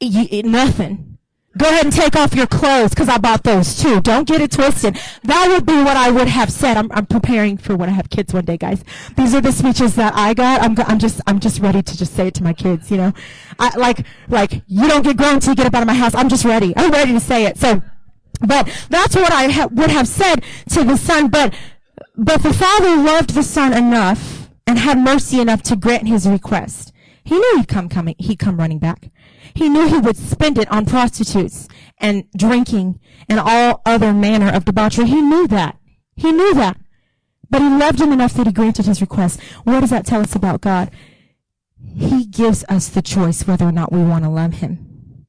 You, 0.00 0.42
nothing. 0.42 1.07
Go 1.58 1.68
ahead 1.68 1.84
and 1.84 1.92
take 1.92 2.14
off 2.14 2.34
your 2.34 2.46
clothes 2.46 2.90
because 2.90 3.08
I 3.08 3.18
bought 3.18 3.42
those 3.42 3.76
too. 3.76 4.00
Don't 4.00 4.28
get 4.28 4.40
it 4.40 4.52
twisted. 4.52 4.96
That 5.24 5.48
would 5.48 5.66
be 5.66 5.74
what 5.74 5.96
I 5.96 6.08
would 6.08 6.28
have 6.28 6.52
said. 6.52 6.76
I'm, 6.76 6.90
I'm 6.92 7.06
preparing 7.06 7.56
for 7.56 7.74
when 7.76 7.88
I 7.88 7.92
have 7.92 8.10
kids 8.10 8.32
one 8.32 8.44
day, 8.44 8.56
guys. 8.56 8.84
These 9.16 9.34
are 9.34 9.40
the 9.40 9.50
speeches 9.50 9.96
that 9.96 10.14
I 10.14 10.34
got. 10.34 10.62
I'm, 10.62 10.76
I'm 10.86 11.00
just, 11.00 11.20
I'm 11.26 11.40
just 11.40 11.60
ready 11.60 11.82
to 11.82 11.98
just 11.98 12.14
say 12.14 12.28
it 12.28 12.34
to 12.34 12.44
my 12.44 12.52
kids, 12.52 12.92
you 12.92 12.96
know. 12.96 13.12
I, 13.58 13.76
like, 13.76 14.06
like, 14.28 14.62
you 14.68 14.88
don't 14.88 15.02
get 15.02 15.16
grown 15.16 15.34
until 15.34 15.50
you 15.50 15.56
get 15.56 15.66
up 15.66 15.74
out 15.74 15.82
of 15.82 15.88
my 15.88 15.94
house. 15.94 16.14
I'm 16.14 16.28
just 16.28 16.44
ready. 16.44 16.72
I'm 16.76 16.92
ready 16.92 17.12
to 17.12 17.20
say 17.20 17.46
it. 17.46 17.58
So, 17.58 17.82
but 18.40 18.66
that's 18.88 19.16
what 19.16 19.32
I 19.32 19.48
ha- 19.50 19.68
would 19.72 19.90
have 19.90 20.06
said 20.06 20.44
to 20.70 20.84
the 20.84 20.96
son. 20.96 21.28
But, 21.28 21.54
but 22.16 22.42
the 22.42 22.54
father 22.54 22.96
loved 22.96 23.30
the 23.30 23.42
son 23.42 23.72
enough 23.72 24.48
and 24.64 24.78
had 24.78 24.98
mercy 24.98 25.40
enough 25.40 25.62
to 25.62 25.76
grant 25.76 26.06
his 26.06 26.28
request. 26.28 26.92
He 27.24 27.36
knew 27.36 27.56
he'd 27.56 27.68
come 27.68 27.88
coming, 27.88 28.14
he'd 28.18 28.38
come 28.38 28.56
running 28.56 28.78
back. 28.78 29.10
He 29.54 29.68
knew 29.68 29.86
he 29.88 29.98
would 29.98 30.16
spend 30.16 30.58
it 30.58 30.70
on 30.70 30.86
prostitutes 30.86 31.68
and 31.98 32.24
drinking 32.36 33.00
and 33.28 33.40
all 33.40 33.82
other 33.84 34.12
manner 34.12 34.50
of 34.52 34.64
debauchery. 34.64 35.06
He 35.06 35.20
knew 35.20 35.46
that. 35.48 35.78
He 36.16 36.32
knew 36.32 36.54
that. 36.54 36.76
But 37.50 37.62
he 37.62 37.68
loved 37.68 38.00
him 38.00 38.12
enough 38.12 38.34
that 38.34 38.46
he 38.46 38.52
granted 38.52 38.86
his 38.86 39.00
request. 39.00 39.40
What 39.64 39.80
does 39.80 39.90
that 39.90 40.06
tell 40.06 40.20
us 40.20 40.34
about 40.34 40.60
God? 40.60 40.90
He 41.94 42.26
gives 42.26 42.64
us 42.68 42.88
the 42.88 43.02
choice 43.02 43.46
whether 43.46 43.64
or 43.64 43.72
not 43.72 43.92
we 43.92 44.02
want 44.02 44.24
to 44.24 44.30
love 44.30 44.54
him. 44.54 45.26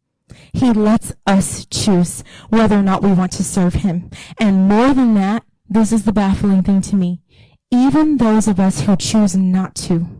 He 0.53 0.71
lets 0.71 1.13
us 1.25 1.65
choose 1.65 2.23
whether 2.49 2.77
or 2.77 2.81
not 2.81 3.03
we 3.03 3.13
want 3.13 3.31
to 3.33 3.43
serve 3.43 3.75
him. 3.75 4.09
And 4.39 4.67
more 4.67 4.93
than 4.93 5.13
that, 5.15 5.43
this 5.67 5.91
is 5.91 6.03
the 6.03 6.11
baffling 6.11 6.63
thing 6.63 6.81
to 6.81 6.95
me. 6.95 7.21
Even 7.71 8.17
those 8.17 8.47
of 8.47 8.59
us 8.59 8.81
who 8.81 8.95
choose 8.95 9.35
not 9.35 9.75
to, 9.75 10.18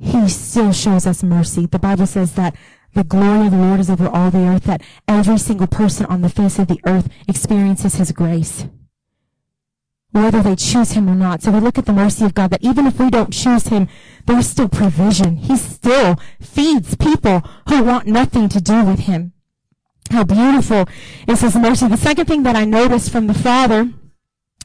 he 0.00 0.28
still 0.28 0.72
shows 0.72 1.06
us 1.06 1.22
mercy. 1.22 1.66
The 1.66 1.78
Bible 1.78 2.06
says 2.06 2.34
that 2.34 2.56
the 2.94 3.04
glory 3.04 3.46
of 3.46 3.52
the 3.52 3.58
Lord 3.58 3.78
is 3.78 3.90
over 3.90 4.08
all 4.08 4.30
the 4.30 4.46
earth, 4.48 4.64
that 4.64 4.82
every 5.06 5.38
single 5.38 5.68
person 5.68 6.06
on 6.06 6.22
the 6.22 6.28
face 6.28 6.58
of 6.58 6.66
the 6.66 6.80
earth 6.84 7.08
experiences 7.28 7.94
his 7.94 8.10
grace 8.10 8.66
whether 10.12 10.42
they 10.42 10.56
choose 10.56 10.92
him 10.92 11.08
or 11.08 11.14
not. 11.14 11.42
So 11.42 11.50
we 11.50 11.60
look 11.60 11.78
at 11.78 11.86
the 11.86 11.92
mercy 11.92 12.24
of 12.24 12.34
God 12.34 12.50
that 12.50 12.62
even 12.62 12.86
if 12.86 12.98
we 12.98 13.10
don't 13.10 13.32
choose 13.32 13.68
him, 13.68 13.88
there's 14.26 14.48
still 14.48 14.68
provision. 14.68 15.36
He 15.36 15.56
still 15.56 16.16
feeds 16.40 16.96
people 16.96 17.42
who 17.68 17.82
want 17.82 18.06
nothing 18.06 18.48
to 18.50 18.60
do 18.60 18.84
with 18.84 19.00
him. 19.00 19.32
How 20.10 20.24
beautiful 20.24 20.88
is 21.28 21.40
his 21.40 21.54
mercy. 21.54 21.86
The 21.86 21.96
second 21.96 22.26
thing 22.26 22.42
that 22.42 22.56
I 22.56 22.64
noticed 22.64 23.12
from 23.12 23.28
the 23.28 23.34
Father 23.34 23.90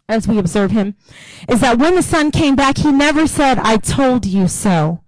as 0.10 0.28
we 0.28 0.38
observe 0.38 0.71
him 0.71 0.95
is 1.48 1.62
that 1.62 1.78
when 1.78 1.95
the 1.95 2.02
Son 2.02 2.32
came 2.32 2.56
back, 2.56 2.78
he 2.78 2.91
never 2.91 3.28
said, 3.28 3.60
I 3.60 3.78
told 3.78 4.26
you 4.26 4.48
so. 4.48 5.02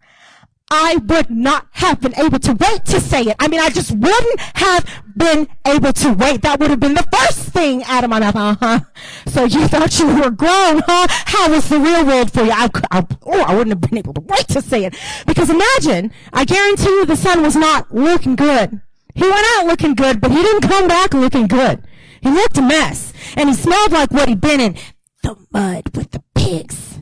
I 0.69 0.97
would 0.97 1.29
not 1.29 1.67
have 1.71 2.01
been 2.01 2.13
able 2.19 2.39
to 2.39 2.53
wait 2.53 2.83
to 2.85 2.99
say 2.99 3.21
it. 3.21 3.35
I 3.39 3.47
mean, 3.47 3.61
I 3.61 3.69
just 3.69 3.91
wouldn't 3.91 4.39
have 4.55 4.85
been 5.15 5.47
able 5.65 5.93
to 5.93 6.13
wait. 6.13 6.41
That 6.41 6.59
would 6.59 6.69
have 6.69 6.79
been 6.79 6.93
the 6.93 7.07
first 7.15 7.53
thing 7.53 7.83
out 7.85 8.03
of 8.03 8.09
my 8.09 8.19
mouth. 8.19 8.35
Uh-huh. 8.35 8.79
So 9.27 9.45
you 9.45 9.67
thought 9.67 9.97
you 9.97 10.07
were 10.07 10.29
grown, 10.29 10.81
huh? 10.85 11.07
How 11.09 11.49
was 11.49 11.69
the 11.69 11.79
real 11.79 12.05
world 12.05 12.31
for 12.31 12.43
you? 12.43 12.51
I, 12.51 12.69
I, 12.91 13.05
oh, 13.25 13.41
I 13.41 13.55
wouldn't 13.55 13.69
have 13.69 13.89
been 13.89 13.97
able 13.97 14.13
to 14.15 14.21
wait 14.21 14.47
to 14.49 14.61
say 14.61 14.83
it. 14.83 14.95
Because 15.25 15.49
imagine, 15.49 16.11
I 16.33 16.43
guarantee 16.43 16.89
you 16.89 17.05
the 17.05 17.15
son 17.15 17.41
was 17.43 17.55
not 17.55 17.93
looking 17.93 18.35
good. 18.35 18.81
He 19.15 19.23
went 19.23 19.47
out 19.55 19.67
looking 19.67 19.95
good, 19.95 20.19
but 20.19 20.31
he 20.31 20.41
didn't 20.41 20.69
come 20.69 20.87
back 20.87 21.13
looking 21.13 21.47
good. 21.47 21.81
He 22.21 22.29
looked 22.29 22.57
a 22.57 22.61
mess. 22.61 23.13
And 23.37 23.49
he 23.49 23.55
smelled 23.55 23.93
like 23.93 24.11
what 24.11 24.27
he'd 24.27 24.41
been 24.41 24.59
in. 24.59 24.77
The 25.23 25.35
mud 25.51 25.95
with 25.95 26.11
the 26.11 26.23
pigs. 26.35 26.99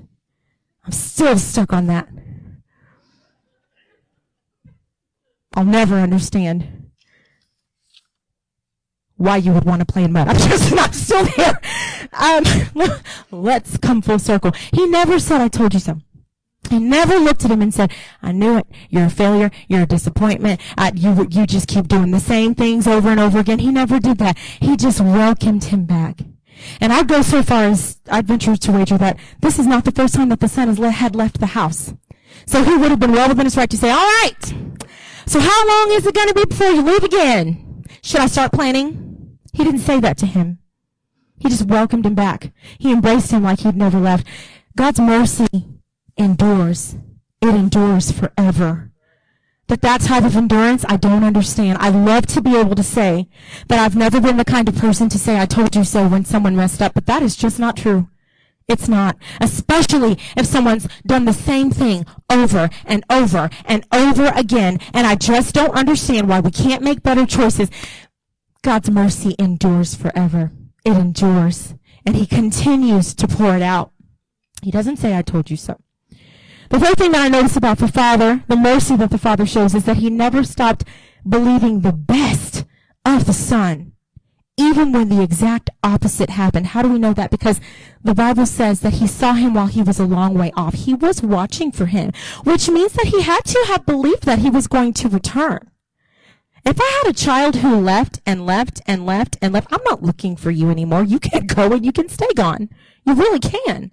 I'm 0.86 0.92
still 0.92 1.38
stuck 1.38 1.74
on 1.74 1.88
that. 1.88 2.08
I'll 5.56 5.66
never 5.66 5.96
understand 5.96 6.92
why 9.18 9.38
you 9.38 9.54
would 9.54 9.64
want 9.64 9.80
to 9.80 9.86
play 9.86 10.04
in 10.04 10.12
mud. 10.12 10.28
I'm 10.30 10.38
just 10.38 10.74
not 10.74 10.94
still 10.94 11.26
there. 11.38 11.60
Um, 12.14 12.44
let's 13.32 13.78
come 13.78 14.02
full 14.02 14.20
circle. 14.20 14.52
He 14.74 14.86
never 14.88 15.20
said, 15.20 15.42
I 15.42 15.48
told 15.48 15.74
you 15.74 15.80
so. 15.80 16.00
He 16.70 16.80
never 16.80 17.18
looked 17.18 17.46
at 17.46 17.52
him 17.52 17.62
and 17.62 17.74
said, 17.74 17.92
I 18.24 18.32
knew 18.32 18.58
it. 18.58 18.66
You're 18.90 19.06
a 19.06 19.10
failure. 19.10 19.52
You're 19.68 19.84
a 19.84 19.88
disappointment. 19.88 20.60
Uh, 20.78 20.92
you, 20.96 21.28
you 21.30 21.46
just 21.46 21.68
keep 21.68 21.88
doing 21.88 22.12
the 22.12 22.20
same 22.20 22.56
things 22.56 22.88
over 22.88 23.10
and 23.10 23.20
over 23.20 23.40
again. 23.40 23.60
He 23.60 23.72
never 23.72 24.00
did 24.00 24.18
that. 24.18 24.38
He 24.60 24.76
just 24.76 25.00
welcomed 25.00 25.66
him 25.66 25.86
back. 25.86 26.20
And 26.82 26.92
I'd 26.92 27.08
go 27.08 27.22
so 27.22 27.44
far 27.44 27.66
as 27.66 28.00
I'd 28.10 28.28
venture 28.28 28.56
to 28.56 28.72
wager 28.72 28.98
that 28.98 29.20
this 29.42 29.60
is 29.60 29.68
not 29.68 29.86
the 29.86 29.92
first 29.92 30.16
time 30.16 30.30
that 30.30 30.40
the 30.40 30.48
son 30.48 30.68
has 30.68 30.80
le- 30.80 30.90
had 30.90 31.16
left 31.16 31.40
the 31.40 31.48
house. 31.48 31.94
So 32.48 32.64
he 32.64 32.76
would 32.76 32.90
have 32.90 33.00
been 33.00 33.12
well 33.12 33.30
within 33.30 33.46
his 33.46 33.58
right 33.58 33.70
to 33.70 33.78
say, 33.78 33.92
all 33.92 33.98
right, 33.98 34.54
so 35.28 35.40
how 35.40 35.68
long 35.68 35.92
is 35.92 36.06
it 36.06 36.14
going 36.14 36.28
to 36.28 36.34
be 36.34 36.46
before 36.46 36.70
you 36.70 36.82
leave 36.82 37.04
again? 37.04 37.84
Should 38.02 38.22
I 38.22 38.28
start 38.28 38.52
planning? 38.52 39.38
He 39.54 39.64
didn't 39.64 39.80
say 39.80 40.00
that 40.00 40.18
to 40.20 40.26
him. 40.26 40.60
He 41.38 41.50
just 41.50 41.68
welcomed 41.68 42.06
him 42.06 42.16
back. 42.16 42.52
He 42.78 42.92
embraced 42.92 43.32
him 43.32 43.44
like 43.44 43.60
he'd 43.60 43.76
never 43.76 44.00
left. 44.00 44.28
God's 44.76 45.00
mercy 45.00 45.66
endures. 46.18 46.96
It 47.42 47.54
endures 47.56 48.12
forever. 48.12 48.92
That 49.68 49.82
that 49.82 50.02
type 50.02 50.24
of 50.24 50.38
endurance, 50.38 50.86
I 50.88 50.98
don't 50.98 51.24
understand. 51.24 51.80
I 51.80 51.90
love 51.90 52.28
to 52.28 52.42
be 52.42 52.56
able 52.56 52.76
to 52.76 52.84
say 52.84 53.28
that 53.68 53.80
I've 53.80 53.96
never 53.96 54.22
been 54.22 54.38
the 54.38 54.46
kind 54.46 54.70
of 54.70 54.76
person 54.76 55.10
to 55.10 55.18
say 55.18 55.40
I 55.40 55.46
told 55.46 55.76
you 55.76 55.84
so 55.84 56.08
when 56.08 56.24
someone 56.24 56.56
messed 56.56 56.82
up, 56.82 56.94
but 56.94 57.08
that 57.08 57.24
is 57.24 57.36
just 57.36 57.60
not 57.60 57.76
true. 57.76 58.08
It's 58.68 58.88
not. 58.88 59.18
Especially 59.40 60.18
if 60.36 60.46
someone's 60.46 60.88
done 61.06 61.26
the 61.26 61.34
same 61.34 61.70
thing 61.70 62.06
over 62.32 62.70
and 62.86 63.04
over 63.10 63.50
and 63.66 63.86
over 63.92 64.32
again. 64.36 64.80
And 64.94 65.06
I 65.06 65.16
just 65.16 65.54
don't 65.54 65.76
understand 65.76 66.28
why 66.28 66.40
we 66.40 66.52
can't 66.52 66.82
make 66.82 67.04
better 67.04 67.26
choices. 67.26 67.70
God's 68.64 68.90
mercy 68.90 69.36
endures 69.38 69.94
forever. 69.94 70.52
It 70.84 70.98
endures. 70.98 71.76
And 72.06 72.16
he 72.16 72.26
continues 72.26 73.14
to 73.16 73.28
pour 73.28 73.56
it 73.56 73.62
out. 73.62 73.92
He 74.64 74.72
doesn't 74.72 74.98
say, 74.98 75.16
I 75.16 75.22
told 75.22 75.52
you 75.52 75.58
so. 75.58 75.80
The 76.70 76.80
third 76.80 76.98
thing 76.98 77.12
that 77.12 77.22
I 77.22 77.30
notice 77.30 77.56
about 77.56 77.78
the 77.78 77.88
Father, 77.88 78.44
the 78.48 78.56
mercy 78.56 78.96
that 78.96 79.12
the 79.12 79.20
Father 79.20 79.46
shows, 79.46 79.76
is 79.76 79.86
that 79.86 79.98
he 79.98 80.10
never 80.10 80.44
stopped 80.44 80.84
believing 81.28 81.82
the 81.82 81.94
best 81.94 82.66
of 83.06 83.28
the 83.28 83.34
Son 83.34 83.94
even 84.58 84.92
when 84.92 85.10
the 85.10 85.22
exact 85.22 85.70
opposite 85.84 86.30
happened. 86.30 86.68
How 86.68 86.82
do 86.82 86.90
we 86.90 87.00
know 87.00 87.14
that? 87.14 87.32
Because 87.32 87.60
the 88.04 88.16
Bible 88.16 88.46
says 88.46 88.80
that 88.82 88.94
he 88.94 89.08
saw 89.08 89.34
him 89.34 89.54
while 89.54 89.68
he 89.68 89.82
was 89.82 90.00
a 90.00 90.06
long 90.06 90.34
way 90.34 90.52
off. 90.56 90.74
He 90.74 90.94
was 90.94 91.22
watching 91.22 91.72
for 91.72 91.88
him, 91.88 92.12
which 92.44 92.70
means 92.70 92.94
that 92.94 93.08
he 93.08 93.22
had 93.22 93.44
to 93.46 93.66
have 93.68 93.86
believed 93.86 94.24
that 94.24 94.40
he 94.40 94.50
was 94.50 94.68
going 94.68 94.94
to 94.94 95.10
return. 95.10 95.72
If 96.66 96.80
I 96.82 97.02
had 97.04 97.12
a 97.12 97.14
child 97.14 97.58
who 97.58 97.76
left 97.76 98.22
and 98.26 98.46
left 98.46 98.82
and 98.88 99.06
left 99.06 99.38
and 99.42 99.54
left, 99.54 99.72
I'm 99.72 99.84
not 99.86 100.02
looking 100.02 100.36
for 100.36 100.50
you 100.52 100.72
anymore. 100.72 101.04
You 101.04 101.20
can 101.20 101.46
go 101.46 101.74
and 101.74 101.86
you 101.86 101.92
can 101.92 102.10
stay 102.10 102.30
gone. 102.36 102.70
You 103.06 103.14
really 103.14 103.40
can 103.40 103.92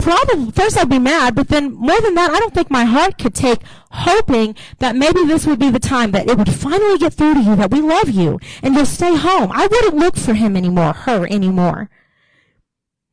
probably 0.00 0.50
first 0.52 0.78
I'd 0.78 0.88
be 0.88 0.98
mad, 0.98 1.34
but 1.34 1.48
then 1.48 1.72
more 1.72 2.00
than 2.00 2.14
that, 2.14 2.30
I 2.30 2.40
don't 2.40 2.54
think 2.54 2.70
my 2.70 2.84
heart 2.84 3.18
could 3.18 3.34
take 3.34 3.60
hoping 3.90 4.54
that 4.78 4.96
maybe 4.96 5.24
this 5.24 5.46
would 5.46 5.58
be 5.58 5.70
the 5.70 5.78
time 5.78 6.12
that 6.12 6.28
it 6.28 6.38
would 6.38 6.52
finally 6.52 6.98
get 6.98 7.14
through 7.14 7.34
to 7.34 7.40
you 7.40 7.56
that 7.56 7.70
we 7.70 7.80
love 7.80 8.08
you 8.08 8.38
and 8.62 8.74
you'll 8.74 8.86
stay 8.86 9.16
home. 9.16 9.50
I 9.52 9.66
wouldn't 9.66 9.96
look 9.96 10.16
for 10.16 10.34
him 10.34 10.56
anymore, 10.56 10.92
her 10.92 11.26
anymore. 11.26 11.90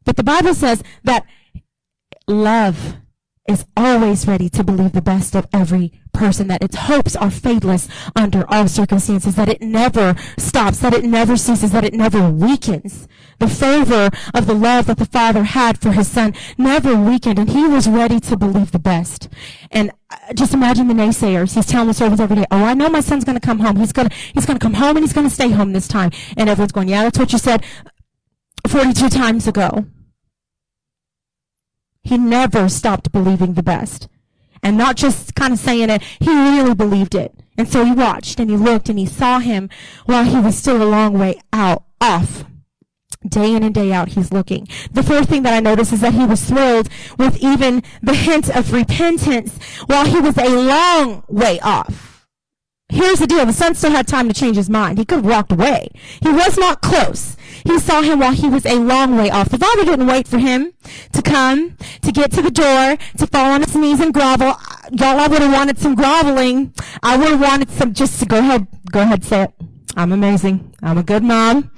But 0.05 0.15
the 0.15 0.23
Bible 0.23 0.53
says 0.53 0.83
that 1.03 1.25
love 2.27 2.97
is 3.47 3.65
always 3.75 4.27
ready 4.27 4.49
to 4.49 4.63
believe 4.63 4.93
the 4.93 5.01
best 5.01 5.35
of 5.35 5.47
every 5.53 6.01
person, 6.17 6.47
that 6.47 6.63
its 6.63 6.75
hopes 6.75 7.15
are 7.15 7.29
fadeless 7.29 7.89
under 8.15 8.45
all 8.49 8.67
circumstances, 8.67 9.35
that 9.35 9.49
it 9.49 9.61
never 9.61 10.15
stops, 10.37 10.79
that 10.79 10.93
it 10.93 11.03
never 11.03 11.37
ceases, 11.37 11.71
that 11.71 11.83
it 11.83 11.93
never 11.93 12.29
weakens. 12.29 13.07
The 13.39 13.47
fervor 13.47 14.09
of 14.33 14.47
the 14.47 14.55
love 14.55 14.87
that 14.87 14.97
the 14.97 15.05
Father 15.05 15.43
had 15.43 15.77
for 15.77 15.91
his 15.91 16.07
Son 16.07 16.33
never 16.57 16.95
weakened, 16.95 17.37
and 17.37 17.49
he 17.49 17.67
was 17.67 17.87
ready 17.87 18.19
to 18.21 18.35
believe 18.35 18.71
the 18.71 18.79
best. 18.79 19.29
And 19.71 19.91
uh, 20.09 20.33
just 20.33 20.53
imagine 20.53 20.87
the 20.87 20.93
naysayers. 20.93 21.53
He's 21.53 21.65
telling 21.65 21.87
the 21.87 21.93
servants 21.93 22.21
every 22.21 22.37
day, 22.37 22.45
oh, 22.49 22.63
I 22.63 22.73
know 22.73 22.89
my 22.89 23.01
son's 23.01 23.23
going 23.23 23.39
to 23.39 23.45
come 23.45 23.59
home. 23.59 23.75
He's 23.75 23.93
going 23.93 24.09
to, 24.09 24.15
he's 24.33 24.45
going 24.45 24.57
to 24.57 24.63
come 24.63 24.73
home 24.73 24.97
and 24.97 25.03
he's 25.03 25.13
going 25.13 25.27
to 25.27 25.33
stay 25.33 25.49
home 25.49 25.73
this 25.73 25.87
time. 25.87 26.11
And 26.35 26.49
everyone's 26.49 26.71
going, 26.71 26.89
yeah, 26.89 27.03
that's 27.03 27.19
what 27.19 27.31
you 27.31 27.39
said 27.39 27.63
42 28.67 29.09
times 29.09 29.47
ago. 29.47 29.85
He 32.03 32.17
never 32.17 32.69
stopped 32.69 33.11
believing 33.11 33.53
the 33.53 33.63
best. 33.63 34.07
And 34.63 34.77
not 34.77 34.95
just 34.95 35.35
kind 35.35 35.53
of 35.53 35.59
saying 35.59 35.89
it, 35.89 36.01
he 36.19 36.29
really 36.29 36.75
believed 36.75 37.15
it. 37.15 37.33
And 37.57 37.67
so 37.67 37.83
he 37.83 37.91
watched 37.91 38.39
and 38.39 38.49
he 38.49 38.57
looked 38.57 38.89
and 38.89 38.99
he 38.99 39.05
saw 39.05 39.39
him 39.39 39.69
while 40.05 40.23
he 40.23 40.39
was 40.39 40.57
still 40.57 40.81
a 40.81 40.85
long 40.85 41.17
way 41.17 41.41
out, 41.51 41.83
off. 41.99 42.45
Day 43.27 43.53
in 43.55 43.63
and 43.63 43.73
day 43.73 43.91
out, 43.91 44.09
he's 44.09 44.31
looking. 44.31 44.67
The 44.91 45.03
fourth 45.03 45.27
thing 45.27 45.43
that 45.43 45.53
I 45.53 45.59
noticed 45.59 45.91
is 45.91 46.01
that 46.01 46.13
he 46.13 46.25
was 46.25 46.43
thrilled 46.45 46.87
with 47.17 47.37
even 47.43 47.83
the 48.01 48.13
hint 48.13 48.55
of 48.55 48.71
repentance 48.71 49.57
while 49.87 50.05
he 50.05 50.19
was 50.19 50.37
a 50.37 50.49
long 50.49 51.23
way 51.27 51.59
off. 51.61 52.16
Here's 52.89 53.19
the 53.19 53.27
deal. 53.27 53.45
The 53.45 53.53
son 53.53 53.75
still 53.75 53.91
had 53.91 54.07
time 54.07 54.27
to 54.29 54.33
change 54.33 54.55
his 54.55 54.69
mind. 54.69 54.97
He 54.97 55.05
could 55.05 55.17
have 55.17 55.25
walked 55.25 55.51
away. 55.51 55.89
He 56.21 56.29
was 56.29 56.57
not 56.57 56.81
close. 56.81 57.35
He 57.65 57.79
saw 57.79 58.01
him 58.01 58.19
while 58.19 58.31
he 58.31 58.47
was 58.47 58.65
a 58.65 58.75
long 58.75 59.17
way 59.17 59.29
off. 59.29 59.49
The 59.49 59.57
father 59.57 59.83
didn't 59.83 60.07
wait 60.07 60.27
for 60.27 60.37
him 60.37 60.73
to 61.11 61.21
come, 61.21 61.75
to 62.01 62.11
get 62.13 62.31
to 62.31 62.41
the 62.41 62.51
door, 62.51 62.97
to 63.17 63.27
fall 63.27 63.51
on 63.51 63.61
his 63.61 63.75
knees 63.75 63.99
and 63.99 64.13
grovel. 64.13 64.55
Y'all, 64.91 65.19
I 65.19 65.27
would 65.27 65.41
have 65.41 65.51
wanted 65.51 65.77
some 65.77 65.95
groveling. 65.95 66.73
I 67.03 67.17
would 67.17 67.29
have 67.29 67.41
wanted 67.41 67.69
some, 67.71 67.93
just 67.93 68.19
to 68.21 68.25
go 68.25 68.39
ahead, 68.39 68.67
go 68.89 69.01
ahead, 69.01 69.25
say 69.25 69.43
it. 69.43 69.53
I'm 69.97 70.13
amazing. 70.13 70.73
I'm 70.81 70.97
a 70.97 71.03
good 71.03 71.23
mom. 71.23 71.71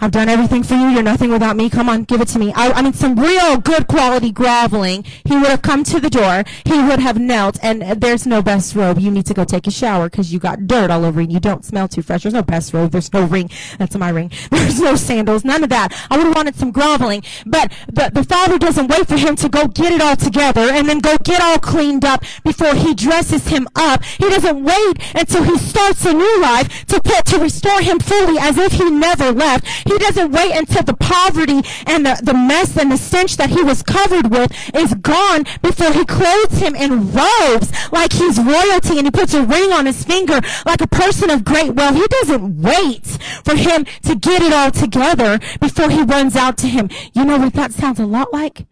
I've 0.00 0.10
done 0.10 0.28
everything 0.28 0.62
for 0.62 0.74
you. 0.74 0.88
You're 0.88 1.02
nothing 1.02 1.30
without 1.30 1.56
me. 1.56 1.70
Come 1.70 1.88
on, 1.88 2.04
give 2.04 2.20
it 2.20 2.28
to 2.28 2.38
me. 2.38 2.52
I, 2.54 2.70
I 2.72 2.82
mean, 2.82 2.92
some 2.92 3.16
real 3.16 3.58
good 3.58 3.86
quality 3.86 4.32
groveling. 4.32 5.04
He 5.24 5.36
would 5.36 5.46
have 5.46 5.62
come 5.62 5.84
to 5.84 6.00
the 6.00 6.10
door. 6.10 6.44
He 6.64 6.82
would 6.82 7.00
have 7.00 7.18
knelt, 7.18 7.58
and 7.62 7.82
there's 8.00 8.26
no 8.26 8.42
best 8.42 8.74
robe. 8.74 8.98
You 8.98 9.10
need 9.10 9.26
to 9.26 9.34
go 9.34 9.44
take 9.44 9.66
a 9.66 9.70
shower 9.70 10.08
because 10.08 10.32
you 10.32 10.38
got 10.38 10.66
dirt 10.66 10.90
all 10.90 11.04
over 11.04 11.20
you. 11.20 11.28
You 11.34 11.40
don't 11.40 11.64
smell 11.64 11.88
too 11.88 12.02
fresh. 12.02 12.22
There's 12.22 12.34
no 12.34 12.42
best 12.42 12.72
robe. 12.72 12.90
There's 12.90 13.12
no 13.12 13.24
ring. 13.24 13.50
That's 13.78 13.96
my 13.96 14.10
ring. 14.10 14.30
There's 14.50 14.80
no 14.80 14.96
sandals. 14.96 15.44
None 15.44 15.62
of 15.64 15.70
that. 15.70 15.92
I 16.10 16.16
would 16.16 16.26
have 16.26 16.36
wanted 16.36 16.56
some 16.56 16.70
groveling. 16.70 17.22
But 17.46 17.72
the, 17.86 18.10
the 18.12 18.24
father 18.24 18.58
doesn't 18.58 18.88
wait 18.88 19.08
for 19.08 19.16
him 19.16 19.36
to 19.36 19.48
go 19.48 19.66
get 19.66 19.92
it 19.92 20.00
all 20.00 20.16
together 20.16 20.62
and 20.62 20.88
then 20.88 20.98
go 21.00 21.16
get 21.24 21.40
all 21.40 21.58
cleaned 21.58 22.04
up 22.04 22.24
before 22.44 22.74
he 22.74 22.94
dresses 22.94 23.48
him 23.48 23.68
up. 23.76 24.02
He 24.04 24.28
doesn't 24.28 24.62
wait 24.62 25.14
until 25.14 25.44
he 25.44 25.58
starts 25.58 26.04
a 26.04 26.12
new 26.12 26.40
life 26.40 26.86
to 26.86 27.00
put, 27.00 27.24
to 27.26 27.38
restore 27.38 27.80
him 27.80 27.98
fully 27.98 28.38
as 28.38 28.58
if 28.58 28.72
he 28.72 28.90
never 28.90 29.32
left. 29.32 29.66
He 29.84 29.98
doesn't 29.98 30.32
wait 30.32 30.52
until 30.52 30.82
the 30.82 30.94
poverty 30.94 31.62
and 31.86 32.06
the, 32.06 32.20
the 32.22 32.34
mess 32.34 32.76
and 32.76 32.90
the 32.90 32.96
stench 32.96 33.36
that 33.36 33.50
he 33.50 33.62
was 33.62 33.82
covered 33.82 34.30
with 34.30 34.50
is 34.74 34.94
gone 34.94 35.44
before 35.62 35.92
he 35.92 36.04
clothes 36.04 36.58
him 36.58 36.74
in 36.74 37.12
robes 37.12 37.72
like 37.92 38.12
he's 38.12 38.38
royalty 38.38 38.98
and 38.98 39.06
he 39.06 39.10
puts 39.10 39.34
a 39.34 39.44
ring 39.44 39.72
on 39.72 39.86
his 39.86 40.04
finger 40.04 40.40
like 40.66 40.80
a 40.80 40.88
person 40.88 41.30
of 41.30 41.44
great 41.44 41.74
wealth. 41.74 41.96
He 41.96 42.06
doesn't 42.06 42.62
wait 42.62 43.06
for 43.44 43.54
him 43.56 43.84
to 44.02 44.14
get 44.16 44.42
it 44.42 44.52
all 44.52 44.70
together 44.70 45.38
before 45.60 45.90
he 45.90 46.02
runs 46.02 46.36
out 46.36 46.56
to 46.58 46.66
him. 46.66 46.88
You 47.12 47.24
know 47.24 47.38
what 47.38 47.54
that 47.54 47.72
sounds 47.72 48.00
a 48.00 48.06
lot 48.06 48.32
like? 48.32 48.66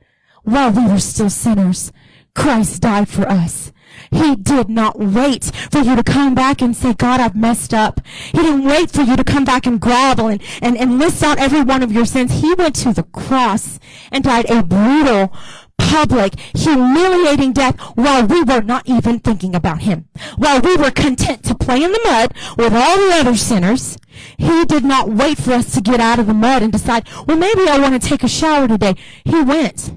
While 0.44 0.72
we 0.72 0.86
were 0.86 0.98
still 0.98 1.30
sinners, 1.30 1.92
Christ 2.34 2.82
died 2.82 3.08
for 3.08 3.28
us. 3.28 3.72
He 4.10 4.36
did 4.36 4.68
not 4.68 4.98
wait 4.98 5.44
for 5.70 5.78
you 5.78 5.96
to 5.96 6.02
come 6.02 6.34
back 6.34 6.60
and 6.60 6.76
say, 6.76 6.92
God, 6.92 7.20
I've 7.20 7.34
messed 7.36 7.72
up. 7.72 8.00
He 8.04 8.38
didn't 8.38 8.64
wait 8.64 8.90
for 8.90 9.02
you 9.02 9.16
to 9.16 9.24
come 9.24 9.44
back 9.44 9.66
and 9.66 9.80
grovel 9.80 10.28
and, 10.28 10.42
and, 10.60 10.76
and 10.76 10.98
list 10.98 11.22
out 11.22 11.38
every 11.38 11.62
one 11.62 11.82
of 11.82 11.92
your 11.92 12.04
sins. 12.04 12.40
He 12.40 12.54
went 12.54 12.74
to 12.76 12.92
the 12.92 13.04
cross 13.04 13.78
and 14.10 14.22
died 14.24 14.50
a 14.50 14.62
brutal, 14.62 15.32
public, 15.78 16.38
humiliating 16.54 17.52
death 17.52 17.78
while 17.94 18.26
we 18.26 18.42
were 18.42 18.62
not 18.62 18.88
even 18.88 19.18
thinking 19.18 19.54
about 19.54 19.82
him. 19.82 20.08
While 20.36 20.60
we 20.60 20.76
were 20.76 20.90
content 20.90 21.44
to 21.44 21.54
play 21.54 21.82
in 21.82 21.92
the 21.92 22.00
mud 22.04 22.34
with 22.56 22.74
all 22.74 22.96
the 22.96 23.14
other 23.14 23.36
sinners, 23.36 23.98
he 24.36 24.64
did 24.64 24.84
not 24.84 25.08
wait 25.08 25.38
for 25.38 25.52
us 25.52 25.72
to 25.74 25.80
get 25.80 26.00
out 26.00 26.18
of 26.18 26.26
the 26.26 26.34
mud 26.34 26.62
and 26.62 26.72
decide, 26.72 27.08
well, 27.26 27.36
maybe 27.36 27.68
I 27.68 27.78
want 27.78 28.00
to 28.00 28.08
take 28.08 28.22
a 28.22 28.28
shower 28.28 28.68
today. 28.68 28.94
He 29.24 29.42
went 29.42 29.92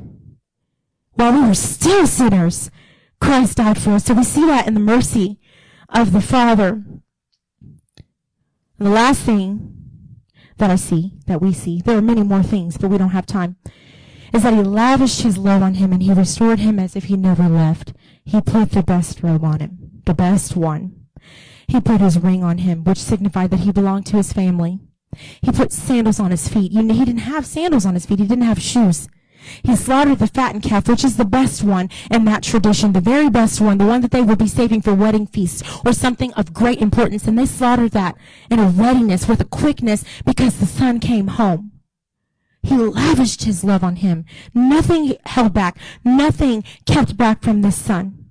while 1.14 1.34
we 1.34 1.48
were 1.48 1.54
still 1.54 2.08
sinners 2.08 2.70
Christ 3.26 3.58
died 3.58 3.82
for 3.82 3.92
us. 3.92 4.06
So 4.06 4.14
we 4.14 4.24
see 4.24 4.46
that 4.46 4.68
in 4.68 4.76
the 4.76 4.80
mercy 4.80 5.40
of 5.90 6.14
the 6.14 6.22
Father. 6.22 6.84
And 6.84 7.02
the 8.78 8.90
last 8.90 9.22
thing 9.22 9.76
that 10.58 10.70
I 10.70 10.76
see, 10.76 11.14
that 11.26 11.42
we 11.42 11.52
see, 11.52 11.82
there 11.82 11.98
are 11.98 12.04
many 12.04 12.22
more 12.22 12.44
things, 12.44 12.78
but 12.78 12.90
we 12.90 13.00
don't 13.00 13.10
have 13.10 13.26
time, 13.26 13.56
is 14.32 14.44
that 14.44 14.54
he 14.54 14.62
lavished 14.62 15.24
his 15.24 15.40
love 15.40 15.64
on 15.64 15.74
him 15.74 15.92
and 15.92 16.04
he 16.04 16.14
restored 16.14 16.60
him 16.60 16.78
as 16.78 16.96
if 16.96 17.06
he 17.06 17.18
never 17.18 17.50
left. 17.50 17.94
He 18.24 18.40
put 18.42 18.72
the 18.72 18.84
best 18.84 19.24
robe 19.24 19.44
on 19.44 19.60
him, 19.60 20.02
the 20.06 20.14
best 20.14 20.56
one. 20.56 21.08
He 21.68 21.82
put 21.82 22.02
his 22.02 22.20
ring 22.20 22.44
on 22.44 22.60
him, 22.60 22.84
which 22.84 23.00
signified 23.00 23.50
that 23.50 23.62
he 23.62 23.72
belonged 23.72 24.06
to 24.08 24.18
his 24.18 24.34
family. 24.34 24.82
He 25.42 25.52
put 25.52 25.72
sandals 25.72 26.20
on 26.20 26.30
his 26.30 26.48
feet. 26.48 26.72
You 26.72 26.84
know, 26.84 26.94
he 26.94 27.06
didn't 27.06 27.22
have 27.22 27.48
sandals 27.48 27.88
on 27.88 27.96
his 27.96 28.06
feet. 28.06 28.20
He 28.20 28.28
didn't 28.28 28.44
have 28.44 28.62
shoes. 28.62 29.08
He 29.64 29.76
slaughtered 29.76 30.20
the 30.20 30.28
fattened 30.28 30.64
calf, 30.64 30.88
which 30.88 31.04
is 31.04 31.18
the 31.18 31.26
best 31.26 31.64
one 31.64 31.90
in 32.12 32.26
that 32.26 32.44
tradition, 32.44 32.94
the 32.94 33.02
very 33.02 33.30
best 33.30 33.62
one, 33.62 33.78
the 33.78 33.86
one 33.86 34.02
that 34.02 34.12
they 34.12 34.22
would 34.22 34.40
be 34.40 34.48
saving 34.48 34.82
for 34.82 34.94
wedding 34.94 35.28
feasts 35.28 35.64
or 35.86 35.94
something 35.94 36.34
of 36.34 36.54
great 36.54 36.82
importance. 36.82 37.28
And 37.28 37.38
they 37.38 37.46
slaughtered 37.46 37.92
that 37.92 38.16
in 38.50 38.60
a 38.60 38.68
readiness 38.68 39.28
with 39.28 39.42
a 39.42 39.46
quickness 39.46 40.04
because 40.26 40.60
the 40.60 40.66
son 40.66 41.00
came 41.00 41.28
home. 41.28 41.72
He 42.64 42.76
lavished 42.76 43.44
his 43.44 43.64
love 43.64 43.84
on 43.84 43.98
him. 43.98 44.26
Nothing 44.54 45.16
held 45.26 45.54
back. 45.54 45.78
Nothing 46.04 46.64
kept 46.86 47.16
back 47.16 47.44
from 47.44 47.62
this 47.62 47.76
son. 47.76 48.26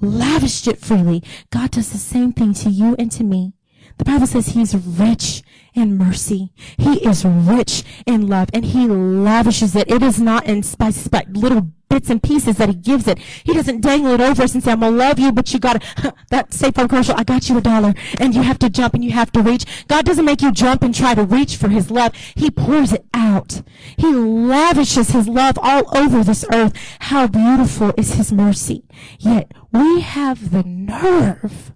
Lavished 0.00 0.68
it 0.68 0.80
freely. 0.80 1.22
God 1.50 1.70
does 1.70 1.90
the 1.90 1.98
same 1.98 2.32
thing 2.32 2.52
to 2.54 2.68
you 2.68 2.94
and 2.98 3.10
to 3.12 3.24
me. 3.24 3.54
The 3.98 4.04
Bible 4.04 4.26
says 4.26 4.48
he's 4.48 4.74
rich 4.74 5.42
in 5.74 5.96
mercy. 5.96 6.52
He 6.78 7.06
is 7.06 7.24
rich 7.24 7.84
in 8.06 8.26
love 8.28 8.48
and 8.52 8.64
he 8.64 8.86
lavishes 8.86 9.74
it. 9.76 9.90
It 9.90 10.02
is 10.02 10.20
not 10.20 10.46
in 10.46 10.62
by, 10.78 10.92
little 11.32 11.68
bits 11.88 12.10
and 12.10 12.22
pieces 12.22 12.56
that 12.56 12.68
he 12.68 12.74
gives 12.74 13.06
it. 13.06 13.18
He 13.18 13.52
doesn't 13.52 13.80
dangle 13.80 14.12
it 14.12 14.20
over 14.20 14.42
us 14.42 14.54
and 14.54 14.62
say, 14.62 14.72
I'm 14.72 14.80
gonna 14.80 14.96
love 14.96 15.18
you, 15.18 15.30
but 15.30 15.52
you 15.52 15.60
gotta, 15.60 15.80
that 16.30 16.52
State 16.52 16.74
Farm 16.74 16.88
commercial, 16.88 17.14
I 17.16 17.24
got 17.24 17.48
you 17.48 17.58
a 17.58 17.60
dollar 17.60 17.94
and 18.18 18.34
you 18.34 18.42
have 18.42 18.58
to 18.60 18.70
jump 18.70 18.94
and 18.94 19.04
you 19.04 19.12
have 19.12 19.30
to 19.32 19.42
reach. 19.42 19.86
God 19.86 20.04
doesn't 20.04 20.24
make 20.24 20.42
you 20.42 20.50
jump 20.50 20.82
and 20.82 20.94
try 20.94 21.14
to 21.14 21.22
reach 21.22 21.56
for 21.56 21.68
his 21.68 21.90
love. 21.90 22.14
He 22.34 22.50
pours 22.50 22.92
it 22.92 23.06
out. 23.14 23.62
He 23.96 24.12
lavishes 24.12 25.10
his 25.10 25.28
love 25.28 25.58
all 25.60 25.96
over 25.96 26.24
this 26.24 26.44
earth. 26.52 26.72
How 27.00 27.26
beautiful 27.26 27.92
is 27.96 28.14
his 28.14 28.32
mercy. 28.32 28.84
Yet 29.18 29.52
we 29.72 30.00
have 30.00 30.50
the 30.50 30.62
nerve 30.64 31.72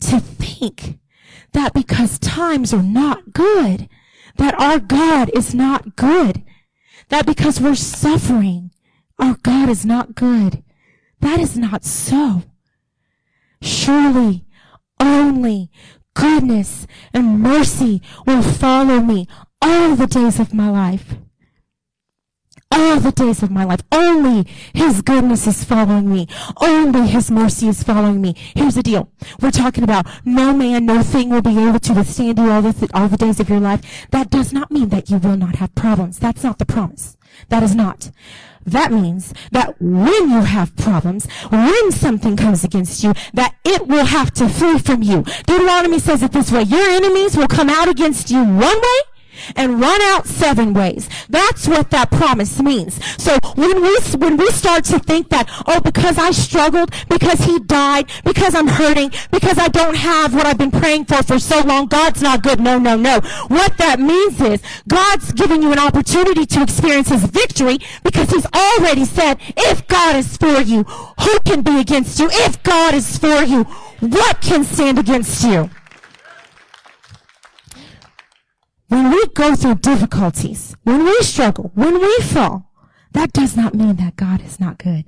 to 0.00 0.20
think 0.20 0.98
that 1.52 1.74
because 1.74 2.18
times 2.18 2.72
are 2.72 2.82
not 2.82 3.32
good, 3.32 3.88
that 4.36 4.54
our 4.60 4.78
God 4.78 5.30
is 5.34 5.54
not 5.54 5.96
good, 5.96 6.44
that 7.08 7.26
because 7.26 7.60
we're 7.60 7.74
suffering, 7.74 8.70
our 9.18 9.36
God 9.42 9.68
is 9.68 9.84
not 9.84 10.14
good. 10.14 10.62
That 11.20 11.40
is 11.40 11.56
not 11.56 11.84
so. 11.84 12.42
Surely 13.60 14.44
only 15.00 15.70
goodness 16.14 16.86
and 17.12 17.40
mercy 17.40 18.02
will 18.26 18.42
follow 18.42 19.00
me 19.00 19.26
all 19.60 19.96
the 19.96 20.06
days 20.06 20.38
of 20.38 20.54
my 20.54 20.70
life 20.70 21.16
all 22.70 23.00
the 23.00 23.12
days 23.12 23.42
of 23.42 23.50
my 23.50 23.64
life. 23.64 23.80
Only 23.92 24.46
His 24.74 25.02
goodness 25.02 25.46
is 25.46 25.64
following 25.64 26.12
me. 26.12 26.26
Only 26.60 27.06
His 27.08 27.30
mercy 27.30 27.68
is 27.68 27.82
following 27.82 28.20
me. 28.20 28.34
Here's 28.54 28.74
the 28.74 28.82
deal. 28.82 29.10
We're 29.40 29.50
talking 29.50 29.84
about 29.84 30.06
no 30.24 30.52
man, 30.54 30.86
no 30.86 31.02
thing 31.02 31.30
will 31.30 31.42
be 31.42 31.58
able 31.58 31.80
to 31.80 31.92
withstand 31.94 32.38
you 32.38 32.50
all 32.50 32.62
the, 32.62 32.90
all 32.94 33.08
the 33.08 33.16
days 33.16 33.40
of 33.40 33.48
your 33.48 33.60
life. 33.60 34.06
That 34.10 34.30
does 34.30 34.52
not 34.52 34.70
mean 34.70 34.88
that 34.90 35.10
you 35.10 35.18
will 35.18 35.36
not 35.36 35.56
have 35.56 35.74
problems. 35.74 36.18
That's 36.18 36.42
not 36.42 36.58
the 36.58 36.66
promise. 36.66 37.16
That 37.48 37.62
is 37.62 37.74
not. 37.74 38.10
That 38.66 38.92
means 38.92 39.32
that 39.50 39.80
when 39.80 40.30
you 40.30 40.42
have 40.42 40.76
problems, 40.76 41.26
when 41.48 41.90
something 41.90 42.36
comes 42.36 42.64
against 42.64 43.02
you, 43.02 43.14
that 43.32 43.54
it 43.64 43.86
will 43.86 44.04
have 44.04 44.30
to 44.34 44.48
flee 44.48 44.78
from 44.78 45.02
you. 45.02 45.22
Deuteronomy 45.46 45.98
says 45.98 46.22
it 46.22 46.32
this 46.32 46.52
way, 46.52 46.62
your 46.64 46.86
enemies 46.90 47.34
will 47.34 47.48
come 47.48 47.70
out 47.70 47.88
against 47.88 48.30
you 48.30 48.40
one 48.44 48.58
way, 48.58 48.98
and 49.56 49.80
run 49.80 50.00
out 50.02 50.26
seven 50.26 50.74
ways. 50.74 51.08
That's 51.28 51.66
what 51.68 51.90
that 51.90 52.10
promise 52.10 52.60
means. 52.60 52.98
So 53.22 53.36
when 53.54 53.82
we, 53.82 53.98
when 54.16 54.36
we 54.36 54.50
start 54.50 54.84
to 54.86 54.98
think 54.98 55.28
that, 55.30 55.48
oh, 55.66 55.80
because 55.80 56.18
I 56.18 56.30
struggled, 56.30 56.90
because 57.08 57.40
he 57.40 57.58
died, 57.60 58.10
because 58.24 58.54
I'm 58.54 58.68
hurting, 58.68 59.12
because 59.30 59.58
I 59.58 59.68
don't 59.68 59.96
have 59.96 60.34
what 60.34 60.46
I've 60.46 60.58
been 60.58 60.70
praying 60.70 61.06
for 61.06 61.22
for 61.22 61.38
so 61.38 61.60
long, 61.60 61.86
God's 61.86 62.22
not 62.22 62.42
good. 62.42 62.60
No, 62.60 62.78
no, 62.78 62.96
no. 62.96 63.20
What 63.48 63.76
that 63.78 64.00
means 64.00 64.40
is 64.40 64.62
God's 64.86 65.32
giving 65.32 65.62
you 65.62 65.72
an 65.72 65.78
opportunity 65.78 66.46
to 66.46 66.62
experience 66.62 67.08
his 67.08 67.24
victory 67.24 67.78
because 68.02 68.30
he's 68.30 68.46
already 68.54 69.04
said, 69.04 69.38
if 69.56 69.86
God 69.88 70.16
is 70.16 70.36
for 70.36 70.60
you, 70.60 70.82
who 70.82 71.38
can 71.40 71.62
be 71.62 71.80
against 71.80 72.18
you? 72.18 72.28
If 72.30 72.62
God 72.62 72.94
is 72.94 73.18
for 73.18 73.42
you, 73.42 73.64
what 74.00 74.40
can 74.40 74.64
stand 74.64 74.98
against 74.98 75.42
you? 75.44 75.70
When 78.88 79.10
we 79.10 79.26
go 79.34 79.54
through 79.54 79.76
difficulties, 79.76 80.74
when 80.82 81.04
we 81.04 81.20
struggle, 81.20 81.70
when 81.74 82.00
we 82.00 82.18
fall, 82.22 82.70
that 83.12 83.32
does 83.34 83.54
not 83.56 83.74
mean 83.74 83.96
that 83.96 84.16
God 84.16 84.42
is 84.42 84.58
not 84.58 84.78
good. 84.78 85.04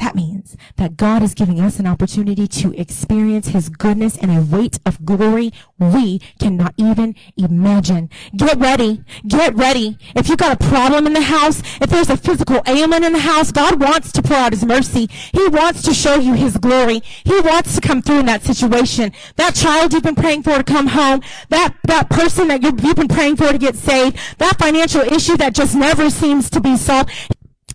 That 0.00 0.16
means 0.16 0.56
that 0.76 0.96
God 0.96 1.22
is 1.22 1.34
giving 1.34 1.60
us 1.60 1.78
an 1.78 1.86
opportunity 1.86 2.48
to 2.48 2.72
experience 2.72 3.48
His 3.48 3.68
goodness 3.68 4.16
and 4.16 4.30
a 4.30 4.40
weight 4.40 4.80
of 4.86 5.04
glory 5.04 5.52
we 5.78 6.20
cannot 6.38 6.72
even 6.78 7.14
imagine. 7.36 8.08
Get 8.34 8.58
ready. 8.58 9.04
Get 9.28 9.54
ready. 9.54 9.98
If 10.16 10.30
you've 10.30 10.38
got 10.38 10.58
a 10.58 10.68
problem 10.68 11.06
in 11.06 11.12
the 11.12 11.20
house, 11.20 11.62
if 11.82 11.90
there's 11.90 12.08
a 12.08 12.16
physical 12.16 12.62
ailment 12.66 13.04
in 13.04 13.12
the 13.12 13.18
house, 13.18 13.52
God 13.52 13.78
wants 13.78 14.10
to 14.12 14.22
pour 14.22 14.38
out 14.38 14.52
His 14.52 14.64
mercy. 14.64 15.06
He 15.34 15.48
wants 15.48 15.82
to 15.82 15.92
show 15.92 16.14
you 16.14 16.32
His 16.32 16.56
glory. 16.56 17.02
He 17.24 17.38
wants 17.40 17.74
to 17.74 17.82
come 17.82 18.00
through 18.00 18.20
in 18.20 18.26
that 18.26 18.42
situation. 18.42 19.12
That 19.36 19.54
child 19.54 19.92
you've 19.92 20.02
been 20.02 20.14
praying 20.14 20.44
for 20.44 20.56
to 20.56 20.64
come 20.64 20.86
home, 20.86 21.20
that, 21.50 21.74
that 21.84 22.08
person 22.08 22.48
that 22.48 22.62
you've 22.62 22.96
been 22.96 23.08
praying 23.08 23.36
for 23.36 23.52
to 23.52 23.58
get 23.58 23.76
saved, 23.76 24.18
that 24.38 24.58
financial 24.58 25.02
issue 25.02 25.36
that 25.36 25.54
just 25.54 25.74
never 25.74 26.08
seems 26.08 26.48
to 26.50 26.60
be 26.60 26.78
solved. 26.78 27.10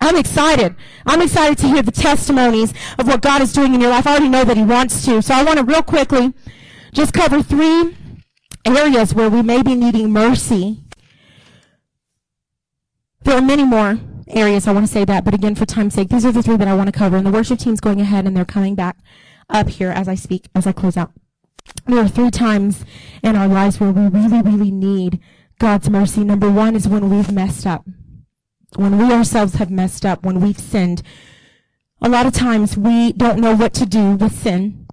I'm 0.05 0.17
excited. 0.17 0.75
I'm 1.07 1.19
excited 1.19 1.57
to 1.57 1.67
hear 1.67 1.81
the 1.81 1.91
testimonies 1.91 2.75
of 2.99 3.07
what 3.07 3.21
God 3.21 3.41
is 3.41 3.51
doing 3.51 3.73
in 3.73 3.81
your 3.81 3.89
life. 3.89 4.05
I 4.05 4.11
already 4.11 4.29
know 4.29 4.43
that 4.43 4.55
He 4.55 4.61
wants 4.61 5.03
to. 5.05 5.19
So 5.23 5.33
I 5.33 5.43
want 5.43 5.57
to 5.57 5.65
real 5.65 5.81
quickly 5.81 6.31
just 6.93 7.11
cover 7.11 7.41
three 7.41 7.97
areas 8.63 9.15
where 9.15 9.31
we 9.31 9.41
may 9.41 9.63
be 9.63 9.73
needing 9.73 10.11
mercy. 10.11 10.83
There 13.23 13.35
are 13.35 13.41
many 13.41 13.63
more 13.63 13.97
areas 14.27 14.67
I 14.67 14.73
want 14.73 14.85
to 14.85 14.91
say 14.91 15.05
that, 15.05 15.25
but 15.25 15.33
again, 15.33 15.55
for 15.55 15.65
time's 15.65 15.95
sake, 15.95 16.09
these 16.09 16.23
are 16.23 16.31
the 16.31 16.43
three 16.43 16.57
that 16.57 16.67
I 16.67 16.75
want 16.75 16.85
to 16.85 16.91
cover. 16.91 17.17
And 17.17 17.25
the 17.25 17.31
worship 17.31 17.57
team's 17.57 17.81
going 17.81 17.99
ahead 17.99 18.27
and 18.27 18.37
they're 18.37 18.45
coming 18.45 18.75
back 18.75 18.97
up 19.49 19.69
here 19.69 19.89
as 19.89 20.07
I 20.07 20.13
speak, 20.13 20.49
as 20.53 20.67
I 20.67 20.71
close 20.71 20.97
out. 20.97 21.13
There 21.87 21.97
are 21.97 22.07
three 22.07 22.29
times 22.29 22.85
in 23.23 23.35
our 23.35 23.47
lives 23.47 23.79
where 23.79 23.91
we 23.91 24.07
really, 24.07 24.43
really 24.43 24.69
need 24.69 25.19
God's 25.57 25.89
mercy. 25.89 26.23
Number 26.23 26.51
one 26.51 26.75
is 26.75 26.87
when 26.87 27.09
we've 27.09 27.31
messed 27.31 27.65
up 27.65 27.87
when 28.77 28.97
we 28.97 29.13
ourselves 29.13 29.55
have 29.55 29.71
messed 29.71 30.05
up, 30.05 30.23
when 30.23 30.39
we've 30.39 30.59
sinned, 30.59 31.01
a 32.01 32.09
lot 32.09 32.25
of 32.25 32.33
times 32.33 32.77
we 32.77 33.13
don't 33.13 33.39
know 33.39 33.55
what 33.55 33.73
to 33.75 33.85
do 33.85 34.11
with 34.11 34.33
sin 34.33 34.85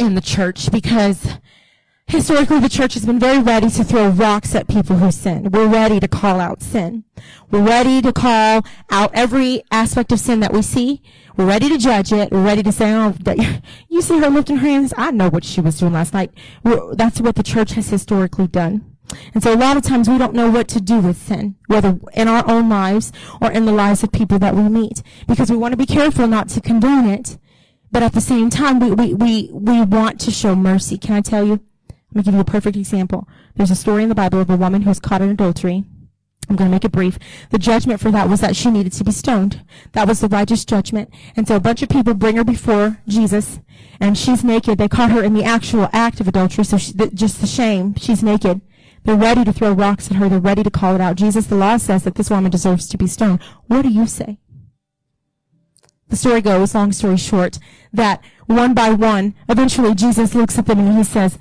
in 0.00 0.14
the 0.14 0.20
church 0.20 0.70
because 0.70 1.38
historically 2.06 2.60
the 2.60 2.68
church 2.68 2.94
has 2.94 3.04
been 3.04 3.18
very 3.18 3.42
ready 3.42 3.68
to 3.68 3.84
throw 3.84 4.08
rocks 4.08 4.54
at 4.54 4.68
people 4.68 4.96
who 4.96 5.10
sin. 5.10 5.50
We're 5.50 5.66
ready 5.66 5.98
to 6.00 6.08
call 6.08 6.40
out 6.40 6.62
sin. 6.62 7.04
We're 7.50 7.64
ready 7.64 8.00
to 8.02 8.12
call 8.12 8.64
out 8.90 9.10
every 9.12 9.62
aspect 9.70 10.12
of 10.12 10.20
sin 10.20 10.40
that 10.40 10.52
we 10.52 10.62
see. 10.62 11.02
We're 11.36 11.46
ready 11.46 11.68
to 11.68 11.78
judge 11.78 12.12
it. 12.12 12.30
We're 12.30 12.44
ready 12.44 12.62
to 12.62 12.72
say, 12.72 12.94
oh, 12.94 13.14
you 13.88 14.00
see 14.00 14.18
her 14.18 14.30
lifting 14.30 14.58
her 14.58 14.66
hands? 14.66 14.94
I 14.96 15.10
know 15.10 15.28
what 15.28 15.44
she 15.44 15.60
was 15.60 15.78
doing 15.78 15.92
last 15.92 16.14
night. 16.14 16.30
That's 16.64 17.20
what 17.20 17.34
the 17.34 17.42
church 17.42 17.72
has 17.72 17.88
historically 17.88 18.46
done. 18.46 18.95
And 19.34 19.42
so 19.42 19.54
a 19.54 19.56
lot 19.56 19.76
of 19.76 19.82
times 19.82 20.08
we 20.08 20.18
don't 20.18 20.34
know 20.34 20.50
what 20.50 20.68
to 20.68 20.80
do 20.80 20.98
with 20.98 21.16
sin, 21.16 21.56
whether 21.66 21.98
in 22.14 22.28
our 22.28 22.48
own 22.48 22.68
lives 22.68 23.12
or 23.40 23.50
in 23.50 23.64
the 23.64 23.72
lives 23.72 24.02
of 24.02 24.12
people 24.12 24.38
that 24.38 24.54
we 24.54 24.62
meet, 24.62 25.02
because 25.26 25.50
we 25.50 25.56
want 25.56 25.72
to 25.72 25.76
be 25.76 25.86
careful 25.86 26.26
not 26.26 26.48
to 26.50 26.60
condone 26.60 27.08
it. 27.08 27.38
But 27.92 28.02
at 28.02 28.12
the 28.12 28.20
same 28.20 28.50
time, 28.50 28.80
we, 28.80 28.90
we, 28.92 29.14
we, 29.14 29.50
we 29.52 29.82
want 29.82 30.20
to 30.20 30.30
show 30.30 30.54
mercy. 30.56 30.98
Can 30.98 31.14
I 31.14 31.20
tell 31.20 31.46
you? 31.46 31.60
Let 31.88 32.14
me 32.14 32.22
give 32.22 32.34
you 32.34 32.40
a 32.40 32.44
perfect 32.44 32.76
example. 32.76 33.28
There's 33.54 33.70
a 33.70 33.76
story 33.76 34.02
in 34.02 34.08
the 34.08 34.14
Bible 34.14 34.40
of 34.40 34.50
a 34.50 34.56
woman 34.56 34.82
who 34.82 34.90
was 34.90 35.00
caught 35.00 35.22
in 35.22 35.30
adultery. 35.30 35.84
I'm 36.48 36.56
going 36.56 36.70
to 36.70 36.74
make 36.74 36.84
it 36.84 36.92
brief. 36.92 37.18
The 37.50 37.58
judgment 37.58 38.00
for 38.00 38.10
that 38.12 38.28
was 38.28 38.40
that 38.40 38.54
she 38.54 38.70
needed 38.70 38.92
to 38.92 39.04
be 39.04 39.10
stoned. 39.10 39.64
That 39.92 40.06
was 40.06 40.20
the 40.20 40.28
righteous 40.28 40.64
judgment. 40.64 41.10
And 41.36 41.46
so 41.46 41.56
a 41.56 41.60
bunch 41.60 41.82
of 41.82 41.88
people 41.88 42.14
bring 42.14 42.36
her 42.36 42.44
before 42.44 42.98
Jesus, 43.08 43.58
and 43.98 44.16
she's 44.16 44.44
naked. 44.44 44.78
They 44.78 44.88
caught 44.88 45.10
her 45.10 45.24
in 45.24 45.34
the 45.34 45.44
actual 45.44 45.88
act 45.92 46.20
of 46.20 46.28
adultery, 46.28 46.64
so 46.64 46.78
she, 46.78 46.92
just 47.14 47.40
the 47.40 47.46
shame. 47.46 47.94
She's 47.96 48.22
naked. 48.22 48.60
They're 49.06 49.14
ready 49.14 49.44
to 49.44 49.52
throw 49.52 49.70
rocks 49.70 50.10
at 50.10 50.16
her. 50.16 50.28
They're 50.28 50.40
ready 50.40 50.64
to 50.64 50.70
call 50.70 50.96
it 50.96 51.00
out. 51.00 51.14
Jesus, 51.14 51.46
the 51.46 51.54
law 51.54 51.76
says 51.76 52.02
that 52.02 52.16
this 52.16 52.28
woman 52.28 52.50
deserves 52.50 52.88
to 52.88 52.98
be 52.98 53.06
stoned. 53.06 53.40
What 53.68 53.82
do 53.82 53.88
you 53.88 54.04
say? 54.04 54.40
The 56.08 56.16
story 56.16 56.40
goes, 56.40 56.74
long 56.74 56.90
story 56.90 57.16
short, 57.16 57.60
that 57.92 58.20
one 58.46 58.74
by 58.74 58.90
one, 58.90 59.34
eventually 59.48 59.94
Jesus 59.94 60.34
looks 60.34 60.58
at 60.58 60.66
them 60.66 60.80
and 60.80 60.98
he 60.98 61.04
says, 61.04 61.38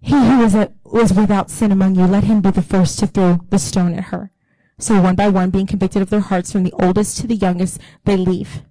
He 0.00 0.14
who 0.14 0.44
is 0.44 0.54
a, 0.54 0.72
was 0.84 1.12
without 1.12 1.50
sin 1.50 1.72
among 1.72 1.96
you, 1.96 2.06
let 2.06 2.24
him 2.24 2.40
be 2.40 2.52
the 2.52 2.62
first 2.62 3.00
to 3.00 3.08
throw 3.08 3.40
the 3.50 3.58
stone 3.58 3.94
at 3.94 4.04
her. 4.04 4.30
So 4.78 5.00
one 5.00 5.16
by 5.16 5.28
one, 5.28 5.50
being 5.50 5.66
convicted 5.66 6.02
of 6.02 6.10
their 6.10 6.20
hearts 6.20 6.52
from 6.52 6.62
the 6.62 6.72
oldest 6.80 7.18
to 7.18 7.26
the 7.26 7.34
youngest, 7.34 7.80
they 8.04 8.16
leave. 8.16 8.62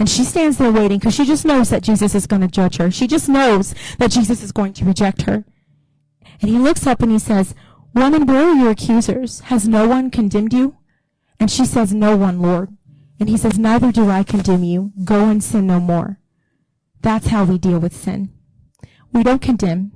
And 0.00 0.08
she 0.08 0.24
stands 0.24 0.58
there 0.58 0.72
waiting 0.72 0.98
because 0.98 1.14
she 1.14 1.24
just 1.24 1.44
knows 1.44 1.70
that 1.70 1.84
Jesus 1.84 2.16
is 2.16 2.26
going 2.26 2.42
to 2.42 2.48
judge 2.48 2.78
her. 2.78 2.90
She 2.90 3.06
just 3.06 3.28
knows 3.28 3.72
that 3.98 4.10
Jesus 4.10 4.42
is 4.42 4.50
going 4.50 4.72
to 4.74 4.84
reject 4.84 5.22
her. 5.22 5.44
And 6.40 6.50
he 6.50 6.58
looks 6.58 6.86
up 6.86 7.02
and 7.02 7.10
he 7.10 7.18
says, 7.18 7.54
Woman, 7.98 8.26
where 8.26 8.50
are 8.50 8.54
your 8.54 8.70
accusers? 8.70 9.40
Has 9.40 9.66
no 9.66 9.88
one 9.88 10.12
condemned 10.12 10.52
you? 10.52 10.76
And 11.40 11.50
she 11.50 11.64
says, 11.64 11.92
No 11.92 12.16
one, 12.16 12.40
Lord. 12.40 12.70
And 13.18 13.28
he 13.28 13.36
says, 13.36 13.58
Neither 13.58 13.90
do 13.90 14.08
I 14.08 14.22
condemn 14.22 14.62
you. 14.62 14.92
Go 15.02 15.28
and 15.28 15.42
sin 15.42 15.66
no 15.66 15.80
more. 15.80 16.20
That's 17.02 17.26
how 17.26 17.42
we 17.42 17.58
deal 17.58 17.80
with 17.80 17.92
sin. 17.92 18.32
We 19.12 19.24
don't 19.24 19.42
condemn. 19.42 19.90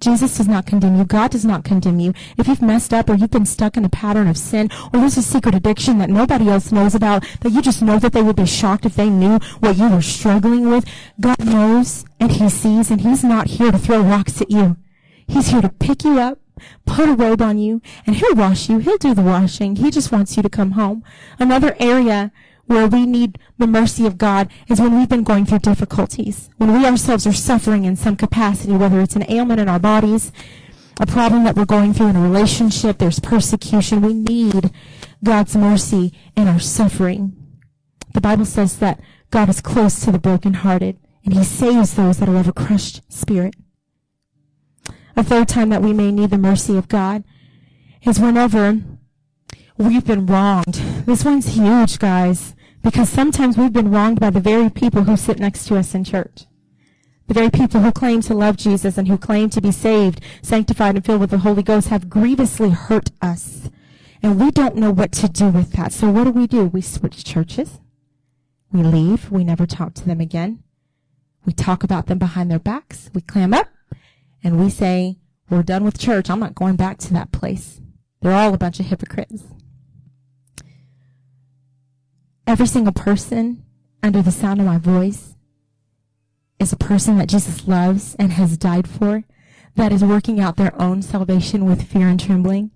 Jesus 0.00 0.38
does 0.38 0.48
not 0.48 0.64
condemn 0.64 0.96
you. 0.96 1.04
God 1.04 1.32
does 1.32 1.44
not 1.44 1.64
condemn 1.64 2.00
you. 2.00 2.14
If 2.38 2.48
you've 2.48 2.62
messed 2.62 2.94
up 2.94 3.10
or 3.10 3.14
you've 3.14 3.30
been 3.30 3.44
stuck 3.44 3.76
in 3.76 3.84
a 3.84 3.90
pattern 3.90 4.26
of 4.26 4.38
sin 4.38 4.70
or 4.94 5.00
there's 5.00 5.18
a 5.18 5.22
secret 5.22 5.54
addiction 5.54 5.98
that 5.98 6.08
nobody 6.08 6.48
else 6.48 6.72
knows 6.72 6.94
about, 6.94 7.26
that 7.42 7.52
you 7.52 7.60
just 7.60 7.82
know 7.82 7.98
that 7.98 8.14
they 8.14 8.22
would 8.22 8.36
be 8.36 8.46
shocked 8.46 8.86
if 8.86 8.96
they 8.96 9.10
knew 9.10 9.38
what 9.60 9.76
you 9.76 9.90
were 9.90 10.02
struggling 10.02 10.70
with, 10.70 10.86
God 11.20 11.44
knows 11.44 12.06
and 12.18 12.32
He 12.32 12.48
sees 12.48 12.90
and 12.90 13.02
He's 13.02 13.22
not 13.22 13.48
here 13.48 13.70
to 13.70 13.78
throw 13.78 14.00
rocks 14.00 14.40
at 14.40 14.50
you. 14.50 14.78
He's 15.26 15.48
here 15.48 15.62
to 15.62 15.68
pick 15.68 16.04
you 16.04 16.18
up 16.18 16.38
put 16.86 17.08
a 17.08 17.14
robe 17.14 17.42
on 17.42 17.58
you, 17.58 17.82
and 18.06 18.16
he'll 18.16 18.34
wash 18.34 18.68
you. 18.68 18.78
He'll 18.78 18.98
do 18.98 19.14
the 19.14 19.22
washing. 19.22 19.76
He 19.76 19.90
just 19.90 20.12
wants 20.12 20.36
you 20.36 20.42
to 20.42 20.48
come 20.48 20.72
home. 20.72 21.04
Another 21.38 21.76
area 21.78 22.32
where 22.66 22.86
we 22.86 23.06
need 23.06 23.38
the 23.58 23.66
mercy 23.66 24.06
of 24.06 24.18
God 24.18 24.48
is 24.68 24.80
when 24.80 24.96
we've 24.96 25.08
been 25.08 25.22
going 25.22 25.44
through 25.44 25.58
difficulties, 25.58 26.48
when 26.56 26.72
we 26.72 26.86
ourselves 26.86 27.26
are 27.26 27.32
suffering 27.32 27.84
in 27.84 27.96
some 27.96 28.16
capacity, 28.16 28.72
whether 28.72 29.00
it's 29.00 29.16
an 29.16 29.30
ailment 29.30 29.60
in 29.60 29.68
our 29.68 29.78
bodies, 29.78 30.32
a 31.00 31.06
problem 31.06 31.44
that 31.44 31.56
we're 31.56 31.64
going 31.64 31.92
through 31.92 32.08
in 32.08 32.16
a 32.16 32.20
relationship, 32.20 32.98
there's 32.98 33.18
persecution. 33.18 34.00
We 34.00 34.14
need 34.14 34.70
God's 35.22 35.56
mercy 35.56 36.12
in 36.36 36.48
our 36.48 36.60
suffering. 36.60 37.36
The 38.14 38.20
Bible 38.20 38.44
says 38.44 38.78
that 38.78 39.00
God 39.30 39.48
is 39.48 39.60
close 39.60 40.04
to 40.04 40.12
the 40.12 40.20
brokenhearted, 40.20 40.98
and 41.24 41.34
he 41.34 41.42
saves 41.42 41.94
those 41.94 42.18
that 42.18 42.28
are 42.28 42.36
of 42.36 42.48
a 42.48 42.52
crushed 42.52 43.00
spirit. 43.12 43.56
A 45.16 45.22
third 45.22 45.48
time 45.48 45.68
that 45.68 45.82
we 45.82 45.92
may 45.92 46.10
need 46.10 46.30
the 46.30 46.38
mercy 46.38 46.76
of 46.76 46.88
God 46.88 47.22
is 48.02 48.18
whenever 48.18 48.80
we've 49.78 50.04
been 50.04 50.26
wronged. 50.26 50.74
This 51.06 51.24
one's 51.24 51.54
huge, 51.54 52.00
guys, 52.00 52.56
because 52.82 53.08
sometimes 53.08 53.56
we've 53.56 53.72
been 53.72 53.92
wronged 53.92 54.18
by 54.18 54.30
the 54.30 54.40
very 54.40 54.68
people 54.70 55.04
who 55.04 55.16
sit 55.16 55.38
next 55.38 55.66
to 55.66 55.76
us 55.76 55.94
in 55.94 56.02
church. 56.02 56.46
The 57.28 57.34
very 57.34 57.50
people 57.50 57.80
who 57.80 57.92
claim 57.92 58.22
to 58.22 58.34
love 58.34 58.56
Jesus 58.56 58.98
and 58.98 59.06
who 59.06 59.16
claim 59.16 59.50
to 59.50 59.60
be 59.60 59.70
saved, 59.70 60.20
sanctified, 60.42 60.96
and 60.96 61.04
filled 61.04 61.20
with 61.20 61.30
the 61.30 61.38
Holy 61.38 61.62
Ghost 61.62 61.88
have 61.88 62.10
grievously 62.10 62.70
hurt 62.70 63.10
us. 63.22 63.70
And 64.22 64.40
we 64.40 64.50
don't 64.50 64.76
know 64.76 64.90
what 64.90 65.12
to 65.12 65.28
do 65.28 65.48
with 65.48 65.72
that. 65.72 65.92
So 65.92 66.10
what 66.10 66.24
do 66.24 66.30
we 66.30 66.46
do? 66.46 66.66
We 66.66 66.80
switch 66.80 67.24
churches. 67.24 67.78
We 68.72 68.82
leave. 68.82 69.30
We 69.30 69.44
never 69.44 69.64
talk 69.64 69.94
to 69.94 70.04
them 70.04 70.20
again. 70.20 70.62
We 71.46 71.52
talk 71.52 71.84
about 71.84 72.06
them 72.06 72.18
behind 72.18 72.50
their 72.50 72.58
backs. 72.58 73.10
We 73.14 73.20
clam 73.20 73.54
up 73.54 73.68
and 74.44 74.60
we 74.60 74.68
say, 74.70 75.16
we're 75.50 75.62
done 75.62 75.84
with 75.84 75.98
church, 75.98 76.30
I'm 76.30 76.40
not 76.40 76.54
going 76.54 76.76
back 76.76 76.98
to 76.98 77.12
that 77.14 77.32
place. 77.32 77.80
They're 78.20 78.32
all 78.32 78.54
a 78.54 78.58
bunch 78.58 78.78
of 78.78 78.86
hypocrites. 78.86 79.44
Every 82.46 82.66
single 82.66 82.92
person 82.92 83.64
under 84.02 84.22
the 84.22 84.30
sound 84.30 84.60
of 84.60 84.66
my 84.66 84.78
voice 84.78 85.34
is 86.58 86.72
a 86.72 86.76
person 86.76 87.16
that 87.18 87.28
Jesus 87.28 87.66
loves 87.66 88.14
and 88.18 88.32
has 88.32 88.56
died 88.56 88.86
for, 88.86 89.24
that 89.76 89.92
is 89.92 90.04
working 90.04 90.40
out 90.40 90.56
their 90.56 90.80
own 90.80 91.02
salvation 91.02 91.64
with 91.64 91.82
fear 91.82 92.06
and 92.08 92.20
trembling. 92.20 92.70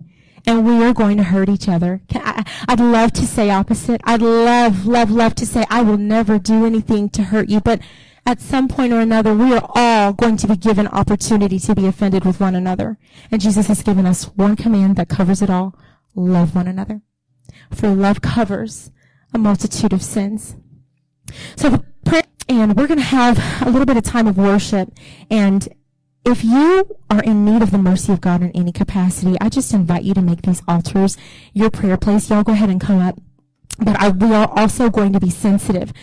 And 0.45 0.65
we 0.65 0.83
are 0.83 0.93
going 0.93 1.17
to 1.17 1.23
hurt 1.23 1.49
each 1.49 1.67
other. 1.67 2.01
I, 2.13 2.43
I'd 2.67 2.79
love 2.79 3.13
to 3.13 3.27
say 3.27 3.49
opposite. 3.49 4.01
I'd 4.05 4.21
love, 4.21 4.85
love, 4.85 5.11
love 5.11 5.35
to 5.35 5.45
say 5.45 5.65
I 5.69 5.81
will 5.81 5.97
never 5.97 6.39
do 6.39 6.65
anything 6.65 7.09
to 7.09 7.23
hurt 7.23 7.49
you, 7.49 7.59
but 7.59 7.79
at 8.29 8.39
some 8.39 8.67
point 8.67 8.93
or 8.93 8.99
another, 8.99 9.33
we 9.33 9.53
are 9.53 9.67
all 9.73 10.13
going 10.13 10.37
to 10.37 10.47
be 10.47 10.55
given 10.55 10.85
opportunity 10.87 11.57
to 11.57 11.73
be 11.73 11.87
offended 11.87 12.25
with 12.25 12.39
one 12.39 12.53
another. 12.53 12.99
And 13.31 13.41
Jesus 13.41 13.65
has 13.65 13.81
given 13.81 14.05
us 14.05 14.25
one 14.35 14.55
command 14.55 14.97
that 14.97 15.09
covers 15.09 15.41
it 15.41 15.49
all. 15.49 15.75
Love 16.13 16.53
one 16.53 16.67
another. 16.67 17.01
For 17.73 17.89
love 17.89 18.21
covers 18.21 18.91
a 19.33 19.39
multitude 19.39 19.93
of 19.93 20.03
sins. 20.03 20.55
So 21.55 21.83
and 22.47 22.75
we're 22.75 22.87
going 22.87 22.99
to 22.99 23.05
have 23.05 23.37
a 23.61 23.69
little 23.69 23.85
bit 23.85 23.97
of 23.97 24.03
time 24.03 24.27
of 24.27 24.37
worship. 24.37 24.91
And 25.29 25.67
if 26.25 26.43
you 26.43 26.97
are 27.09 27.21
in 27.23 27.45
need 27.45 27.63
of 27.63 27.71
the 27.71 27.77
mercy 27.77 28.11
of 28.11 28.21
God 28.21 28.41
in 28.41 28.51
any 28.51 28.71
capacity, 28.71 29.37
I 29.41 29.49
just 29.49 29.73
invite 29.73 30.03
you 30.03 30.13
to 30.13 30.21
make 30.21 30.43
these 30.43 30.61
altars 30.67 31.17
your 31.53 31.69
prayer 31.69 31.97
place. 31.97 32.29
Y'all 32.29 32.43
go 32.43 32.53
ahead 32.53 32.69
and 32.69 32.81
come 32.81 32.99
up. 32.99 33.19
But 33.79 33.99
I, 33.99 34.09
we 34.09 34.33
are 34.33 34.49
also 34.55 34.89
going 34.89 35.13
to 35.13 35.19
be 35.19 35.29
sensitive 35.29 35.93